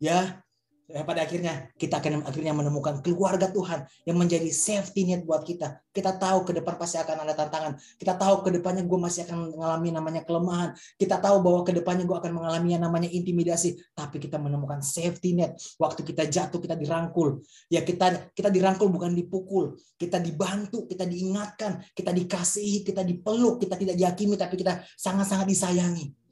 Ya, 0.00 0.44
Ya, 0.84 1.00
pada 1.00 1.24
akhirnya 1.24 1.72
kita 1.80 1.96
akan 1.96 2.28
akhirnya 2.28 2.52
menemukan 2.52 3.00
keluarga 3.00 3.48
Tuhan 3.48 3.88
yang 4.04 4.20
menjadi 4.20 4.52
safety 4.52 5.08
net 5.08 5.24
buat 5.24 5.40
kita. 5.40 5.80
Kita 5.88 6.20
tahu 6.20 6.44
ke 6.44 6.52
depan 6.60 6.76
pasti 6.76 7.00
akan 7.00 7.24
ada 7.24 7.32
tantangan. 7.32 7.80
Kita 7.96 8.20
tahu 8.20 8.44
ke 8.44 8.52
depannya 8.52 8.84
gue 8.84 8.98
masih 9.00 9.24
akan 9.24 9.48
mengalami 9.56 9.88
namanya 9.96 10.20
kelemahan. 10.28 10.76
Kita 11.00 11.24
tahu 11.24 11.40
bahwa 11.40 11.64
ke 11.64 11.72
depannya 11.72 12.04
gue 12.04 12.12
akan 12.12 12.32
mengalami 12.36 12.76
yang 12.76 12.84
namanya 12.84 13.08
intimidasi. 13.08 13.80
Tapi 13.96 14.20
kita 14.20 14.36
menemukan 14.36 14.84
safety 14.84 15.32
net. 15.32 15.56
Waktu 15.80 16.04
kita 16.04 16.28
jatuh 16.28 16.60
kita 16.60 16.76
dirangkul. 16.76 17.40
Ya 17.72 17.80
kita 17.80 18.36
kita 18.36 18.52
dirangkul 18.52 18.92
bukan 18.92 19.16
dipukul. 19.16 19.80
Kita 19.96 20.20
dibantu, 20.20 20.84
kita 20.84 21.08
diingatkan, 21.08 21.80
kita 21.96 22.12
dikasihi, 22.12 22.84
kita 22.84 23.00
dipeluk, 23.00 23.56
kita 23.56 23.80
tidak 23.80 23.96
dihakimi 23.96 24.36
tapi 24.36 24.60
kita 24.60 24.84
sangat-sangat 25.00 25.48
disayangi. 25.48 26.23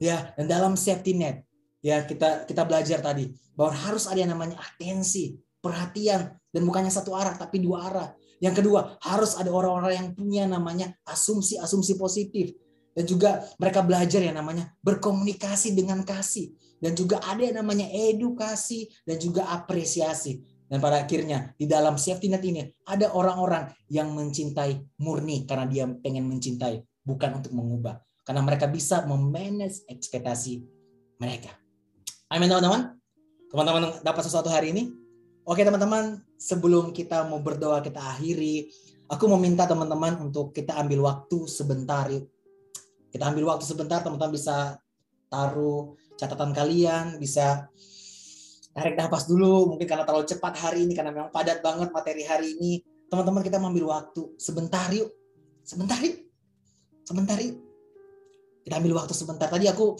Ya, 0.00 0.32
dan 0.34 0.48
dalam 0.48 0.80
safety 0.80 1.12
net 1.12 1.44
ya 1.84 2.04
kita 2.04 2.48
kita 2.48 2.64
belajar 2.64 3.04
tadi 3.04 3.36
bahwa 3.52 3.76
harus 3.76 4.08
ada 4.08 4.16
yang 4.16 4.32
namanya 4.32 4.56
atensi, 4.56 5.36
perhatian 5.60 6.32
dan 6.48 6.62
bukannya 6.64 6.88
satu 6.88 7.12
arah 7.12 7.36
tapi 7.36 7.60
dua 7.60 7.84
arah. 7.92 8.08
Yang 8.40 8.64
kedua, 8.64 8.96
harus 9.04 9.36
ada 9.36 9.52
orang-orang 9.52 9.92
yang 10.00 10.08
punya 10.16 10.48
namanya 10.48 10.96
asumsi-asumsi 11.04 12.00
positif 12.00 12.56
dan 12.96 13.04
juga 13.04 13.44
mereka 13.60 13.84
belajar 13.84 14.24
yang 14.24 14.40
namanya 14.40 14.72
berkomunikasi 14.80 15.76
dengan 15.76 16.00
kasih 16.08 16.56
dan 16.80 16.96
juga 16.96 17.20
ada 17.20 17.44
yang 17.44 17.60
namanya 17.60 17.84
edukasi 17.92 18.88
dan 19.04 19.20
juga 19.20 19.44
apresiasi. 19.52 20.40
Dan 20.70 20.78
pada 20.78 21.02
akhirnya 21.02 21.52
di 21.58 21.66
dalam 21.66 21.98
safety 21.98 22.30
net 22.30 22.46
ini 22.46 22.62
ada 22.86 23.12
orang-orang 23.12 23.68
yang 23.90 24.14
mencintai 24.14 25.02
murni 25.02 25.44
karena 25.44 25.66
dia 25.66 25.84
pengen 26.00 26.30
mencintai, 26.30 26.80
bukan 27.04 27.42
untuk 27.42 27.52
mengubah. 27.52 28.00
Karena 28.30 28.46
mereka 28.46 28.70
bisa 28.70 29.02
memanage 29.10 29.82
ekspektasi 29.90 30.62
mereka. 31.18 31.50
Amin 32.30 32.46
teman-teman. 32.46 32.94
Teman-teman 33.50 33.82
dapat 34.06 34.22
sesuatu 34.22 34.46
hari 34.46 34.70
ini? 34.70 34.86
Oke 35.42 35.66
teman-teman, 35.66 36.22
sebelum 36.38 36.94
kita 36.94 37.26
mau 37.26 37.42
berdoa 37.42 37.82
kita 37.82 37.98
akhiri, 37.98 38.70
aku 39.10 39.26
mau 39.26 39.34
minta 39.34 39.66
teman-teman 39.66 40.22
untuk 40.22 40.54
kita 40.54 40.78
ambil 40.78 41.10
waktu 41.10 41.50
sebentar 41.50 42.06
yuk. 42.06 42.30
Kita 43.10 43.34
ambil 43.34 43.50
waktu 43.50 43.66
sebentar 43.66 43.98
teman-teman 43.98 44.30
bisa 44.30 44.78
taruh 45.26 45.98
catatan 46.14 46.54
kalian, 46.54 47.18
bisa 47.18 47.66
tarik 48.70 48.94
nafas 48.94 49.26
dulu 49.26 49.74
mungkin 49.74 49.90
karena 49.90 50.06
terlalu 50.06 50.30
cepat 50.30 50.54
hari 50.54 50.86
ini 50.86 50.94
karena 50.94 51.10
memang 51.10 51.34
padat 51.34 51.66
banget 51.66 51.90
materi 51.90 52.22
hari 52.22 52.54
ini 52.54 52.78
teman-teman 53.10 53.42
kita 53.42 53.58
mengambil 53.58 53.90
waktu 53.90 54.38
sebentar 54.38 54.86
yuk 54.94 55.10
sebentar 55.66 55.98
yuk 55.98 56.30
sebentar 57.02 57.34
yuk 57.42 57.69
kita 58.64 58.74
ambil 58.78 59.00
waktu 59.00 59.14
sebentar 59.16 59.48
tadi 59.48 59.66
aku 59.66 59.96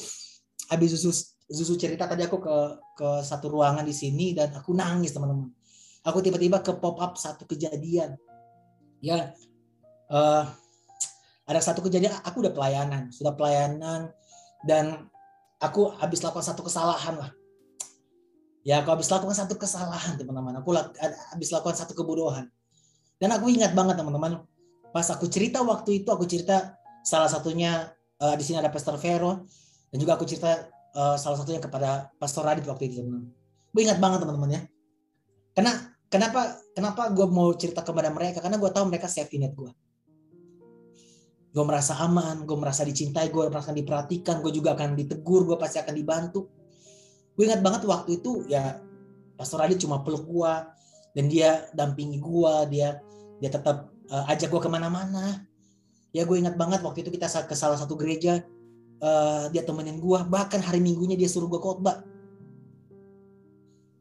habis 0.71 0.95
susu 0.95 1.11
susu 1.51 1.75
cerita 1.75 2.07
tadi 2.07 2.23
aku 2.23 2.39
ke 2.39 2.57
ke 2.95 3.09
satu 3.27 3.51
ruangan 3.51 3.83
di 3.83 3.95
sini 3.95 4.37
dan 4.37 4.55
aku 4.55 4.71
nangis 4.77 5.11
teman-teman 5.11 5.51
aku 6.07 6.19
tiba-tiba 6.23 6.63
ke 6.63 6.73
pop 6.79 7.01
up 7.03 7.19
satu 7.19 7.45
kejadian 7.49 8.15
ya 9.03 9.35
uh, 10.13 10.45
ada 11.49 11.61
satu 11.61 11.83
kejadian 11.83 12.15
aku 12.23 12.47
udah 12.47 12.55
pelayanan 12.55 13.11
sudah 13.11 13.35
pelayanan 13.35 14.15
dan 14.63 15.11
aku 15.59 15.91
habis 15.99 16.23
lakukan 16.23 16.47
satu 16.47 16.63
kesalahan 16.65 17.19
lah 17.19 17.31
Ya, 18.61 18.85
aku 18.85 18.93
habis 18.93 19.09
lakukan 19.09 19.33
satu 19.33 19.57
kesalahan, 19.57 20.21
teman-teman. 20.21 20.61
Aku 20.61 20.77
habis 21.33 21.49
lakukan 21.49 21.77
satu 21.81 21.97
kebodohan. 21.97 22.53
Dan 23.17 23.33
aku 23.33 23.49
ingat 23.49 23.73
banget, 23.73 23.97
teman-teman. 23.97 24.45
Pas 24.93 25.07
aku 25.09 25.33
cerita 25.33 25.65
waktu 25.65 26.05
itu, 26.05 26.09
aku 26.13 26.29
cerita 26.29 26.77
salah 27.01 27.33
satunya 27.33 27.89
uh, 28.21 28.35
di 28.37 28.45
sini 28.45 28.61
ada 28.61 28.69
Pastor 28.69 29.01
Vero 29.01 29.49
dan 29.91 29.97
juga 29.99 30.15
aku 30.15 30.29
cerita 30.29 30.69
uh, 30.95 31.17
salah 31.19 31.41
satunya 31.41 31.59
kepada 31.59 32.13
Pastor 32.21 32.47
Radit 32.47 32.69
waktu 32.69 32.93
itu, 32.93 33.03
teman-teman. 33.03 33.33
Gue 33.73 33.83
ingat 33.83 33.99
banget, 33.99 34.23
teman-teman 34.23 34.51
ya. 34.55 34.63
Karena 35.57 35.73
kenapa 36.07 36.41
kenapa 36.77 37.03
gue 37.11 37.27
mau 37.27 37.51
cerita 37.59 37.83
kepada 37.83 38.13
mereka? 38.15 38.39
Karena 38.39 38.61
gue 38.61 38.71
tahu 38.71 38.87
mereka 38.87 39.11
safety 39.11 39.43
net 39.43 39.57
gue. 39.59 39.71
Gue 41.51 41.65
merasa 41.67 41.99
aman, 41.99 42.47
gue 42.47 42.55
merasa 42.55 42.87
dicintai, 42.87 43.27
gue 43.35 43.51
merasa 43.51 43.75
diperhatikan, 43.75 44.39
gue 44.39 44.55
juga 44.55 44.79
akan 44.79 44.95
ditegur, 44.95 45.43
gue 45.43 45.59
pasti 45.59 45.83
akan 45.83 45.95
dibantu 45.99 46.61
gue 47.41 47.49
ingat 47.49 47.65
banget 47.65 47.89
waktu 47.89 48.21
itu 48.21 48.45
ya 48.53 48.77
Pastor 49.41 49.65
Radit 49.65 49.81
cuma 49.81 50.05
peluk 50.05 50.29
gue 50.29 50.53
dan 51.17 51.25
dia 51.25 51.65
dampingi 51.73 52.21
gue 52.21 52.55
dia 52.69 53.01
dia 53.41 53.51
tetap 53.51 53.89
uh, 54.13 54.29
ajak 54.29 54.53
gue 54.53 54.61
ke 54.61 54.69
mana-mana 54.69 55.49
ya 56.11 56.27
gue 56.27 56.37
ingat 56.37 56.59
banget 56.59 56.83
waktu 56.83 57.07
itu 57.07 57.11
kita 57.15 57.31
ke 57.47 57.55
salah 57.55 57.79
satu 57.79 57.95
gereja 57.95 58.43
uh, 59.03 59.47
dia 59.51 59.63
temenin 59.63 59.99
gue 59.99 60.19
bahkan 60.27 60.59
hari 60.59 60.83
minggunya 60.83 61.15
dia 61.15 61.31
suruh 61.31 61.47
gue 61.47 61.61
khotbah. 61.61 62.03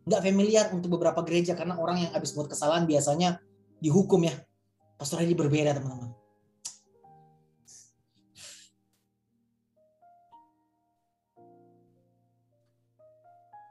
Nggak 0.10 0.22
familiar 0.26 0.66
untuk 0.74 0.98
beberapa 0.98 1.22
gereja 1.22 1.54
karena 1.54 1.78
orang 1.78 2.10
yang 2.10 2.12
habis 2.18 2.34
buat 2.34 2.50
kesalahan 2.50 2.90
biasanya 2.90 3.38
dihukum 3.78 4.26
ya. 4.26 4.34
Pastor 4.98 5.22
Radit 5.22 5.38
berbeda 5.38 5.78
teman-teman. 5.78 6.12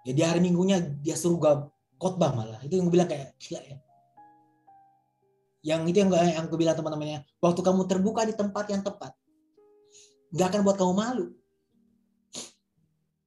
Ya 0.06 0.12
di 0.16 0.22
hari 0.24 0.40
minggunya 0.40 0.80
dia 0.80 1.18
suruh 1.18 1.36
gue 1.36 1.52
khotbah 1.98 2.32
malah. 2.32 2.62
Itu 2.62 2.78
yang 2.78 2.86
gue 2.86 2.94
bilang 2.94 3.10
kayak 3.10 3.34
gila 3.42 3.60
ya 3.66 3.76
yang 5.62 5.82
itu 5.90 5.98
yang 5.98 6.08
gue 6.08 6.18
yang 6.18 6.46
bilang 6.54 6.76
teman-temannya 6.78 7.26
waktu 7.42 7.60
kamu 7.60 7.82
terbuka 7.90 8.22
di 8.24 8.34
tempat 8.34 8.64
yang 8.70 8.82
tepat 8.82 9.12
nggak 10.28 10.46
akan 10.54 10.60
buat 10.60 10.76
kamu 10.76 10.92
malu. 10.92 11.26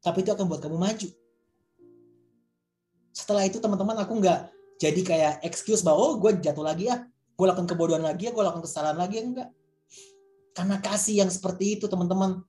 Tapi 0.01 0.25
itu 0.25 0.33
akan 0.33 0.45
buat 0.49 0.61
kamu 0.61 0.77
maju. 0.77 1.09
Setelah 3.13 3.45
itu 3.45 3.57
teman-teman 3.61 3.97
aku 4.01 4.17
nggak 4.17 4.49
jadi 4.81 5.01
kayak 5.05 5.33
excuse 5.45 5.85
bahwa 5.85 5.97
oh 5.97 6.13
gue 6.17 6.41
jatuh 6.41 6.65
lagi 6.65 6.89
ya. 6.89 7.05
Gue 7.37 7.45
lakukan 7.49 7.69
kebodohan 7.69 8.05
lagi 8.05 8.29
ya 8.29 8.31
gue 8.33 8.41
lakukan 8.41 8.65
kesalahan 8.65 8.97
lagi 8.97 9.21
ya. 9.21 9.23
Enggak 9.25 9.49
karena 10.51 10.83
kasih 10.83 11.23
yang 11.23 11.31
seperti 11.31 11.79
itu 11.79 11.87
teman-teman 11.87 12.43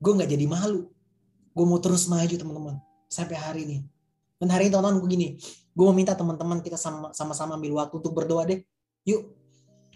gue 0.00 0.12
nggak 0.12 0.30
jadi 0.32 0.46
malu. 0.48 0.88
Gue 1.56 1.64
mau 1.64 1.80
terus 1.80 2.04
maju 2.08 2.34
teman-teman 2.36 2.76
sampai 3.08 3.36
hari 3.36 3.60
ini. 3.64 3.78
Dan 4.36 4.52
hari 4.52 4.68
ini 4.68 4.72
teman-teman 4.76 5.00
gue 5.00 5.08
gini 5.08 5.28
gue 5.76 5.84
mau 5.84 5.92
minta 5.92 6.16
teman-teman 6.16 6.64
kita 6.64 6.80
sama-sama 7.12 7.60
ambil 7.60 7.84
waktu 7.84 8.00
untuk 8.00 8.16
berdoa 8.16 8.48
deh. 8.48 8.64
Yuk. 9.04 9.28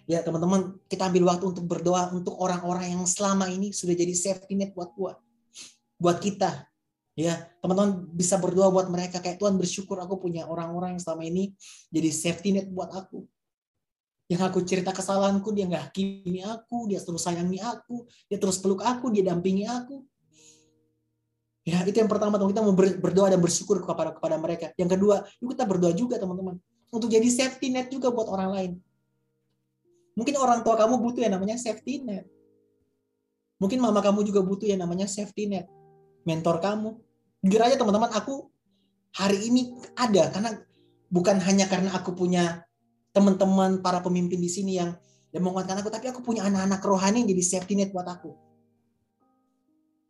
Ya 0.05 0.21
teman-teman 0.21 0.77
kita 0.93 1.09
ambil 1.09 1.33
waktu 1.33 1.57
untuk 1.57 1.65
berdoa 1.65 2.13
untuk 2.13 2.37
orang-orang 2.37 2.93
yang 2.93 3.09
selama 3.09 3.49
ini 3.49 3.73
sudah 3.73 3.97
jadi 3.97 4.13
safety 4.13 4.61
net 4.61 4.77
buat 4.77 4.93
gue 4.93 5.13
buat 5.97 6.19
kita. 6.21 6.69
Ya 7.17 7.49
teman-teman 7.65 8.13
bisa 8.13 8.37
berdoa 8.37 8.69
buat 8.69 8.93
mereka 8.93 9.25
kayak 9.25 9.41
Tuhan 9.41 9.57
bersyukur 9.57 9.97
aku 9.97 10.21
punya 10.21 10.45
orang-orang 10.45 10.99
yang 10.99 11.03
selama 11.03 11.25
ini 11.25 11.57
jadi 11.89 12.13
safety 12.13 12.61
net 12.61 12.69
buat 12.69 12.93
aku. 12.93 13.25
Yang 14.29 14.43
aku 14.53 14.59
cerita 14.69 14.91
kesalahanku 14.93 15.49
dia 15.57 15.65
nggak 15.65 15.91
hakimi 15.91 16.45
aku 16.45 16.93
dia 16.93 17.01
terus 17.01 17.25
sayangi 17.25 17.63
aku 17.63 18.05
dia 18.29 18.37
terus 18.37 18.61
peluk 18.61 18.85
aku 18.85 19.09
dia 19.15 19.25
dampingi 19.25 19.65
aku 19.65 20.10
Ya, 21.61 21.85
itu 21.85 22.01
yang 22.01 22.09
pertama 22.09 22.41
teman 22.41 22.57
kita 22.57 22.65
mau 22.65 22.73
berdoa 22.73 23.29
dan 23.29 23.41
bersyukur 23.41 23.85
kepada 23.85 24.17
kepada 24.17 24.41
mereka. 24.41 24.73
Yang 24.81 24.97
kedua, 24.97 25.17
kita 25.45 25.65
berdoa 25.69 25.93
juga 25.93 26.17
teman-teman 26.17 26.57
untuk 26.89 27.13
jadi 27.13 27.29
safety 27.29 27.69
net 27.69 27.93
juga 27.93 28.09
buat 28.09 28.33
orang 28.33 28.51
lain. 28.51 28.73
Mungkin 30.17 30.35
orang 30.41 30.65
tua 30.65 30.81
kamu 30.81 30.97
butuh 30.99 31.21
yang 31.21 31.37
namanya 31.37 31.61
safety 31.61 32.01
net. 32.01 32.25
Mungkin 33.61 33.77
mama 33.77 34.01
kamu 34.01 34.25
juga 34.25 34.41
butuh 34.41 34.73
yang 34.73 34.81
namanya 34.81 35.05
safety 35.05 35.53
net. 35.53 35.69
Mentor 36.25 36.65
kamu. 36.65 36.97
Jujur 37.45 37.61
aja 37.61 37.77
teman-teman, 37.77 38.09
aku 38.13 38.49
hari 39.17 39.49
ini 39.53 39.77
ada 39.97 40.33
karena 40.33 40.51
bukan 41.13 41.37
hanya 41.45 41.69
karena 41.69 41.93
aku 41.93 42.17
punya 42.17 42.65
teman-teman 43.13 43.85
para 43.85 44.01
pemimpin 44.01 44.41
di 44.41 44.49
sini 44.49 44.81
yang 44.81 44.97
yang 45.31 45.45
menguatkan 45.45 45.79
aku, 45.79 45.93
tapi 45.93 46.09
aku 46.09 46.25
punya 46.25 46.43
anak-anak 46.49 46.83
rohani 46.83 47.23
yang 47.23 47.29
jadi 47.37 47.45
safety 47.45 47.79
net 47.79 47.95
buat 47.95 48.09
aku 48.09 48.50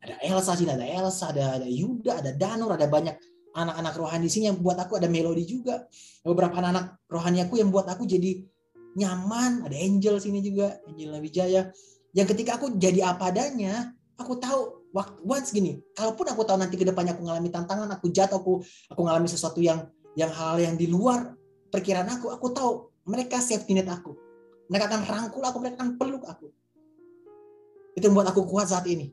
ada 0.00 0.16
Elsa 0.24 0.56
sini, 0.56 0.72
ada 0.72 0.86
Elsa, 0.86 1.28
ada 1.28 1.60
ada 1.60 1.68
Yuda, 1.68 2.24
ada 2.24 2.32
Danur, 2.32 2.72
ada 2.72 2.88
banyak 2.88 3.20
anak-anak 3.52 3.94
rohani 4.00 4.32
sini 4.32 4.48
yang 4.48 4.56
buat 4.56 4.80
aku 4.80 4.96
ada 4.96 5.12
melodi 5.12 5.44
juga. 5.44 5.84
Beberapa 6.24 6.56
anak-anak 6.56 7.04
rohani 7.10 7.44
aku 7.44 7.60
yang 7.60 7.68
buat 7.68 7.84
aku 7.84 8.08
jadi 8.08 8.40
nyaman. 8.96 9.68
Ada 9.68 9.76
Angel 9.76 10.16
sini 10.16 10.40
juga, 10.40 10.80
Angel 10.88 11.12
Wijaya. 11.20 11.68
Yang 12.16 12.26
ketika 12.34 12.56
aku 12.56 12.80
jadi 12.80 13.12
apa 13.12 13.28
adanya, 13.28 13.92
aku 14.16 14.40
tahu 14.40 14.88
waktu 14.96 15.20
once 15.22 15.52
gini, 15.52 15.78
kalaupun 15.94 16.26
aku 16.32 16.42
tahu 16.48 16.58
nanti 16.58 16.74
ke 16.80 16.82
depannya 16.82 17.14
aku 17.14 17.22
ngalami 17.28 17.52
tantangan, 17.52 17.88
aku 17.92 18.10
jatuh, 18.10 18.40
aku 18.40 18.64
aku 18.90 19.00
ngalami 19.04 19.28
sesuatu 19.28 19.60
yang 19.62 19.86
yang 20.18 20.32
hal 20.32 20.58
yang 20.58 20.74
di 20.74 20.90
luar 20.90 21.36
perkiraan 21.70 22.08
aku, 22.10 22.32
aku 22.34 22.50
tahu 22.50 22.72
mereka 23.06 23.38
safety 23.38 23.76
net 23.76 23.86
aku. 23.86 24.16
Mereka 24.72 24.86
akan 24.90 25.02
rangkul 25.06 25.42
aku, 25.44 25.56
mereka 25.60 25.76
akan 25.82 25.90
peluk 25.98 26.24
aku. 26.26 26.48
Itu 27.94 28.06
yang 28.06 28.14
membuat 28.14 28.34
aku 28.34 28.46
kuat 28.46 28.70
saat 28.70 28.86
ini. 28.86 29.10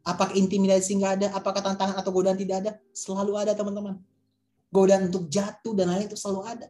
Apakah 0.00 0.32
intimidasi 0.32 0.96
nggak 0.96 1.12
ada? 1.20 1.26
Apakah 1.36 1.60
tantangan 1.60 1.96
atau 2.00 2.08
godaan 2.08 2.38
tidak 2.40 2.56
ada? 2.64 2.72
Selalu 2.96 3.32
ada 3.36 3.52
teman-teman. 3.52 4.00
Godaan 4.72 5.12
untuk 5.12 5.28
jatuh 5.28 5.76
dan 5.76 5.92
lain 5.92 6.08
itu 6.08 6.16
selalu 6.16 6.40
ada. 6.48 6.66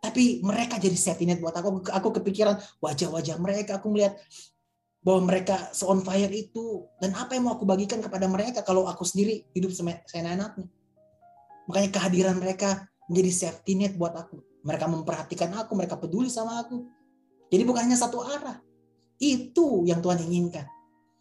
Tapi 0.00 0.40
mereka 0.40 0.78
jadi 0.78 0.94
safety 0.94 1.26
net 1.26 1.42
buat 1.42 1.52
aku. 1.52 1.82
Aku 1.90 2.08
kepikiran 2.14 2.56
wajah-wajah 2.78 3.36
mereka. 3.42 3.82
Aku 3.82 3.90
melihat 3.90 4.16
bahwa 5.02 5.28
mereka 5.28 5.72
se 5.74 5.82
on 5.82 6.00
fire 6.06 6.30
itu. 6.30 6.86
Dan 7.02 7.18
apa 7.18 7.34
yang 7.34 7.50
mau 7.50 7.58
aku 7.58 7.66
bagikan 7.66 7.98
kepada 7.98 8.30
mereka 8.30 8.62
kalau 8.62 8.86
aku 8.86 9.02
sendiri 9.02 9.44
hidup 9.52 9.74
seenaknya. 9.74 10.70
Makanya 11.66 11.90
kehadiran 11.90 12.38
mereka 12.38 12.86
menjadi 13.10 13.50
safety 13.50 13.74
net 13.74 13.98
buat 13.98 14.14
aku. 14.14 14.38
Mereka 14.62 14.86
memperhatikan 14.86 15.50
aku, 15.56 15.72
mereka 15.74 15.98
peduli 15.98 16.30
sama 16.30 16.62
aku. 16.62 16.86
Jadi 17.50 17.62
bukan 17.66 17.90
hanya 17.90 17.98
satu 17.98 18.22
arah. 18.22 18.62
Itu 19.20 19.84
yang 19.84 20.00
Tuhan 20.00 20.22
inginkan 20.22 20.79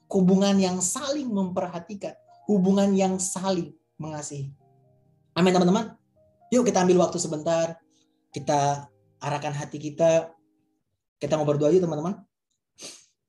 hubungan 0.10 0.58
yang 0.58 0.78
saling 0.82 1.30
memperhatikan, 1.30 2.18
hubungan 2.50 2.92
yang 2.98 3.22
saling 3.22 3.78
mengasihi. 4.02 4.50
Amin 5.38 5.54
teman-teman. 5.54 5.94
Yuk 6.50 6.66
kita 6.66 6.82
ambil 6.82 7.06
waktu 7.06 7.22
sebentar, 7.22 7.78
kita 8.34 8.90
arahkan 9.22 9.54
hati 9.54 9.78
kita. 9.78 10.34
Kita 11.22 11.38
mau 11.38 11.46
berdoa 11.46 11.70
yuk 11.70 11.86
teman-teman. 11.86 12.18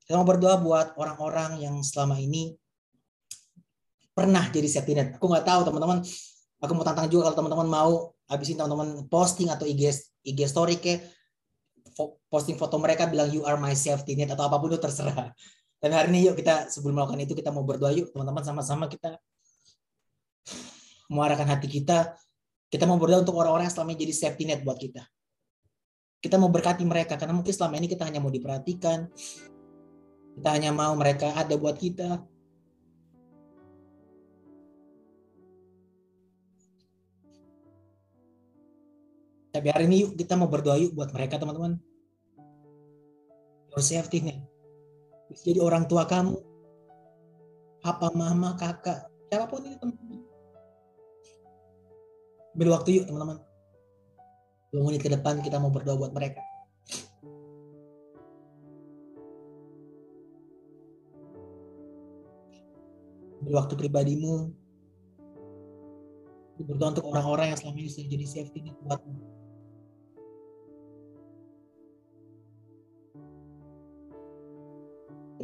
Kita 0.07 0.16
mau 0.16 0.26
berdoa 0.26 0.57
buat 0.59 0.97
orang-orang 0.97 1.61
yang 1.62 1.76
selama 1.85 2.16
ini 2.18 2.57
pernah 4.16 4.43
jadi 4.51 4.66
safety 4.66 4.93
net. 4.97 5.09
Aku 5.20 5.28
nggak 5.31 5.47
tahu 5.47 5.61
teman-teman. 5.68 6.03
Aku 6.61 6.72
mau 6.76 6.85
tantang 6.85 7.09
juga 7.09 7.31
kalau 7.31 7.37
teman-teman 7.45 7.68
mau 7.68 7.93
habisin 8.28 8.57
teman-teman 8.57 9.05
posting 9.09 9.49
atau 9.49 9.64
IG 9.64 9.97
IG 10.24 10.39
story 10.49 10.76
ke 10.76 11.01
posting 12.28 12.57
foto 12.57 12.76
mereka 12.78 13.09
bilang 13.09 13.28
you 13.33 13.43
are 13.45 13.57
my 13.57 13.72
safety 13.72 14.14
net 14.16 14.33
atau 14.33 14.49
apa 14.49 14.57
pun 14.57 14.72
itu 14.72 14.81
terserah. 14.81 15.33
Dan 15.81 15.97
hari 15.97 16.12
ini 16.12 16.28
yuk 16.28 16.37
kita 16.37 16.68
sebelum 16.68 17.01
melakukan 17.01 17.24
itu 17.24 17.33
kita 17.33 17.49
mau 17.49 17.64
berdoa 17.64 17.89
yuk 17.97 18.12
teman-teman 18.12 18.45
sama-sama 18.45 18.85
kita 18.85 19.16
mengarahkan 21.09 21.49
hati 21.49 21.66
kita 21.66 22.14
Kita 22.70 22.87
mau 22.87 23.03
berdoa 23.03 23.26
untuk 23.26 23.35
orang-orang 23.35 23.66
yang 23.66 23.74
selama 23.74 23.91
ini 23.91 24.07
jadi 24.07 24.14
safety 24.14 24.47
net 24.47 24.62
buat 24.62 24.78
kita. 24.78 25.03
Kita 26.22 26.39
mau 26.39 26.47
berkati 26.55 26.87
mereka 26.87 27.18
karena 27.18 27.35
mungkin 27.35 27.51
selama 27.51 27.74
ini 27.83 27.91
kita 27.91 28.07
hanya 28.07 28.22
mau 28.22 28.31
diperhatikan. 28.31 29.11
Kita 30.39 30.49
hanya 30.55 30.70
mau 30.70 30.95
mereka 30.95 31.35
ada 31.35 31.51
buat 31.59 31.74
kita. 31.74 32.22
Tapi 39.51 39.66
hari 39.66 39.91
ini 39.91 40.07
yuk 40.07 40.14
kita 40.14 40.39
mau 40.39 40.47
berdoa 40.47 40.78
yuk 40.78 40.95
buat 40.95 41.11
mereka 41.11 41.43
teman-teman. 41.43 41.74
Your 43.74 43.83
safety 43.83 44.22
net. 44.22 44.49
Jadi 45.31 45.62
orang 45.62 45.87
tua 45.87 46.05
kamu, 46.11 46.35
papa, 47.81 48.11
mama, 48.12 48.59
kakak, 48.59 49.07
siapa 49.31 49.47
pun 49.47 49.62
itu 49.62 49.78
teman-teman 49.78 50.20
Ambil 52.51 52.68
waktu 52.74 52.89
yuk 53.01 53.07
teman-teman. 53.07 53.39
Dua 54.74 54.83
menit 54.87 55.03
ke 55.03 55.11
depan 55.11 55.39
kita 55.43 55.62
mau 55.62 55.70
berdoa 55.70 55.97
buat 55.97 56.12
mereka. 56.12 56.43
Ambil 63.41 63.55
waktu 63.55 63.74
pribadimu. 63.78 64.51
Berdoa 66.61 66.93
untuk 66.93 67.09
orang-orang 67.09 67.55
yang 67.55 67.59
selama 67.59 67.81
ini 67.81 67.89
sudah 67.89 68.09
jadi 68.12 68.26
safety 68.28 68.61
net 68.61 68.76
buatmu. 68.85 69.39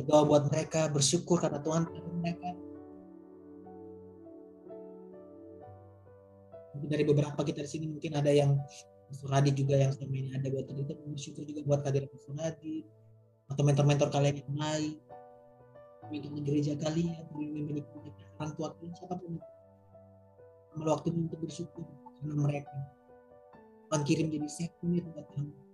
Berdoa 0.06 0.22
buat 0.22 0.42
mereka, 0.54 0.86
bersyukur 0.86 1.42
karena 1.42 1.58
Tuhan 1.58 1.90
mereka. 2.22 2.54
mungkin 6.76 6.92
dari 6.92 7.04
beberapa 7.08 7.40
kita 7.40 7.64
di 7.64 7.70
sini 7.72 7.86
mungkin 7.88 8.12
ada 8.20 8.28
yang 8.28 8.60
Suradi 9.06 9.54
juga 9.54 9.78
yang 9.78 9.94
selama 9.94 10.18
ini 10.18 10.30
ada 10.34 10.50
buat 10.50 10.66
kita 10.66 10.98
bersyukur 11.06 11.46
juga 11.46 11.62
buat 11.62 11.80
kehadiran 11.86 12.10
Suradi 12.26 12.82
atau 13.48 13.62
mentor-mentor 13.62 14.10
kalian 14.10 14.42
yang 14.42 14.58
lain. 14.58 14.94
Pemimpin 16.06 16.42
gereja 16.42 16.74
kalian 16.78 17.22
pemimpin 17.30 17.82
orang 18.38 18.52
tua 18.58 18.74
kalian 18.78 18.94
siapa 18.98 19.14
pun 19.18 19.38
ambil 20.74 20.86
waktu 20.94 21.08
untuk 21.14 21.38
bersyukur 21.38 21.86
karena 22.18 22.34
mereka. 22.34 22.74
Tuhan 23.86 24.02
kirim 24.02 24.26
jadi 24.30 24.48
safety 24.50 25.02
buat 25.06 25.26
kamu 25.34 25.65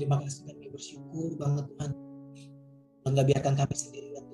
terima 0.00 0.16
kasih 0.16 0.48
kami 0.48 0.72
bersyukur 0.72 1.36
banget 1.36 1.68
Tuhan. 1.76 1.92
Tuhan 3.04 3.12
gak 3.20 3.28
biarkan 3.28 3.52
kami 3.52 3.74
sendirian. 3.76 4.24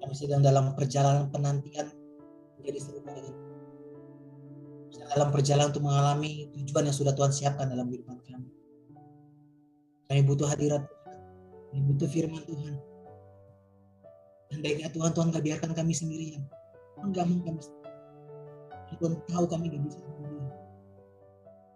Kami 0.00 0.14
sedang 0.16 0.40
dalam 0.40 0.72
perjalanan 0.72 1.28
penantian 1.28 1.92
menjadi 2.56 2.80
serupa 2.80 3.12
dengan 3.12 3.36
dalam 5.12 5.28
perjalanan 5.28 5.68
untuk 5.68 5.84
mengalami 5.84 6.48
tujuan 6.56 6.88
yang 6.88 6.96
sudah 6.96 7.12
Tuhan 7.12 7.28
siapkan 7.28 7.68
dalam 7.68 7.92
kehidupan 7.92 8.16
kami. 8.24 8.48
Kami 10.08 10.20
butuh 10.24 10.48
hadirat 10.48 10.88
Tuhan. 10.88 11.20
Kami 11.76 11.80
butuh 11.92 12.08
firman 12.08 12.40
Tuhan. 12.40 12.74
Dan 14.48 14.58
baiknya 14.64 14.88
Tuhan, 14.96 15.12
Tuhan 15.12 15.28
gak 15.28 15.44
biarkan 15.44 15.76
kami 15.76 15.92
sendirian. 15.92 16.40
Tuhan 16.96 17.12
gak 17.12 17.26
mau 17.28 17.44
kami 17.44 17.60
sendirian. 17.60 17.96
Tuhan 18.96 19.12
tahu 19.28 19.44
kami 19.44 19.64
gak 19.76 19.82
bisa 19.84 20.00
sendirian. 20.00 20.48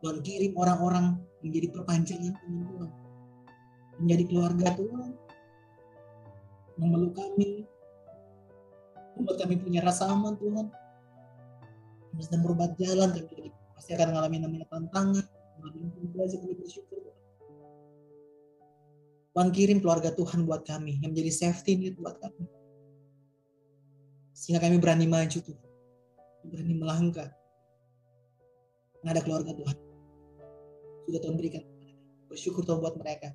Tuhan 0.01 0.17
kirim 0.25 0.53
orang-orang 0.57 1.21
menjadi 1.41 1.67
perpanjangan 1.73 2.35
tangan 2.37 2.65
Tuhan. 2.69 2.91
Menjadi 4.01 4.25
keluarga 4.29 4.69
Tuhan. 4.77 5.11
Memeluk 6.81 7.13
kami. 7.17 7.69
Membuat 9.17 9.37
kami 9.45 9.55
punya 9.61 9.81
rasa 9.85 10.09
aman 10.09 10.37
Tuhan. 10.41 10.67
Sedang 12.21 12.45
berubah 12.45 12.73
jalan. 12.77 13.13
Kami 13.17 13.53
pasti 13.77 13.91
akan 13.97 14.13
mengalami 14.13 14.37
namanya 14.41 14.67
tantangan. 14.73 15.25
Mengalami 15.61 16.09
belajar 16.13 16.39
kami 16.41 16.57
bersyukur 16.57 16.99
Tuhan 19.31 19.57
kirim 19.57 19.79
keluarga 19.81 20.11
Tuhan 20.13 20.45
buat 20.45 20.69
kami. 20.69 21.01
Yang 21.01 21.11
menjadi 21.17 21.33
safety 21.33 21.73
net 21.79 21.97
buat 21.97 22.19
kami. 22.21 22.45
Sehingga 24.37 24.61
kami 24.61 24.77
berani 24.81 25.09
maju 25.09 25.39
Tuhan. 25.41 25.69
Berani 26.45 26.75
melangkah. 26.77 27.31
Ada 29.01 29.25
keluarga 29.25 29.57
Tuhan 29.57 29.90
sudah 31.11 31.21
Tuhan 31.27 31.37
berikan. 31.37 31.67
Bersyukur 32.31 32.63
Tuhan 32.63 32.79
buat 32.79 32.95
mereka. 32.95 33.35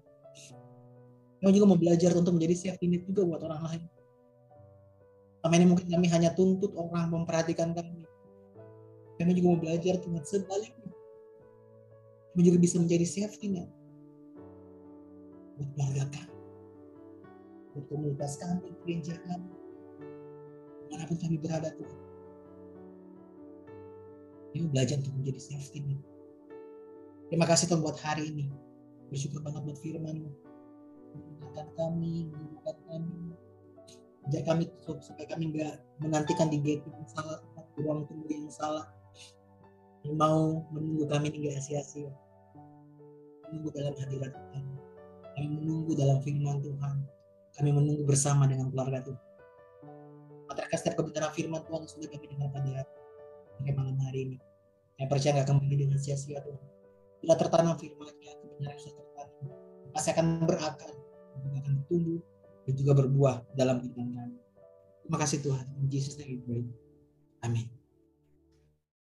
Kami 1.44 1.52
juga 1.52 1.68
mau 1.68 1.80
belajar 1.80 2.16
untuk 2.16 2.40
menjadi 2.40 2.56
safety 2.56 2.88
net 2.88 3.04
juga 3.04 3.28
buat 3.28 3.44
orang 3.44 3.62
lain. 3.68 3.84
Selama 5.44 5.56
ini 5.62 5.66
mungkin 5.68 5.88
kami 5.92 6.08
hanya 6.10 6.34
tuntut 6.34 6.72
orang 6.74 7.12
memperhatikan 7.12 7.76
kami. 7.76 8.08
Kami 9.20 9.32
juga 9.36 9.48
mau 9.52 9.60
belajar 9.60 10.00
Tuhan 10.00 10.24
sebaliknya. 10.24 10.90
Kami 12.34 12.42
juga 12.42 12.58
bisa 12.58 12.80
menjadi 12.80 13.06
safety 13.06 13.48
net. 13.52 13.70
Buat 15.60 15.70
keluarga 15.76 16.04
kami. 16.16 16.40
Buat 17.76 17.86
komunitas 17.92 18.40
kami, 18.40 18.72
gereja 18.88 19.20
kami. 19.28 19.52
Di 20.82 20.86
mana 20.90 21.04
pun 21.06 21.18
kami 21.20 21.36
berada 21.38 21.70
Tuhan. 21.76 22.00
Kami 24.56 24.66
belajar 24.72 24.98
untuk 25.04 25.14
menjadi 25.20 25.40
safety 25.44 25.84
net 25.84 26.15
Terima 27.26 27.50
kasih 27.50 27.66
Tuhan 27.66 27.82
buat 27.82 27.98
hari 28.06 28.30
ini. 28.30 28.46
Bersyukur 29.10 29.42
banget 29.42 29.66
buat 29.66 29.80
firman 29.82 30.30
mengingatkan 31.16 31.68
kami, 31.74 32.30
mengingatkan 32.30 32.78
kami. 32.86 33.18
Ajar 34.26 34.42
kami 34.46 34.64
supaya 35.02 35.26
kami 35.30 35.44
nggak 35.54 35.74
menantikan 36.02 36.50
di 36.54 36.58
gate 36.62 36.86
yang 36.86 37.06
salah, 37.10 37.42
di 37.58 37.82
ruang 37.82 38.06
tunggu 38.06 38.30
yang 38.30 38.50
salah. 38.54 38.86
Yang 40.06 40.16
mau 40.22 40.70
menunggu 40.70 41.06
kami 41.10 41.34
hingga 41.34 41.58
sia-sia. 41.58 42.14
Menunggu 43.50 43.74
dalam 43.74 43.94
hadirat 43.98 44.30
Tuhan. 44.30 44.66
Kami 45.34 45.48
menunggu 45.50 45.92
dalam 45.98 46.18
firman 46.22 46.62
Tuhan. 46.62 46.96
Kami 47.58 47.70
menunggu 47.74 48.04
bersama 48.06 48.46
dengan 48.46 48.70
keluarga 48.70 49.02
Tuhan. 49.02 49.24
Materkas 50.46 50.86
setiap 50.86 51.02
kebenaran 51.02 51.34
firman 51.34 51.62
Tuhan 51.66 51.90
sudah 51.90 52.06
kami 52.06 52.26
dengar 52.30 52.54
pada 52.54 52.86
malam 53.74 53.98
hari 54.06 54.30
ini. 54.30 54.38
Saya 54.94 55.10
percaya 55.10 55.32
nggak 55.42 55.50
kembali 55.50 55.76
dengan 55.90 55.98
sia-sia 55.98 56.38
Tuhan 56.46 56.75
sudah 57.26 57.38
tertanam 57.42 57.74
firman-Nya, 57.82 58.32
kebenaran 58.38 58.78
sudah 58.78 58.96
tertanam, 59.02 59.50
pasti 59.98 60.10
akan 60.14 60.26
berakar, 60.46 60.94
akan 61.58 61.74
bertumbuh, 61.82 62.22
dan 62.70 62.74
juga 62.78 62.92
berbuah 62.94 63.36
dalam 63.58 63.82
kehidupan 63.82 64.14
kami. 64.14 64.38
Terima 65.06 65.18
kasih 65.18 65.38
Tuhan. 65.42 65.66
In 65.82 65.90
Jesus 65.90 66.18
name. 66.22 66.70
Amin. 67.42 67.70